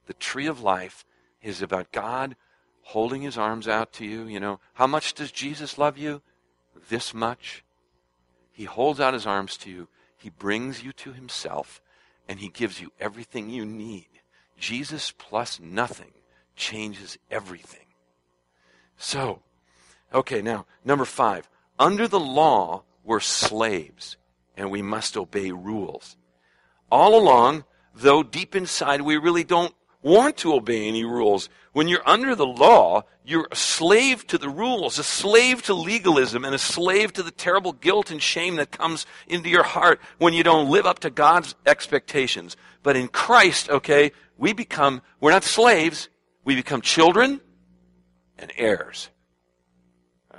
The 0.07 0.13
tree 0.13 0.47
of 0.47 0.61
life 0.61 1.05
is 1.41 1.61
about 1.61 1.91
God 1.91 2.35
holding 2.81 3.21
his 3.21 3.37
arms 3.37 3.67
out 3.67 3.91
to 3.93 4.05
you. 4.05 4.25
You 4.25 4.39
know, 4.39 4.59
how 4.73 4.87
much 4.87 5.13
does 5.13 5.31
Jesus 5.31 5.77
love 5.77 5.97
you? 5.97 6.21
This 6.89 7.13
much. 7.13 7.63
He 8.53 8.63
holds 8.63 8.99
out 8.99 9.13
his 9.13 9.27
arms 9.27 9.57
to 9.57 9.69
you. 9.69 9.89
He 10.17 10.29
brings 10.29 10.83
you 10.83 10.93
to 10.93 11.11
himself 11.11 11.81
and 12.27 12.39
he 12.39 12.49
gives 12.49 12.81
you 12.81 12.91
everything 12.99 13.49
you 13.49 13.65
need. 13.65 14.07
Jesus 14.57 15.13
plus 15.15 15.59
nothing 15.59 16.13
changes 16.57 17.17
everything. 17.31 17.85
So, 18.97 19.41
okay, 20.13 20.41
now, 20.41 20.65
number 20.83 21.05
five. 21.05 21.47
Under 21.79 22.07
the 22.07 22.19
law, 22.19 22.83
we're 23.03 23.19
slaves 23.19 24.17
and 24.57 24.71
we 24.71 24.81
must 24.81 25.15
obey 25.15 25.51
rules. 25.51 26.17
All 26.91 27.17
along, 27.17 27.63
though 27.95 28.23
deep 28.23 28.55
inside 28.55 29.01
we 29.01 29.17
really 29.17 29.43
don't 29.43 29.73
want 30.01 30.37
to 30.37 30.53
obey 30.53 30.87
any 30.87 31.03
rules. 31.03 31.49
When 31.73 31.87
you're 31.87 32.07
under 32.07 32.33
the 32.33 32.45
law, 32.45 33.03
you're 33.23 33.47
a 33.51 33.55
slave 33.55 34.25
to 34.27 34.37
the 34.37 34.49
rules, 34.49 34.97
a 34.97 35.03
slave 35.03 35.61
to 35.63 35.73
legalism, 35.73 36.45
and 36.45 36.55
a 36.55 36.59
slave 36.59 37.13
to 37.13 37.23
the 37.23 37.31
terrible 37.31 37.73
guilt 37.73 38.09
and 38.09 38.21
shame 38.21 38.55
that 38.55 38.71
comes 38.71 39.05
into 39.27 39.49
your 39.49 39.63
heart 39.63 39.99
when 40.17 40.33
you 40.33 40.43
don't 40.43 40.69
live 40.69 40.85
up 40.85 40.99
to 40.99 41.09
God's 41.09 41.55
expectations. 41.65 42.55
But 42.83 42.95
in 42.95 43.09
Christ, 43.09 43.69
okay, 43.69 44.11
we 44.37 44.53
become, 44.53 45.01
we're 45.19 45.31
not 45.31 45.43
slaves, 45.43 46.09
we 46.47 46.55
become 46.55 46.79
children 46.79 47.41
and 48.39 48.53
heirs. 48.55 49.09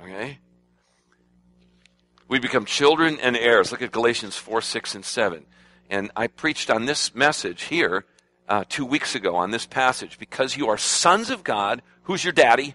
Okay? 0.01 0.39
We 2.27 2.39
become 2.39 2.65
children 2.65 3.19
and 3.21 3.37
heirs. 3.37 3.71
Look 3.71 3.83
at 3.83 3.91
Galatians 3.91 4.35
4, 4.35 4.59
6, 4.59 4.95
and 4.95 5.05
7. 5.05 5.45
And 5.87 6.09
I 6.15 6.25
preached 6.25 6.71
on 6.71 6.85
this 6.85 7.13
message 7.13 7.65
here 7.65 8.05
uh, 8.47 8.63
two 8.67 8.87
weeks 8.87 9.13
ago 9.13 9.35
on 9.35 9.51
this 9.51 9.67
passage. 9.67 10.17
Because 10.17 10.57
you 10.57 10.69
are 10.69 10.79
sons 10.79 11.29
of 11.29 11.43
God, 11.43 11.83
who's 12.01 12.23
your 12.23 12.33
daddy? 12.33 12.73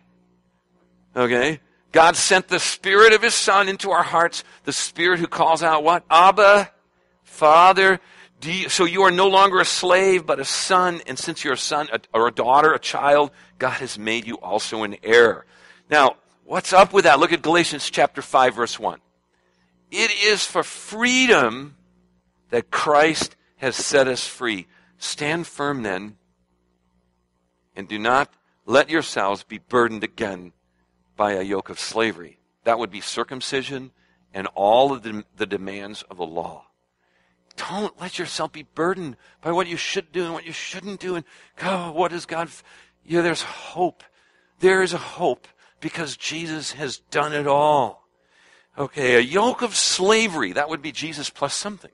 Okay? 1.16 1.58
God 1.90 2.14
sent 2.14 2.46
the 2.46 2.60
Spirit 2.60 3.14
of 3.14 3.22
His 3.22 3.34
Son 3.34 3.68
into 3.68 3.90
our 3.90 4.04
hearts, 4.04 4.44
the 4.62 4.72
Spirit 4.72 5.18
who 5.18 5.26
calls 5.26 5.60
out 5.60 5.82
what? 5.82 6.04
Abba, 6.08 6.70
Father. 7.24 7.98
You, 8.44 8.68
so 8.68 8.84
you 8.84 9.02
are 9.02 9.10
no 9.10 9.28
longer 9.28 9.60
a 9.60 9.64
slave, 9.64 10.26
but 10.26 10.40
a 10.40 10.44
son. 10.44 11.00
And 11.06 11.18
since 11.18 11.44
you're 11.44 11.54
a 11.54 11.58
son 11.58 11.88
a, 11.92 12.00
or 12.12 12.28
a 12.28 12.32
daughter, 12.32 12.72
a 12.72 12.78
child, 12.78 13.30
God 13.58 13.74
has 13.74 13.98
made 13.98 14.26
you 14.26 14.36
also 14.36 14.82
an 14.82 14.96
heir. 15.02 15.46
Now, 15.90 16.16
what's 16.44 16.72
up 16.72 16.92
with 16.92 17.04
that? 17.04 17.20
Look 17.20 17.32
at 17.32 17.42
Galatians 17.42 17.90
chapter 17.90 18.22
5, 18.22 18.54
verse 18.54 18.78
1. 18.78 19.00
It 19.90 20.10
is 20.24 20.44
for 20.44 20.62
freedom 20.62 21.76
that 22.50 22.70
Christ 22.70 23.36
has 23.56 23.76
set 23.76 24.08
us 24.08 24.26
free. 24.26 24.66
Stand 24.98 25.46
firm 25.46 25.82
then, 25.82 26.16
and 27.76 27.88
do 27.88 27.98
not 27.98 28.32
let 28.66 28.90
yourselves 28.90 29.42
be 29.42 29.58
burdened 29.58 30.04
again 30.04 30.52
by 31.16 31.32
a 31.32 31.42
yoke 31.42 31.68
of 31.68 31.78
slavery. 31.78 32.38
That 32.64 32.78
would 32.78 32.90
be 32.90 33.00
circumcision 33.00 33.92
and 34.32 34.48
all 34.54 34.92
of 34.92 35.02
the, 35.02 35.24
the 35.36 35.46
demands 35.46 36.02
of 36.10 36.16
the 36.16 36.26
law. 36.26 36.66
Don't 37.56 38.00
let 38.00 38.18
yourself 38.18 38.52
be 38.52 38.62
burdened 38.62 39.16
by 39.40 39.52
what 39.52 39.66
you 39.66 39.76
should 39.76 40.12
do 40.12 40.24
and 40.24 40.32
what 40.32 40.46
you 40.46 40.52
shouldn't 40.52 41.00
do. 41.00 41.16
And 41.16 41.24
oh, 41.62 41.92
what 41.92 42.12
is 42.12 42.26
God? 42.26 42.48
F-? 42.48 42.64
Yeah, 43.04 43.22
there's 43.22 43.42
hope. 43.42 44.02
There 44.60 44.82
is 44.82 44.92
a 44.92 44.98
hope 44.98 45.46
because 45.80 46.16
Jesus 46.16 46.72
has 46.72 46.98
done 46.98 47.32
it 47.32 47.46
all. 47.46 48.08
Okay, 48.76 49.14
a 49.14 49.20
yoke 49.20 49.62
of 49.62 49.76
slavery, 49.76 50.52
that 50.52 50.68
would 50.68 50.82
be 50.82 50.92
Jesus 50.92 51.30
plus 51.30 51.54
something. 51.54 51.92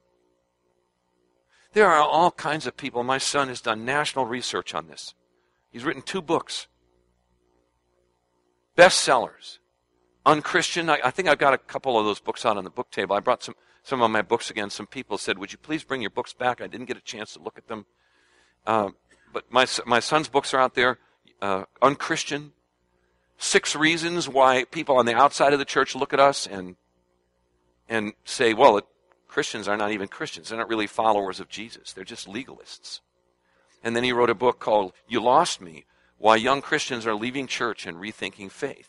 There 1.73 1.87
are 1.87 2.03
all 2.03 2.31
kinds 2.31 2.67
of 2.67 2.77
people. 2.77 3.03
My 3.03 3.19
son 3.19 3.49
has 3.49 3.61
done 3.61 3.85
national 3.85 4.25
research 4.25 4.75
on 4.75 4.89
this. 4.89 5.15
He's 5.71 5.85
written 5.85 6.03
two 6.03 6.23
books, 6.23 6.67
bestsellers. 8.77 9.59
Unchristian, 10.27 10.91
I, 10.91 10.99
I 11.05 11.11
think 11.11 11.29
I've 11.29 11.39
got 11.39 11.55
a 11.55 11.59
couple 11.59 11.99
of 11.99 12.05
those 12.05 12.21
books 12.21 12.45
out 12.45 12.57
on 12.57 12.65
the 12.65 12.71
book 12.71 12.91
table. 12.91 13.15
I 13.15 13.21
brought 13.21 13.43
some, 13.43 13.55
some 13.83 14.03
of 14.03 14.11
my 14.11 14.23
books 14.23 14.51
again. 14.51 14.71
Some 14.71 14.87
people 14.87 15.19
said, 15.19 15.39
Would 15.39 15.53
you 15.53 15.59
please 15.59 15.85
bring 15.85 16.01
your 16.01 16.11
books 16.11 16.33
back? 16.33 16.61
I 16.61 16.67
didn't 16.67 16.87
get 16.87 16.97
a 16.97 17.03
chance 17.03 17.35
to 17.35 17.43
look 17.43 17.59
at 17.59 17.69
them. 17.69 17.87
Uh, 18.67 18.91
but 19.33 19.51
my, 19.51 19.67
my 19.87 20.01
son's 20.01 20.29
books 20.29 20.53
are 20.55 20.61
out 20.61 20.75
there. 20.75 20.99
Uh, 21.41 21.65
unchristian, 21.81 22.53
six 23.39 23.75
reasons 23.75 24.29
why 24.29 24.65
people 24.65 24.97
on 24.97 25.07
the 25.07 25.15
outside 25.15 25.53
of 25.53 25.59
the 25.59 25.65
church 25.65 25.95
look 25.95 26.13
at 26.13 26.21
us 26.21 26.47
and 26.47 26.77
and 27.89 28.13
say, 28.25 28.55
well, 28.55 28.79
it, 28.79 28.85
Christians 29.27 29.69
are 29.69 29.77
not 29.77 29.91
even 29.91 30.09
Christians. 30.09 30.49
They're 30.49 30.59
not 30.59 30.69
really 30.69 30.87
followers 30.87 31.41
of 31.41 31.49
Jesus. 31.49 31.93
They're 31.93 32.05
just 32.05 32.29
legalists. 32.29 33.01
And 33.83 33.97
then 33.97 34.05
he 34.05 34.13
wrote 34.13 34.31
a 34.31 34.35
book 34.35 34.61
called 34.61 34.93
You 35.09 35.21
Lost 35.21 35.61
Me 35.61 35.85
Why 36.19 36.37
Young 36.37 36.63
Christians 36.63 37.07
Are 37.07 37.15
Leaving 37.15 37.47
Church 37.47 37.87
and 37.87 37.97
Rethinking 37.97 38.51
Faith. 38.51 38.89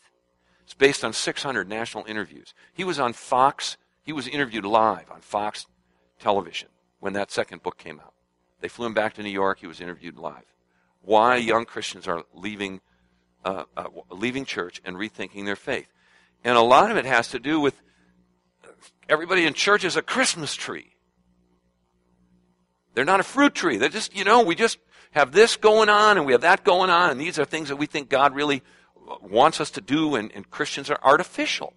It's 0.64 0.74
based 0.74 1.04
on 1.04 1.12
600 1.12 1.68
national 1.68 2.04
interviews. 2.06 2.54
He 2.72 2.84
was 2.84 2.98
on 2.98 3.12
Fox, 3.12 3.76
he 4.02 4.12
was 4.12 4.28
interviewed 4.28 4.64
live 4.64 5.10
on 5.10 5.20
Fox 5.20 5.66
television 6.18 6.68
when 7.00 7.12
that 7.14 7.30
second 7.30 7.62
book 7.62 7.78
came 7.78 8.00
out. 8.00 8.14
They 8.60 8.68
flew 8.68 8.86
him 8.86 8.94
back 8.94 9.14
to 9.14 9.22
New 9.22 9.30
York, 9.30 9.60
he 9.60 9.66
was 9.66 9.80
interviewed 9.80 10.16
live. 10.16 10.44
Why 11.00 11.36
young 11.36 11.64
Christians 11.64 12.06
are 12.06 12.24
leaving 12.32 12.80
uh, 13.44 13.64
uh, 13.76 13.86
leaving 14.10 14.44
church 14.44 14.80
and 14.84 14.96
rethinking 14.96 15.44
their 15.44 15.56
faith. 15.56 15.88
And 16.44 16.56
a 16.56 16.62
lot 16.62 16.90
of 16.90 16.96
it 16.96 17.04
has 17.04 17.28
to 17.28 17.38
do 17.38 17.60
with 17.60 17.74
everybody 19.08 19.46
in 19.46 19.54
church 19.54 19.84
is 19.84 19.96
a 19.96 20.02
Christmas 20.02 20.54
tree. 20.54 20.94
They're 22.94 23.04
not 23.04 23.20
a 23.20 23.24
fruit 23.24 23.54
tree. 23.54 23.78
They're 23.78 23.88
just, 23.88 24.14
you 24.14 24.24
know, 24.24 24.42
we 24.42 24.54
just 24.54 24.78
have 25.12 25.32
this 25.32 25.56
going 25.56 25.88
on 25.88 26.18
and 26.18 26.26
we 26.26 26.32
have 26.32 26.42
that 26.42 26.64
going 26.64 26.90
on, 26.90 27.10
and 27.10 27.20
these 27.20 27.38
are 27.38 27.44
things 27.44 27.68
that 27.68 27.76
we 27.76 27.86
think 27.86 28.08
God 28.08 28.34
really 28.34 28.62
wants 29.20 29.60
us 29.60 29.70
to 29.72 29.80
do, 29.80 30.14
and, 30.14 30.30
and 30.32 30.48
Christians 30.50 30.90
are 30.90 30.98
artificial. 31.02 31.74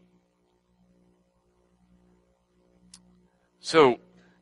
So, 3.65 3.97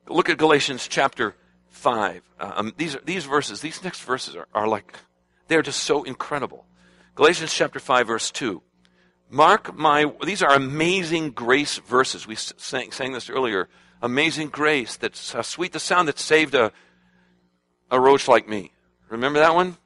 look 0.10 0.28
at 0.28 0.38
Galatians 0.38 0.86
chapter 0.86 1.34
5. 1.70 2.22
Uh, 2.38 2.52
um, 2.58 2.74
these, 2.76 2.98
these 3.06 3.24
verses, 3.24 3.62
these 3.62 3.82
next 3.82 4.02
verses 4.02 4.36
are, 4.36 4.50
are 4.54 4.68
like, 4.68 4.98
they're 5.48 5.62
just 5.62 5.84
so 5.84 6.04
incredible. 6.04 6.66
Galatians 7.16 7.54
chapter 7.54 7.80
5 7.80 8.08
verse 8.08 8.32
2. 8.32 8.62
Mark 9.30 9.74
my, 9.74 10.12
these 10.26 10.44
are 10.44 10.54
amazing 10.54 11.32
grace 11.32 11.78
verses. 11.78 12.28
We 12.28 12.36
sang, 12.36 12.92
sang 12.92 13.14
this 13.14 13.30
earlier. 13.30 13.70
Amazing 14.02 14.50
grace 14.50 14.98
that's 14.98 15.32
how 15.32 15.42
sweet 15.42 15.72
the 15.72 15.80
sound 15.80 16.10
that 16.10 16.20
saved 16.20 16.54
a, 16.54 16.74
a 17.90 18.02
roach 18.02 18.28
like 18.28 18.50
me. 18.50 18.74
Remember 19.08 19.40
that 19.40 19.56
one? 19.56 19.78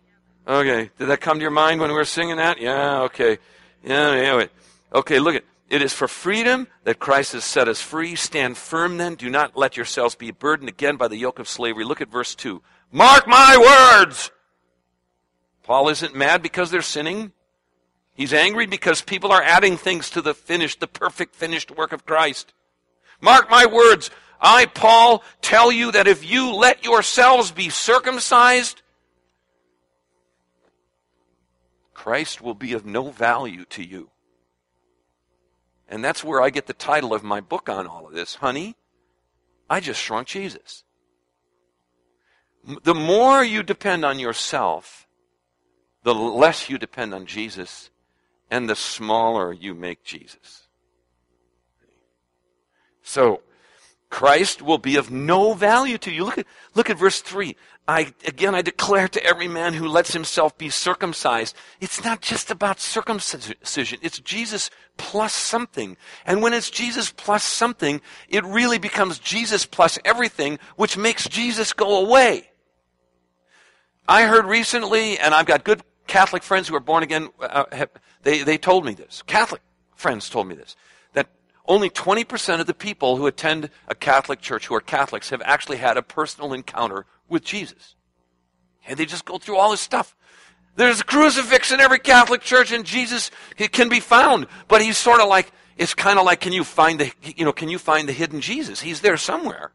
Okay. 0.48 0.90
Did 0.98 1.10
that 1.10 1.22
come 1.22 1.38
to 1.38 1.44
your 1.44 1.52
mind 1.52 1.80
when 1.80 1.92
we 1.92 1.96
were 1.96 2.06
singing 2.06 2.38
that? 2.38 2.60
Yeah, 2.60 3.02
okay. 3.02 3.38
Yeah, 3.84 4.16
yeah. 4.16 4.48
Okay, 4.92 5.20
look 5.20 5.36
at 5.36 5.44
it 5.70 5.82
is 5.82 5.94
for 5.94 6.08
freedom 6.08 6.68
that 6.84 7.00
Christ 7.00 7.34
has 7.34 7.44
set 7.44 7.68
us 7.68 7.82
free. 7.82 8.16
Stand 8.16 8.58
firm 8.58 8.98
then. 8.98 9.16
Do 9.16 9.30
not 9.30 9.58
let 9.58 9.76
yourselves 9.76 10.16
be 10.16 10.32
burdened 10.32 10.70
again 10.70 10.96
by 10.96 11.08
the 11.10 11.18
yoke 11.18 11.40
of 11.40 11.50
slavery. 11.50 11.84
Look 11.84 12.02
at 12.02 12.10
verse 12.10 12.36
2. 12.36 12.62
Mark 12.92 13.28
my 13.28 13.58
words! 14.00 14.32
Paul 15.64 15.90
isn't 15.90 16.16
mad 16.16 16.42
because 16.42 16.72
they're 16.72 16.82
sinning. 16.82 17.34
He's 18.14 18.34
angry 18.34 18.66
because 18.66 19.02
people 19.02 19.34
are 19.34 19.42
adding 19.42 19.76
things 19.76 20.10
to 20.12 20.22
the 20.22 20.34
finished, 20.34 20.80
the 20.80 20.88
perfect 20.88 21.36
finished 21.36 21.70
work 21.70 21.92
of 21.92 22.06
Christ. 22.06 22.54
Mark 23.20 23.50
my 23.50 23.66
words. 23.66 24.10
I, 24.40 24.68
Paul, 24.68 25.24
tell 25.42 25.72
you 25.72 25.92
that 25.92 26.08
if 26.08 26.30
you 26.30 26.54
let 26.54 26.86
yourselves 26.86 27.52
be 27.52 27.70
circumcised, 27.70 28.82
Christ 31.94 32.42
will 32.42 32.54
be 32.54 32.72
of 32.74 32.86
no 32.86 33.10
value 33.10 33.66
to 33.66 33.84
you. 33.84 34.10
And 35.90 36.04
that's 36.04 36.24
where 36.24 36.42
I 36.42 36.50
get 36.50 36.68
the 36.68 36.74
title 36.74 37.14
of 37.14 37.24
my 37.24 37.40
book 37.40 37.70
on 37.70 37.88
all 37.88 38.08
of 38.08 38.14
this. 38.14 38.36
Honey, 38.36 38.76
I 39.70 39.80
just 39.80 40.02
shrunk 40.02 40.28
Jesus. 40.28 40.84
The 42.84 42.96
more 42.96 43.44
you 43.44 43.64
depend 43.64 44.04
on 44.04 44.20
yourself, 44.20 45.08
the 46.04 46.14
less 46.14 46.70
you 46.70 46.78
depend 46.78 47.14
on 47.14 47.26
Jesus 47.26 47.90
and 48.52 48.70
the 48.70 48.76
smaller 48.76 49.54
you 49.54 49.74
make 49.74 50.04
Jesus. 50.04 50.68
So, 53.02 53.42
Christ 54.10 54.62
will 54.62 54.78
be 54.78 54.96
of 54.96 55.12
no 55.12 55.54
value 55.54 55.98
to 56.00 56.12
you. 56.12 56.26
Look 56.26 56.38
at, 56.38 56.46
look 56.76 56.90
at 56.90 56.98
verse 56.98 57.22
3. 57.22 57.56
I, 57.88 58.14
again, 58.26 58.54
I 58.54 58.62
declare 58.62 59.08
to 59.08 59.24
every 59.24 59.48
man 59.48 59.74
who 59.74 59.88
lets 59.88 60.12
himself 60.12 60.58
be 60.58 60.70
circumcised. 60.70 61.56
It's 61.80 62.04
not 62.04 62.22
just 62.22 62.52
about 62.52 62.82
circumcision. 62.82 64.00
It's 64.02 64.20
Jesus 64.20 64.70
plus 64.98 65.34
something. 65.34 65.96
And 66.26 66.42
when 66.42 66.54
it's 66.54 66.70
Jesus 66.70 67.12
plus 67.12 67.46
something, 67.46 68.02
it 68.28 68.44
really 68.44 68.78
becomes 68.78 69.20
Jesus 69.20 69.66
plus 69.66 69.98
everything, 70.04 70.60
which 70.76 70.98
makes 70.98 71.30
Jesus 71.30 71.72
go 71.72 72.06
away. 72.06 72.50
I 74.06 74.24
heard 74.24 74.46
recently, 74.46 75.18
and 75.18 75.34
I've 75.34 75.46
got 75.46 75.64
good 75.64 75.82
Catholic 76.08 76.44
friends 76.44 76.68
who 76.68 76.76
are 76.76 76.82
born 76.82 77.04
again, 77.04 77.30
uh, 77.40 77.66
have, 77.72 77.90
they, 78.24 78.44
they 78.44 78.58
told 78.58 78.86
me 78.86 78.96
this. 78.96 79.22
Catholic 79.28 79.62
friends 79.96 80.30
told 80.30 80.48
me 80.48 80.56
this. 80.56 80.76
That 81.14 81.28
only 81.66 81.90
20% 81.90 82.60
of 82.60 82.68
the 82.68 82.74
people 82.74 83.16
who 83.16 83.28
attend 83.28 83.70
a 83.88 83.96
Catholic 83.96 84.42
church 84.42 84.68
who 84.68 84.76
are 84.76 84.82
Catholics 84.82 85.30
have 85.30 85.42
actually 85.46 85.78
had 85.78 85.96
a 85.96 86.02
personal 86.02 86.52
encounter 86.54 87.06
with 87.30 87.44
Jesus. 87.44 87.96
And 88.88 88.98
they 88.98 89.06
just 89.06 89.26
go 89.26 89.38
through 89.38 89.58
all 89.58 89.72
this 89.72 89.82
stuff. 89.82 90.16
There's 90.76 91.02
a 91.02 91.04
crucifix 91.04 91.72
in 91.72 91.80
every 91.80 92.00
Catholic 92.00 92.42
church 92.42 92.72
and 92.72 92.86
Jesus 92.86 93.32
can 93.58 93.90
be 93.90 94.00
found. 94.00 94.48
But 94.68 94.82
he's 94.82 94.98
sort 94.98 95.20
of 95.20 95.28
like, 95.28 95.52
it's 95.78 95.94
kind 95.94 96.20
of 96.20 96.26
like, 96.26 96.40
can 96.40 96.54
you 96.54 96.64
find 96.64 97.00
the, 97.00 97.12
you 97.36 97.46
know, 97.46 97.52
can 97.52 97.70
you 97.70 97.80
find 97.80 98.08
the 98.08 98.14
hidden 98.14 98.42
Jesus? 98.42 98.82
He's 98.82 99.02
there 99.02 99.18
somewhere. 99.18 99.72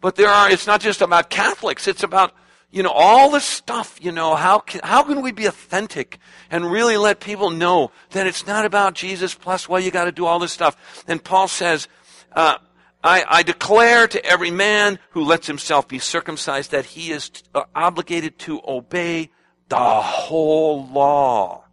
But 0.00 0.16
there 0.16 0.28
are, 0.28 0.50
it's 0.50 0.66
not 0.66 0.80
just 0.80 1.02
about 1.02 1.28
Catholics, 1.28 1.86
it's 1.86 2.02
about 2.02 2.32
you 2.70 2.82
know, 2.82 2.90
all 2.90 3.30
this 3.30 3.44
stuff, 3.44 3.98
you 4.00 4.12
know, 4.12 4.36
how 4.36 4.60
can, 4.60 4.80
how 4.84 5.02
can 5.02 5.22
we 5.22 5.32
be 5.32 5.46
authentic 5.46 6.18
and 6.50 6.70
really 6.70 6.96
let 6.96 7.18
people 7.18 7.50
know 7.50 7.90
that 8.10 8.26
it's 8.26 8.46
not 8.46 8.64
about 8.64 8.94
Jesus 8.94 9.34
plus, 9.34 9.68
well, 9.68 9.80
you 9.80 9.90
got 9.90 10.04
to 10.04 10.12
do 10.12 10.24
all 10.24 10.38
this 10.38 10.52
stuff. 10.52 11.04
And 11.08 11.22
Paul 11.22 11.48
says, 11.48 11.88
uh, 12.32 12.58
I, 13.02 13.24
I, 13.26 13.42
declare 13.42 14.06
to 14.08 14.24
every 14.24 14.50
man 14.50 14.98
who 15.10 15.24
lets 15.24 15.46
himself 15.46 15.88
be 15.88 15.98
circumcised 15.98 16.72
that 16.72 16.84
he 16.84 17.12
is 17.12 17.30
t- 17.30 17.42
uh, 17.54 17.62
obligated 17.74 18.38
to 18.40 18.60
obey 18.66 19.30
the 19.68 19.76
whole 19.78 20.86
law. 20.86 21.64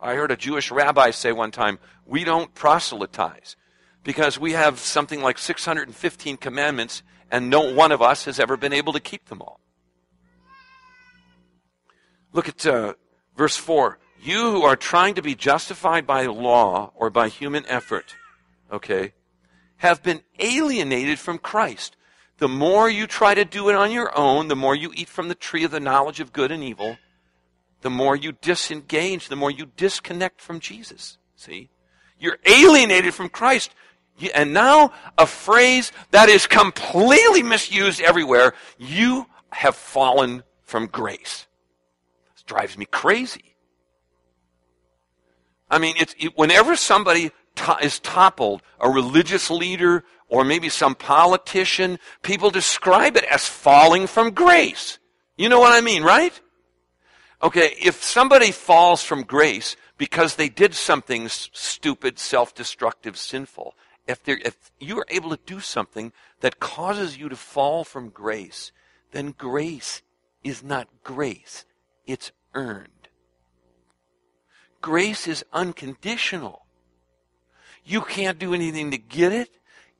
I 0.00 0.14
heard 0.14 0.30
a 0.30 0.36
Jewish 0.36 0.70
rabbi 0.70 1.10
say 1.10 1.32
one 1.32 1.50
time, 1.50 1.78
we 2.06 2.24
don't 2.24 2.54
proselytize 2.54 3.56
because 4.02 4.38
we 4.38 4.52
have 4.52 4.78
something 4.78 5.20
like 5.20 5.36
615 5.36 6.38
commandments 6.38 7.02
and 7.30 7.50
no 7.50 7.72
one 7.74 7.92
of 7.92 8.00
us 8.00 8.24
has 8.24 8.40
ever 8.40 8.56
been 8.56 8.72
able 8.72 8.94
to 8.94 9.00
keep 9.00 9.26
them 9.26 9.42
all. 9.42 9.60
Look 12.32 12.48
at 12.48 12.64
uh, 12.64 12.94
verse 13.36 13.56
4. 13.56 13.98
You 14.22 14.52
who 14.52 14.62
are 14.62 14.76
trying 14.76 15.14
to 15.14 15.22
be 15.22 15.34
justified 15.34 16.06
by 16.06 16.26
law 16.26 16.92
or 16.94 17.10
by 17.10 17.28
human 17.28 17.66
effort, 17.66 18.14
okay, 18.72 19.12
have 19.78 20.02
been 20.02 20.22
alienated 20.38 21.18
from 21.18 21.38
Christ. 21.38 21.96
The 22.38 22.48
more 22.48 22.88
you 22.88 23.06
try 23.06 23.34
to 23.34 23.44
do 23.44 23.68
it 23.68 23.74
on 23.74 23.90
your 23.90 24.16
own, 24.16 24.48
the 24.48 24.56
more 24.56 24.74
you 24.74 24.92
eat 24.94 25.08
from 25.08 25.28
the 25.28 25.34
tree 25.34 25.64
of 25.64 25.70
the 25.70 25.80
knowledge 25.80 26.20
of 26.20 26.32
good 26.32 26.52
and 26.52 26.62
evil, 26.62 26.96
the 27.80 27.90
more 27.90 28.14
you 28.14 28.32
disengage, 28.32 29.28
the 29.28 29.36
more 29.36 29.50
you 29.50 29.66
disconnect 29.76 30.40
from 30.40 30.60
Jesus. 30.60 31.18
See? 31.36 31.70
You're 32.18 32.38
alienated 32.44 33.14
from 33.14 33.28
Christ. 33.28 33.70
And 34.34 34.52
now, 34.52 34.92
a 35.16 35.26
phrase 35.26 35.92
that 36.10 36.28
is 36.28 36.46
completely 36.46 37.42
misused 37.42 38.00
everywhere 38.00 38.54
you 38.76 39.26
have 39.50 39.76
fallen 39.76 40.42
from 40.62 40.86
grace 40.86 41.46
This 42.34 42.42
drives 42.42 42.76
me 42.76 42.84
crazy. 42.84 43.56
I 45.70 45.78
mean, 45.78 45.96
it, 45.98 46.14
whenever 46.36 46.76
somebody 46.76 47.30
to, 47.58 47.76
is 47.82 48.00
toppled, 48.00 48.62
a 48.80 48.88
religious 48.90 49.50
leader 49.50 50.04
or 50.28 50.44
maybe 50.44 50.68
some 50.68 50.94
politician, 50.94 51.98
people 52.22 52.50
describe 52.50 53.16
it 53.16 53.24
as 53.24 53.46
falling 53.46 54.06
from 54.06 54.32
grace. 54.32 54.98
You 55.36 55.48
know 55.48 55.60
what 55.60 55.72
I 55.72 55.80
mean, 55.80 56.02
right? 56.02 56.38
Okay, 57.42 57.74
if 57.80 58.02
somebody 58.02 58.50
falls 58.50 59.02
from 59.02 59.22
grace 59.22 59.76
because 59.96 60.36
they 60.36 60.48
did 60.48 60.74
something 60.74 61.28
stupid, 61.28 62.18
self-destructive, 62.18 63.16
sinful, 63.16 63.74
if, 64.06 64.20
if 64.26 64.56
you 64.80 64.98
are 64.98 65.06
able 65.08 65.30
to 65.30 65.40
do 65.46 65.60
something 65.60 66.12
that 66.40 66.60
causes 66.60 67.16
you 67.16 67.28
to 67.28 67.36
fall 67.36 67.84
from 67.84 68.08
grace, 68.08 68.72
then 69.12 69.34
grace 69.36 70.02
is 70.42 70.62
not 70.62 70.88
grace, 71.04 71.64
it's 72.06 72.32
earned. 72.54 72.88
Grace 74.80 75.26
is 75.26 75.44
unconditional. 75.52 76.66
You 77.84 78.00
can't 78.00 78.38
do 78.38 78.54
anything 78.54 78.90
to 78.90 78.98
get 78.98 79.32
it. 79.32 79.50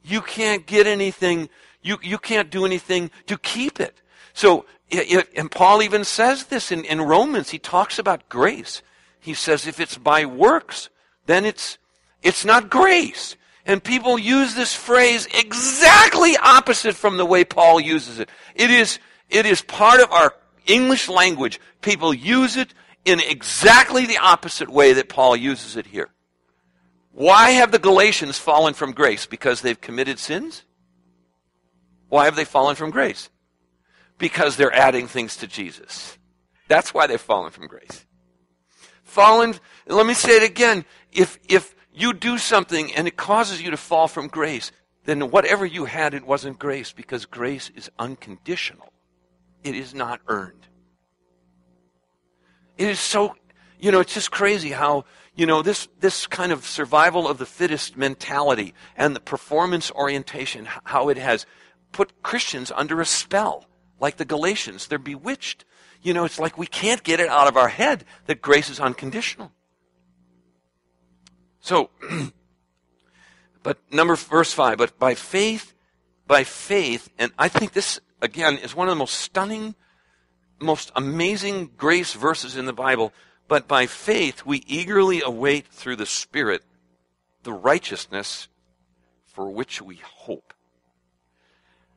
You 0.03 0.21
can't 0.21 0.67
get 0.67 0.87
anything, 0.87 1.49
you, 1.83 1.99
you 2.03 2.19
can't 2.19 2.51
do 2.51 2.65
anything 2.65 3.11
to 3.27 3.37
keep 3.37 3.81
it. 3.81 4.01
So, 4.33 4.65
it, 4.91 5.29
and 5.37 5.51
Paul 5.51 5.83
even 5.83 6.05
says 6.05 6.45
this 6.45 6.73
in, 6.73 6.85
in 6.85 7.01
Romans. 7.03 7.51
He 7.51 7.59
talks 7.59 7.99
about 7.99 8.29
grace. 8.29 8.83
He 9.21 9.35
says 9.35 9.67
if 9.67 9.81
it's 9.81 9.99
by 9.99 10.25
works, 10.25 10.89
then 11.27 11.45
it's, 11.45 11.79
it's 12.23 12.45
not 12.45 12.71
grace. 12.71 13.37
And 13.67 13.85
people 13.85 14.19
use 14.19 14.55
this 14.55 14.75
phrase 14.75 15.27
exactly 15.35 16.37
opposite 16.39 16.95
from 16.95 17.19
the 17.19 17.27
way 17.27 17.45
Paul 17.45 17.81
uses 17.81 18.19
it. 18.19 18.31
It 18.55 18.71
is, 18.71 18.99
it 19.29 19.45
is 19.45 19.61
part 19.61 20.01
of 20.01 20.11
our 20.11 20.35
English 20.67 21.09
language. 21.09 21.61
People 21.83 22.15
use 22.15 22.57
it 22.57 22.73
in 23.05 23.21
exactly 23.21 24.07
the 24.07 24.19
opposite 24.19 24.71
way 24.71 24.95
that 24.95 25.11
Paul 25.11 25.37
uses 25.37 25.77
it 25.77 25.87
here. 25.87 26.09
Why 27.19 27.51
have 27.51 27.73
the 27.73 27.81
Galatians 27.81 28.39
fallen 28.39 28.75
from 28.75 28.93
grace? 28.93 29.27
Because 29.27 29.61
they've 29.61 29.81
committed 29.81 30.21
sins? 30.21 30.63
Why 32.09 32.27
have 32.27 32.37
they 32.37 32.45
fallen 32.45 32.77
from 32.77 32.91
grace? 32.91 33.29
Because 34.19 34.57
they're 34.57 34.73
adding 34.73 35.09
things 35.09 35.37
to 35.39 35.49
Jesus. 35.49 36.17
That's 36.69 36.95
why 36.95 37.09
they've 37.09 37.21
fallen 37.21 37.51
from 37.51 37.67
grace. 37.67 38.07
Fallen, 39.03 39.57
let 39.89 40.07
me 40.07 40.15
say 40.15 40.37
it 40.37 40.49
again. 40.49 40.85
If, 41.11 41.41
if 41.49 41.75
you 41.93 42.13
do 42.13 42.39
something 42.39 42.95
and 42.95 43.09
it 43.09 43.17
causes 43.17 43.61
you 43.61 43.73
to 43.73 43.77
fall 43.77 44.07
from 44.07 44.29
grace, 44.29 44.71
then 45.05 45.33
whatever 45.33 45.67
you 45.67 45.87
had, 45.87 46.15
it 46.15 46.25
wasn't 46.25 46.61
grace 46.61 46.93
because 46.93 47.27
grace 47.27 47.69
is 47.75 47.91
unconditional. 47.99 48.93
It 49.65 49.75
is 49.75 49.93
not 49.93 50.21
earned. 50.29 50.69
It 52.77 52.87
is 52.87 53.01
so, 53.01 53.35
you 53.81 53.91
know, 53.91 53.99
it's 53.99 54.15
just 54.15 54.31
crazy 54.31 54.69
how, 54.69 55.05
you 55.39 55.47
know, 55.47 55.63
this, 55.63 55.87
this 56.01 56.27
kind 56.27 56.51
of 56.51 56.67
survival 56.67 57.29
of 57.29 57.39
the 57.39 57.47
fittest 57.47 57.97
mentality 57.97 58.75
and 58.97 59.15
the 59.15 59.21
performance 59.21 59.89
orientation, 59.93 60.67
how 60.83 61.11
it 61.11 61.17
has 61.17 61.47
put 61.93 62.25
Christians 62.25 62.73
under 62.75 63.01
a 63.01 63.05
spell, 63.05 63.67
like 64.01 64.17
the 64.17 64.25
Galatians. 64.25 64.89
They're 64.89 64.99
bewitched. 64.99 65.65
You 66.03 66.13
know, 66.13 66.25
it's 66.25 66.41
like 66.41 66.59
we 66.59 66.67
can't 66.67 67.05
get 67.05 67.21
it 67.21 67.29
out 67.29 67.47
of 67.47 67.57
our 67.57 67.69
head 67.69 68.05
that 68.27 68.43
grace 68.43 68.69
is 68.69 68.81
unconditional. 68.81 69.53
So, 71.61 71.91
but 73.63 73.79
number, 73.93 74.17
verse 74.17 74.53
5, 74.53 74.77
but 74.77 74.99
by 74.99 75.15
faith, 75.15 75.73
by 76.27 76.43
faith, 76.43 77.11
and 77.17 77.31
I 77.39 77.47
think 77.47 77.75
this, 77.75 78.01
again, 78.21 78.59
is 78.59 78.75
one 78.75 78.89
of 78.89 78.93
the 78.93 78.99
most 78.99 79.15
stunning 79.15 79.77
most 80.61 80.91
amazing 80.97 81.71
grace 81.77 82.15
verses 82.15 82.57
in 82.57 82.67
the 82.67 82.73
Bible. 82.73 83.13
But 83.49 83.67
by 83.67 83.87
faith, 83.87 84.45
we 84.45 84.63
eagerly 84.67 85.23
await 85.23 85.67
through 85.67 85.97
the 85.97 86.07
Spirit 86.07 86.63
the 87.43 87.53
righteousness 87.53 88.49
for 89.25 89.51
which 89.51 89.81
we 89.81 89.97
hope. 90.05 90.53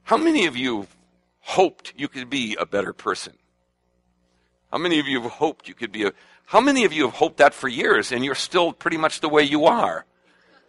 How 0.03 0.17
many 0.17 0.45
of 0.45 0.55
you 0.55 0.87
hoped 1.41 1.93
you 1.97 2.07
could 2.07 2.29
be 2.29 2.55
a 2.59 2.65
better 2.65 2.93
person? 2.93 3.33
How 4.71 4.77
many 4.77 4.99
of 4.99 5.07
you 5.07 5.21
have 5.21 5.31
hoped 5.31 5.67
you 5.67 5.73
could 5.73 5.91
be 5.91 6.05
a. 6.05 6.13
How 6.45 6.61
many 6.61 6.85
of 6.85 6.93
you 6.93 7.03
have 7.03 7.15
hoped 7.15 7.37
that 7.37 7.53
for 7.53 7.67
years 7.67 8.11
and 8.11 8.23
you're 8.23 8.35
still 8.35 8.71
pretty 8.71 8.97
much 8.97 9.19
the 9.19 9.29
way 9.29 9.43
you 9.43 9.65
are? 9.65 10.05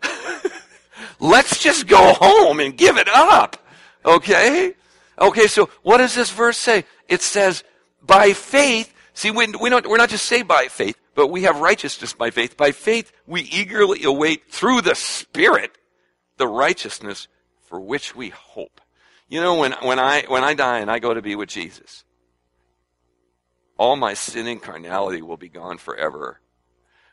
Let's 1.21 1.63
just 1.63 1.87
go 1.87 2.13
home 2.15 2.59
and 2.59 2.77
give 2.77 2.97
it 2.97 3.09
up. 3.09 3.65
Okay? 4.05 4.75
Okay, 5.19 5.47
so 5.47 5.71
what 5.83 5.99
does 5.99 6.15
this 6.15 6.31
verse 6.31 6.57
say? 6.57 6.85
It 7.09 7.23
says, 7.23 7.63
by 8.03 8.33
faith, 8.33 8.92
see, 9.15 9.31
we, 9.31 9.47
we 9.61 9.71
don't, 9.71 9.89
we're 9.89 9.97
not 9.97 10.11
just 10.11 10.27
saved 10.27 10.49
by 10.49 10.69
faith, 10.69 10.97
but 11.15 11.29
we 11.29 11.43
have 11.43 11.61
righteousness 11.61 12.13
by 12.13 12.31
faith. 12.31 12.57
By 12.57 12.73
faith, 12.73 13.13
we 13.27 13.43
eagerly 13.43 14.05
await 14.05 14.51
through 14.51 14.83
the 14.83 14.95
Spirit 14.95 15.77
the 16.37 16.49
righteousness 16.49 17.29
for 17.67 17.81
which 17.81 18.15
we 18.15 18.31
hope. 18.31 18.81
You 19.29 19.41
know, 19.41 19.55
when, 19.55 19.73
when, 19.83 19.99
I, 19.99 20.25
when 20.29 20.45
I 20.45 20.55
die 20.55 20.81
and 20.81 20.91
I 20.91 20.99
go 20.99 21.15
to 21.15 21.23
be 21.23 21.35
with 21.35 21.49
Jesus, 21.49 22.05
all 23.79 23.97
my 23.97 24.15
sin 24.15 24.47
and 24.47 24.61
carnality 24.61 25.23
will 25.23 25.37
be 25.37 25.49
gone 25.49 25.79
forever. 25.79 26.41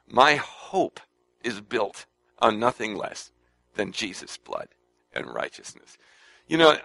My 0.08 0.36
hope 0.36 1.00
is 1.44 1.62
built 1.62 2.06
on 2.40 2.60
nothing 2.60 2.96
less 2.96 3.32
than 3.76 3.92
Jesus' 3.92 4.38
blood 4.38 4.68
and 5.14 5.34
righteousness. 5.34 5.98
You 6.48 6.58
know, 6.58 6.78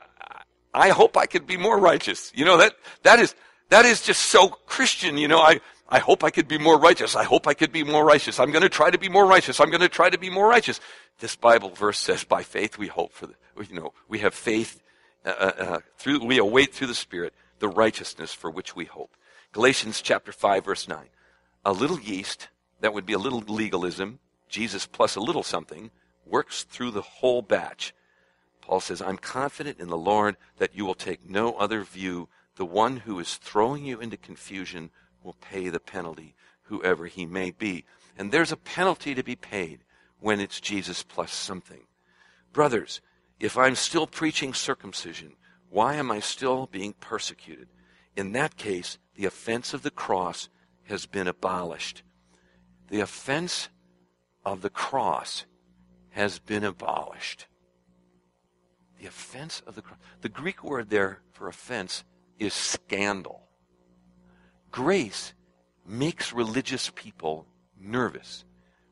I 0.73 0.91
hope 0.91 1.17
I 1.17 1.27
could 1.27 1.47
be 1.47 1.57
more 1.57 1.79
righteous. 1.79 2.33
You 2.35 2.45
know, 2.45 2.59
that, 2.59 2.75
that 3.03 3.19
is, 3.19 3.35
that 3.71 3.85
is 3.85 4.03
just 4.03 4.23
so 4.23 4.49
Christian, 4.49 5.17
you 5.19 5.29
know. 5.29 5.41
I, 5.41 5.61
I 5.89 5.99
hope 5.99 6.25
I 6.25 6.31
could 6.31 6.49
be 6.49 6.59
more 6.59 6.79
righteous. 6.79 7.15
I 7.17 7.25
hope 7.25 7.47
I 7.47 7.55
could 7.55 7.73
be 7.73 7.85
more 7.85 8.05
righteous. 8.05 8.41
I'm 8.41 8.51
going 8.51 8.63
to 8.63 8.69
try 8.69 8.91
to 8.91 8.99
be 8.99 9.09
more 9.09 9.27
righteous. 9.27 9.61
I'm 9.61 9.71
going 9.71 9.81
to 9.81 9.89
try 9.89 10.11
to 10.11 10.19
be 10.19 10.31
more 10.31 10.49
righteous. 10.49 10.81
This 11.21 11.37
Bible 11.37 11.71
verse 11.71 11.99
says, 11.99 12.25
by 12.25 12.43
faith 12.43 12.79
we 12.79 12.89
hope 12.89 13.13
for 13.13 13.27
the, 13.27 13.35
you 13.69 13.75
know, 13.75 13.93
we 14.09 14.19
have 14.21 14.35
faith 14.35 14.83
uh, 15.25 15.29
uh, 15.29 15.53
uh, 15.59 15.79
through, 15.97 16.25
we 16.25 16.39
await 16.39 16.75
through 16.75 16.89
the 16.89 16.95
Spirit 16.95 17.35
the 17.59 17.69
righteousness 17.69 18.33
for 18.33 18.51
which 18.51 18.75
we 18.75 18.85
hope. 18.85 19.17
Galatians 19.53 20.01
chapter 20.03 20.33
5 20.33 20.65
verse 20.65 20.89
9. 20.89 20.99
A 21.65 21.73
little 21.73 22.01
yeast, 22.01 22.49
that 22.81 22.93
would 22.93 23.07
be 23.07 23.13
a 23.13 23.19
little 23.19 23.41
legalism, 23.41 24.19
Jesus 24.49 24.87
plus 24.87 25.17
a 25.17 25.21
little 25.21 25.43
something, 25.43 25.91
works 26.27 26.65
through 26.65 26.91
the 26.91 27.03
whole 27.03 27.43
batch. 27.43 27.95
Paul 28.61 28.81
says, 28.81 29.01
I'm 29.01 29.19
confident 29.19 29.79
in 29.79 29.89
the 29.89 29.97
Lord 29.97 30.37
that 30.59 30.75
you 30.75 30.85
will 30.85 30.95
take 30.95 31.29
no 31.29 31.55
other 31.55 31.85
view 31.85 32.29
the 32.57 32.65
one 32.65 32.99
who 32.99 33.19
is 33.19 33.37
throwing 33.37 33.85
you 33.85 34.01
into 34.01 34.17
confusion 34.17 34.91
will 35.23 35.37
pay 35.41 35.69
the 35.69 35.81
penalty, 35.81 36.35
whoever 36.65 37.07
he 37.07 37.27
may 37.27 37.51
be. 37.51 37.85
And 38.17 38.31
there's 38.31 38.53
a 38.53 38.57
penalty 38.57 39.15
to 39.15 39.23
be 39.23 39.37
paid 39.37 39.81
when 40.21 40.41
it's 40.41 40.61
Jesus 40.61 41.03
plus 41.03 41.33
something. 41.33 41.83
Brothers, 42.53 43.01
if 43.41 43.59
I'm 43.59 43.75
still 43.75 44.07
preaching 44.07 44.55
circumcision, 44.55 45.33
why 45.69 45.95
am 45.95 46.11
I 46.11 46.21
still 46.21 46.69
being 46.71 46.93
persecuted? 46.93 47.69
In 48.17 48.33
that 48.33 48.57
case, 48.57 48.99
the 49.17 49.25
offense 49.25 49.75
of 49.75 49.83
the 49.83 49.91
cross 49.91 50.49
has 50.85 51.07
been 51.07 51.27
abolished. 51.27 52.03
The 52.89 53.01
offense 53.01 53.69
of 54.45 54.63
the 54.63 54.71
cross 54.71 55.47
has 56.11 56.39
been 56.39 56.63
abolished. 56.63 57.47
The 59.01 59.07
offense 59.07 59.63
of 59.67 59.75
the 59.75 59.83
cross. 59.83 59.99
The 60.21 60.29
Greek 60.29 60.63
word 60.63 60.91
there 60.91 61.21
for 61.33 61.49
offense 61.49 62.05
is 62.39 62.55
scandal. 62.55 63.43
Grace 64.71 65.35
makes 65.87 66.33
religious 66.33 66.91
people 66.95 67.47
nervous. 67.79 68.45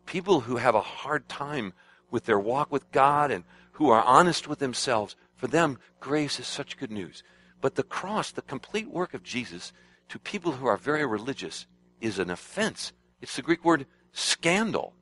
People 0.06 0.40
who 0.40 0.56
have 0.56 0.74
a 0.74 0.80
hard 0.80 1.28
time 1.28 1.72
with 2.10 2.24
their 2.24 2.38
walk 2.38 2.70
with 2.70 2.90
God 2.92 3.30
and 3.30 3.44
who 3.72 3.88
are 3.88 4.02
honest 4.02 4.46
with 4.46 4.58
themselves, 4.58 5.16
for 5.34 5.46
them, 5.46 5.78
grace 5.98 6.38
is 6.38 6.46
such 6.46 6.76
good 6.76 6.90
news. 6.90 7.22
But 7.60 7.74
the 7.74 7.82
cross, 7.82 8.30
the 8.30 8.42
complete 8.42 8.88
work 8.88 9.14
of 9.14 9.22
Jesus, 9.22 9.72
to 10.08 10.18
people 10.18 10.52
who 10.52 10.66
are 10.66 10.76
very 10.76 11.06
religious, 11.06 11.66
is 12.00 12.18
an 12.18 12.30
offense. 12.30 12.92
It's 13.20 13.36
the 13.36 13.42
Greek 13.42 13.64
word 13.64 13.86
scandal. 14.12 14.94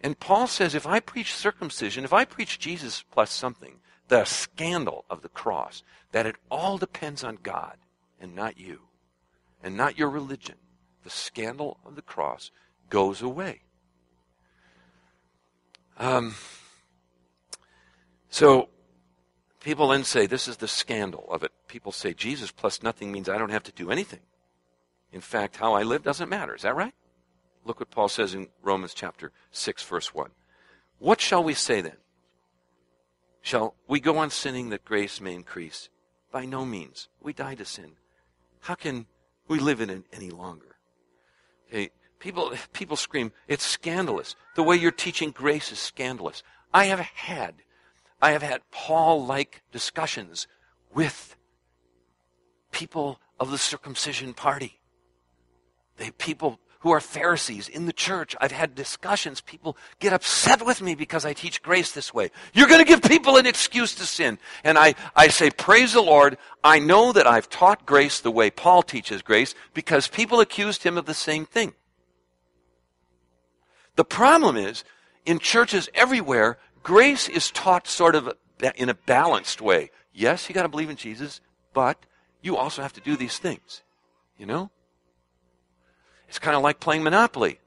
And 0.00 0.20
Paul 0.20 0.46
says 0.46 0.74
if 0.74 0.86
I 0.86 1.00
preach 1.00 1.34
circumcision, 1.34 2.04
if 2.04 2.12
I 2.12 2.24
preach 2.24 2.58
Jesus 2.58 3.04
plus 3.10 3.32
something, 3.32 3.80
the 4.08 4.24
scandal 4.24 5.04
of 5.08 5.22
the 5.22 5.28
cross, 5.28 5.82
that 6.12 6.26
it 6.26 6.36
all 6.50 6.78
depends 6.78 7.24
on 7.24 7.38
God, 7.42 7.76
and 8.20 8.34
not 8.34 8.58
you, 8.58 8.80
and 9.62 9.76
not 9.76 9.98
your 9.98 10.10
religion, 10.10 10.56
the 11.04 11.10
scandal 11.10 11.78
of 11.84 11.96
the 11.96 12.02
cross 12.02 12.50
goes 12.90 13.22
away. 13.22 13.62
Um, 15.98 16.34
so 18.30 18.68
people 19.60 19.88
then 19.88 20.04
say 20.04 20.26
this 20.26 20.48
is 20.48 20.58
the 20.58 20.68
scandal 20.68 21.26
of 21.30 21.42
it. 21.42 21.52
People 21.66 21.92
say 21.92 22.14
Jesus 22.14 22.50
plus 22.50 22.82
nothing 22.82 23.10
means 23.10 23.28
I 23.28 23.38
don't 23.38 23.50
have 23.50 23.64
to 23.64 23.72
do 23.72 23.90
anything. 23.90 24.20
In 25.12 25.20
fact, 25.20 25.56
how 25.56 25.74
I 25.74 25.82
live 25.82 26.02
doesn't 26.02 26.28
matter. 26.28 26.54
Is 26.54 26.62
that 26.62 26.76
right? 26.76 26.94
Look 27.64 27.80
what 27.80 27.90
Paul 27.90 28.08
says 28.08 28.34
in 28.34 28.48
Romans 28.62 28.94
chapter 28.94 29.32
6, 29.50 29.82
verse 29.82 30.14
1. 30.14 30.30
What 30.98 31.20
shall 31.20 31.42
we 31.42 31.54
say 31.54 31.80
then? 31.80 31.96
Shall 33.40 33.74
we 33.86 34.00
go 34.00 34.18
on 34.18 34.30
sinning 34.30 34.70
that 34.70 34.84
grace 34.84 35.20
may 35.20 35.34
increase? 35.34 35.88
By 36.30 36.44
no 36.44 36.64
means. 36.64 37.08
We 37.20 37.32
die 37.32 37.54
to 37.54 37.64
sin. 37.64 37.92
How 38.60 38.74
can 38.74 39.06
we 39.48 39.58
live 39.58 39.80
in 39.80 39.90
it 39.90 40.04
any 40.12 40.30
longer? 40.30 40.76
Okay, 41.68 41.90
people, 42.18 42.52
people 42.72 42.96
scream, 42.96 43.32
it's 43.46 43.64
scandalous. 43.64 44.36
The 44.54 44.62
way 44.62 44.76
you're 44.76 44.90
teaching 44.90 45.30
grace 45.30 45.72
is 45.72 45.78
scandalous. 45.78 46.42
I 46.72 46.86
have 46.86 47.00
had, 47.00 47.56
I 48.20 48.30
have 48.32 48.42
had 48.42 48.62
Paul-like 48.70 49.62
discussions 49.72 50.46
with 50.94 51.36
people 52.72 53.20
of 53.38 53.50
the 53.50 53.58
circumcision 53.58 54.34
party. 54.34 54.80
They 55.96 56.10
people 56.10 56.60
who 56.80 56.90
are 56.90 57.00
Pharisees 57.00 57.68
in 57.68 57.86
the 57.86 57.92
church. 57.92 58.36
I've 58.40 58.52
had 58.52 58.74
discussions. 58.74 59.40
People 59.40 59.76
get 59.98 60.12
upset 60.12 60.64
with 60.64 60.80
me 60.80 60.94
because 60.94 61.24
I 61.24 61.32
teach 61.32 61.62
grace 61.62 61.92
this 61.92 62.14
way. 62.14 62.30
You're 62.52 62.68
going 62.68 62.84
to 62.84 62.88
give 62.88 63.02
people 63.02 63.36
an 63.36 63.46
excuse 63.46 63.94
to 63.96 64.06
sin. 64.06 64.38
And 64.62 64.78
I, 64.78 64.94
I 65.16 65.28
say, 65.28 65.50
praise 65.50 65.94
the 65.94 66.02
Lord. 66.02 66.38
I 66.62 66.78
know 66.78 67.12
that 67.12 67.26
I've 67.26 67.48
taught 67.48 67.84
grace 67.84 68.20
the 68.20 68.30
way 68.30 68.50
Paul 68.50 68.82
teaches 68.82 69.22
grace 69.22 69.54
because 69.74 70.06
people 70.06 70.40
accused 70.40 70.84
him 70.84 70.96
of 70.96 71.06
the 71.06 71.14
same 71.14 71.46
thing. 71.46 71.74
The 73.96 74.04
problem 74.04 74.56
is, 74.56 74.84
in 75.26 75.40
churches 75.40 75.88
everywhere, 75.94 76.58
grace 76.84 77.28
is 77.28 77.50
taught 77.50 77.88
sort 77.88 78.14
of 78.14 78.32
in 78.76 78.88
a 78.88 78.94
balanced 78.94 79.60
way. 79.60 79.90
Yes, 80.12 80.48
you 80.48 80.54
got 80.54 80.62
to 80.62 80.68
believe 80.68 80.90
in 80.90 80.96
Jesus, 80.96 81.40
but 81.74 82.06
you 82.40 82.56
also 82.56 82.82
have 82.82 82.92
to 82.92 83.00
do 83.00 83.16
these 83.16 83.38
things. 83.38 83.82
You 84.38 84.46
know? 84.46 84.70
It's 86.28 86.38
kind 86.38 86.56
of 86.56 86.62
like 86.62 86.80
playing 86.80 87.02
Monopoly. 87.02 87.60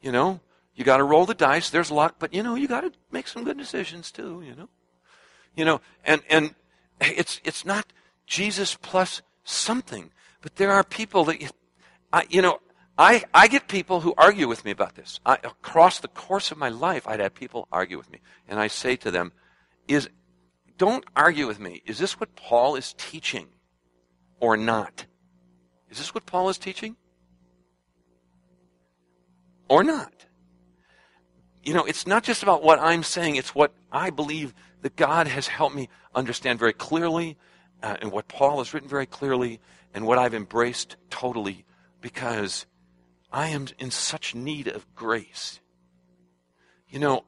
You 0.00 0.12
know? 0.12 0.40
You 0.74 0.84
got 0.84 0.98
to 0.98 1.04
roll 1.04 1.26
the 1.26 1.34
dice. 1.34 1.70
There's 1.70 1.90
luck, 1.90 2.16
but 2.18 2.32
you 2.32 2.42
know, 2.42 2.54
you 2.54 2.68
got 2.68 2.82
to 2.82 2.92
make 3.10 3.26
some 3.26 3.44
good 3.44 3.58
decisions 3.58 4.12
too, 4.12 4.42
you 4.46 4.54
know? 4.54 4.68
You 5.56 5.64
know, 5.64 5.80
and 6.04 6.22
and 6.30 6.54
it's 7.00 7.40
it's 7.44 7.64
not 7.64 7.86
Jesus 8.26 8.76
plus 8.80 9.22
something, 9.42 10.12
but 10.40 10.56
there 10.56 10.70
are 10.70 10.84
people 10.84 11.24
that 11.24 11.40
you, 11.40 11.48
I, 12.12 12.26
you 12.30 12.42
know, 12.42 12.60
I, 12.98 13.24
I 13.32 13.46
get 13.48 13.68
people 13.68 14.00
who 14.00 14.12
argue 14.18 14.48
with 14.48 14.64
me 14.64 14.70
about 14.72 14.96
this. 14.96 15.20
I, 15.24 15.34
across 15.34 16.00
the 16.00 16.08
course 16.08 16.50
of 16.50 16.58
my 16.58 16.68
life, 16.68 17.06
I'd 17.06 17.20
have 17.20 17.34
people 17.34 17.68
argue 17.70 17.96
with 17.96 18.10
me. 18.10 18.20
And 18.48 18.58
I 18.58 18.66
say 18.66 18.96
to 18.96 19.10
them, 19.10 19.32
is, 19.86 20.08
don't 20.76 21.04
argue 21.14 21.46
with 21.46 21.60
me. 21.60 21.82
Is 21.86 21.98
this 21.98 22.18
what 22.18 22.34
Paul 22.34 22.74
is 22.74 22.94
teaching 22.94 23.46
or 24.40 24.56
not? 24.56 25.06
Is 25.90 25.98
this 25.98 26.12
what 26.12 26.26
Paul 26.26 26.48
is 26.48 26.58
teaching? 26.58 26.96
Or 29.68 29.84
not? 29.84 30.12
You 31.62 31.74
know, 31.74 31.84
it's 31.84 32.06
not 32.06 32.24
just 32.24 32.42
about 32.42 32.62
what 32.62 32.78
I'm 32.78 33.02
saying, 33.02 33.36
it's 33.36 33.54
what 33.54 33.74
I 33.92 34.10
believe 34.10 34.54
that 34.82 34.96
God 34.96 35.26
has 35.26 35.48
helped 35.48 35.74
me 35.74 35.88
understand 36.14 36.58
very 36.58 36.72
clearly, 36.72 37.36
uh, 37.82 37.96
and 38.00 38.10
what 38.10 38.28
Paul 38.28 38.58
has 38.58 38.72
written 38.72 38.88
very 38.88 39.06
clearly, 39.06 39.60
and 39.92 40.06
what 40.06 40.18
I've 40.18 40.34
embraced 40.34 40.96
totally, 41.10 41.64
because 42.00 42.66
I 43.32 43.48
am 43.48 43.66
in 43.78 43.90
such 43.90 44.34
need 44.34 44.68
of 44.68 44.86
grace. 44.94 45.60
You 46.88 46.98
know, 46.98 47.24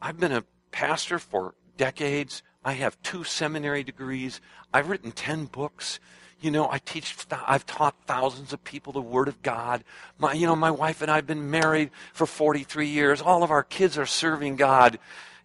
I've 0.00 0.18
been 0.18 0.32
a 0.32 0.44
pastor 0.70 1.18
for 1.18 1.54
decades. 1.76 2.42
I 2.64 2.72
have 2.72 3.00
two 3.02 3.24
seminary 3.24 3.84
degrees. 3.84 4.40
I've 4.72 4.88
written 4.88 5.12
10 5.12 5.46
books. 5.46 6.00
You 6.40 6.50
know, 6.50 6.70
I 6.70 6.78
teach, 6.78 7.14
I've 7.30 7.66
taught 7.66 7.94
thousands 8.06 8.52
of 8.52 8.64
people 8.64 8.92
the 8.92 9.00
Word 9.00 9.28
of 9.28 9.42
God. 9.42 9.84
My, 10.18 10.32
you 10.32 10.46
know, 10.46 10.56
my 10.56 10.70
wife 10.70 11.02
and 11.02 11.10
I 11.10 11.16
have 11.16 11.26
been 11.26 11.50
married 11.50 11.90
for 12.14 12.26
43 12.26 12.86
years. 12.86 13.20
All 13.20 13.42
of 13.42 13.50
our 13.50 13.62
kids 13.62 13.98
are 13.98 14.06
serving 14.06 14.56
God. 14.56 14.98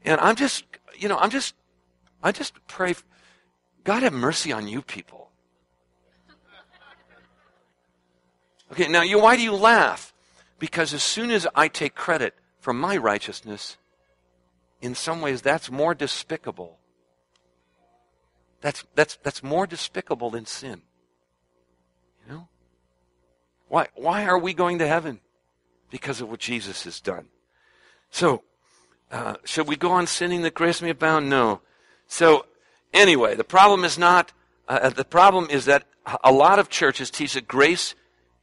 And 0.05 0.21
I'm 0.21 0.35
just, 0.35 0.63
you 0.97 1.09
know, 1.09 1.17
I'm 1.17 1.29
just, 1.29 1.53
I 2.23 2.31
just 2.31 2.53
pray, 2.67 2.95
God 3.83 4.03
have 4.03 4.13
mercy 4.13 4.53
on 4.53 4.67
you 4.67 4.81
people. 4.81 5.31
Okay, 8.71 8.87
now 8.87 9.01
you, 9.01 9.19
why 9.19 9.35
do 9.35 9.41
you 9.41 9.53
laugh? 9.53 10.13
Because 10.59 10.93
as 10.93 11.03
soon 11.03 11.29
as 11.29 11.45
I 11.55 11.67
take 11.67 11.93
credit 11.93 12.35
for 12.59 12.73
my 12.73 12.97
righteousness, 12.97 13.77
in 14.81 14.95
some 14.95 15.21
ways 15.21 15.41
that's 15.41 15.69
more 15.69 15.93
despicable 15.93 16.79
that's, 18.66 18.84
that's, 18.95 19.18
that's 19.22 19.43
more 19.43 19.68
despicable 19.68 20.32
than 20.32 20.47
sin. 20.47 20.82
You 22.26 22.34
know? 22.34 22.47
Why, 23.68 23.89
why 23.93 24.26
are 24.26 24.39
we 24.39 24.55
going 24.55 24.80
to 24.80 24.88
heaven? 24.88 25.20
Because 25.91 26.20
of 26.20 26.32
what 26.32 26.39
Jesus 26.39 26.84
has 26.86 26.99
done. 26.99 27.28
So, 28.09 28.41
uh, 29.11 29.36
should 29.43 29.68
we 29.68 29.76
go 29.76 29.91
on 29.91 30.07
sinning 30.07 30.41
that 30.41 30.55
grace 30.55 30.82
may 30.82 30.89
abound? 30.89 31.30
No. 31.30 31.61
So, 32.07 32.47
anyway, 32.91 33.36
the 33.36 33.43
problem 33.43 33.84
is 33.84 33.99
not, 33.99 34.32
uh, 34.68 34.89
the 34.89 35.05
problem 35.05 35.47
is 35.51 35.66
that 35.66 35.84
a 36.24 36.32
lot 36.32 36.57
of 36.57 36.68
churches 36.68 37.11
teach 37.11 37.36
that 37.36 37.47
grace 37.47 37.93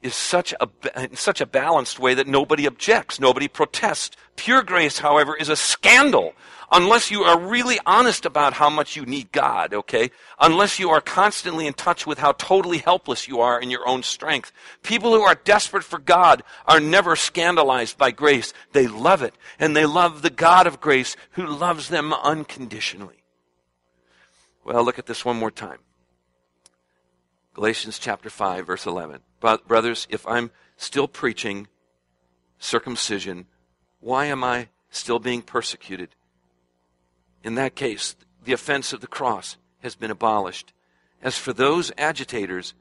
is 0.02 0.14
such 0.14 0.52
a, 0.60 0.68
in 1.00 1.16
such 1.16 1.40
a 1.40 1.46
balanced 1.46 1.98
way 1.98 2.14
that 2.14 2.26
nobody 2.26 2.66
objects, 2.66 3.20
nobody 3.20 3.48
protests. 3.48 4.16
Pure 4.36 4.62
grace, 4.64 4.98
however, 4.98 5.36
is 5.36 5.48
a 5.48 5.56
scandal 5.56 6.34
unless 6.72 7.10
you 7.10 7.22
are 7.22 7.38
really 7.38 7.78
honest 7.86 8.24
about 8.24 8.54
how 8.54 8.70
much 8.70 8.96
you 8.96 9.04
need 9.04 9.30
God, 9.30 9.74
okay? 9.74 10.10
Unless 10.40 10.78
you 10.78 10.90
are 10.90 11.00
constantly 11.00 11.66
in 11.66 11.74
touch 11.74 12.06
with 12.06 12.18
how 12.18 12.32
totally 12.32 12.78
helpless 12.78 13.28
you 13.28 13.40
are 13.40 13.60
in 13.60 13.70
your 13.70 13.86
own 13.86 14.02
strength. 14.02 14.50
People 14.82 15.12
who 15.12 15.20
are 15.20 15.34
desperate 15.34 15.84
for 15.84 15.98
God 15.98 16.42
are 16.66 16.80
never 16.80 17.14
scandalized 17.14 17.98
by 17.98 18.10
grace. 18.10 18.52
They 18.72 18.86
love 18.86 19.22
it, 19.22 19.34
and 19.58 19.76
they 19.76 19.84
love 19.86 20.22
the 20.22 20.30
God 20.30 20.66
of 20.66 20.80
grace 20.80 21.14
who 21.32 21.46
loves 21.46 21.88
them 21.88 22.12
unconditionally. 22.12 23.22
Well, 24.64 24.84
look 24.84 24.98
at 24.98 25.06
this 25.06 25.24
one 25.24 25.36
more 25.36 25.50
time. 25.50 25.78
Galatians 27.54 27.98
chapter 27.98 28.30
5, 28.30 28.66
verse 28.66 28.86
11. 28.86 29.20
Brothers, 29.40 30.06
if 30.08 30.26
I'm 30.26 30.50
still 30.76 31.06
preaching 31.06 31.68
circumcision, 32.58 33.46
why 34.00 34.26
am 34.26 34.42
I 34.42 34.68
still 34.90 35.18
being 35.18 35.42
persecuted? 35.42 36.10
In 37.44 37.54
that 37.56 37.74
case, 37.74 38.16
the 38.44 38.52
offense 38.52 38.92
of 38.92 39.00
the 39.00 39.06
cross 39.06 39.56
has 39.80 39.94
been 39.94 40.10
abolished. 40.10 40.72
As 41.22 41.36
for 41.36 41.52
those 41.52 41.92
agitators, 41.98 42.74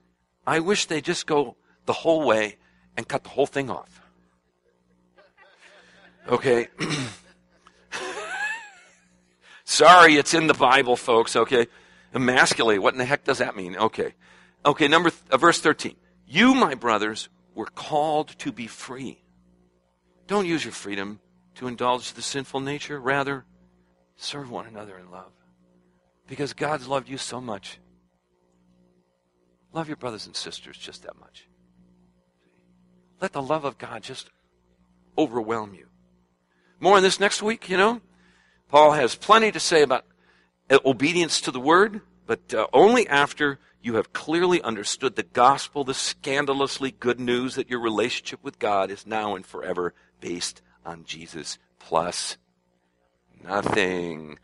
I 0.47 0.59
wish 0.59 0.85
they 0.85 1.01
just 1.01 1.27
go 1.27 1.55
the 1.85 1.93
whole 1.93 2.25
way 2.25 2.57
and 2.95 3.07
cut 3.07 3.23
the 3.23 3.29
whole 3.29 3.45
thing 3.45 3.69
off. 3.69 4.01
Okay. 6.27 6.67
Sorry, 9.65 10.15
it's 10.15 10.33
in 10.33 10.47
the 10.47 10.53
Bible, 10.53 10.95
folks, 10.95 11.35
okay? 11.35 11.67
Emasculate, 12.13 12.81
what 12.81 12.93
in 12.93 12.99
the 12.99 13.05
heck 13.05 13.23
does 13.23 13.39
that 13.39 13.55
mean? 13.55 13.75
Okay. 13.75 14.13
Okay, 14.65 14.87
number 14.87 15.09
th- 15.09 15.21
uh, 15.31 15.37
verse 15.37 15.59
13. 15.59 15.95
You, 16.27 16.53
my 16.53 16.75
brothers, 16.75 17.29
were 17.55 17.65
called 17.65 18.29
to 18.39 18.51
be 18.51 18.67
free. 18.67 19.23
Don't 20.27 20.45
use 20.45 20.63
your 20.63 20.71
freedom 20.71 21.19
to 21.55 21.67
indulge 21.67 22.13
the 22.13 22.21
sinful 22.21 22.59
nature. 22.59 22.99
Rather, 22.99 23.45
serve 24.15 24.49
one 24.49 24.67
another 24.67 24.97
in 24.97 25.11
love. 25.11 25.31
Because 26.27 26.53
God's 26.53 26.87
loved 26.87 27.09
you 27.09 27.17
so 27.17 27.41
much. 27.41 27.79
Love 29.73 29.87
your 29.87 29.97
brothers 29.97 30.25
and 30.25 30.35
sisters 30.35 30.77
just 30.77 31.03
that 31.03 31.19
much. 31.19 31.47
Let 33.19 33.33
the 33.33 33.41
love 33.41 33.65
of 33.65 33.77
God 33.77 34.03
just 34.03 34.29
overwhelm 35.17 35.73
you. 35.73 35.87
More 36.79 36.97
on 36.97 37.03
this 37.03 37.19
next 37.19 37.41
week, 37.41 37.69
you 37.69 37.77
know. 37.77 38.01
Paul 38.67 38.93
has 38.93 39.15
plenty 39.15 39.51
to 39.51 39.59
say 39.59 39.81
about 39.81 40.05
obedience 40.85 41.41
to 41.41 41.51
the 41.51 41.59
word, 41.59 42.01
but 42.25 42.53
uh, 42.53 42.67
only 42.73 43.07
after 43.07 43.59
you 43.83 43.95
have 43.95 44.13
clearly 44.13 44.61
understood 44.61 45.15
the 45.15 45.23
gospel, 45.23 45.83
the 45.83 45.93
scandalously 45.93 46.91
good 46.91 47.19
news 47.19 47.55
that 47.55 47.69
your 47.69 47.79
relationship 47.79 48.43
with 48.43 48.59
God 48.59 48.91
is 48.91 49.07
now 49.07 49.35
and 49.35 49.45
forever 49.45 49.93
based 50.19 50.61
on 50.85 51.03
Jesus 51.03 51.57
plus 51.79 52.37
nothing. 53.43 54.37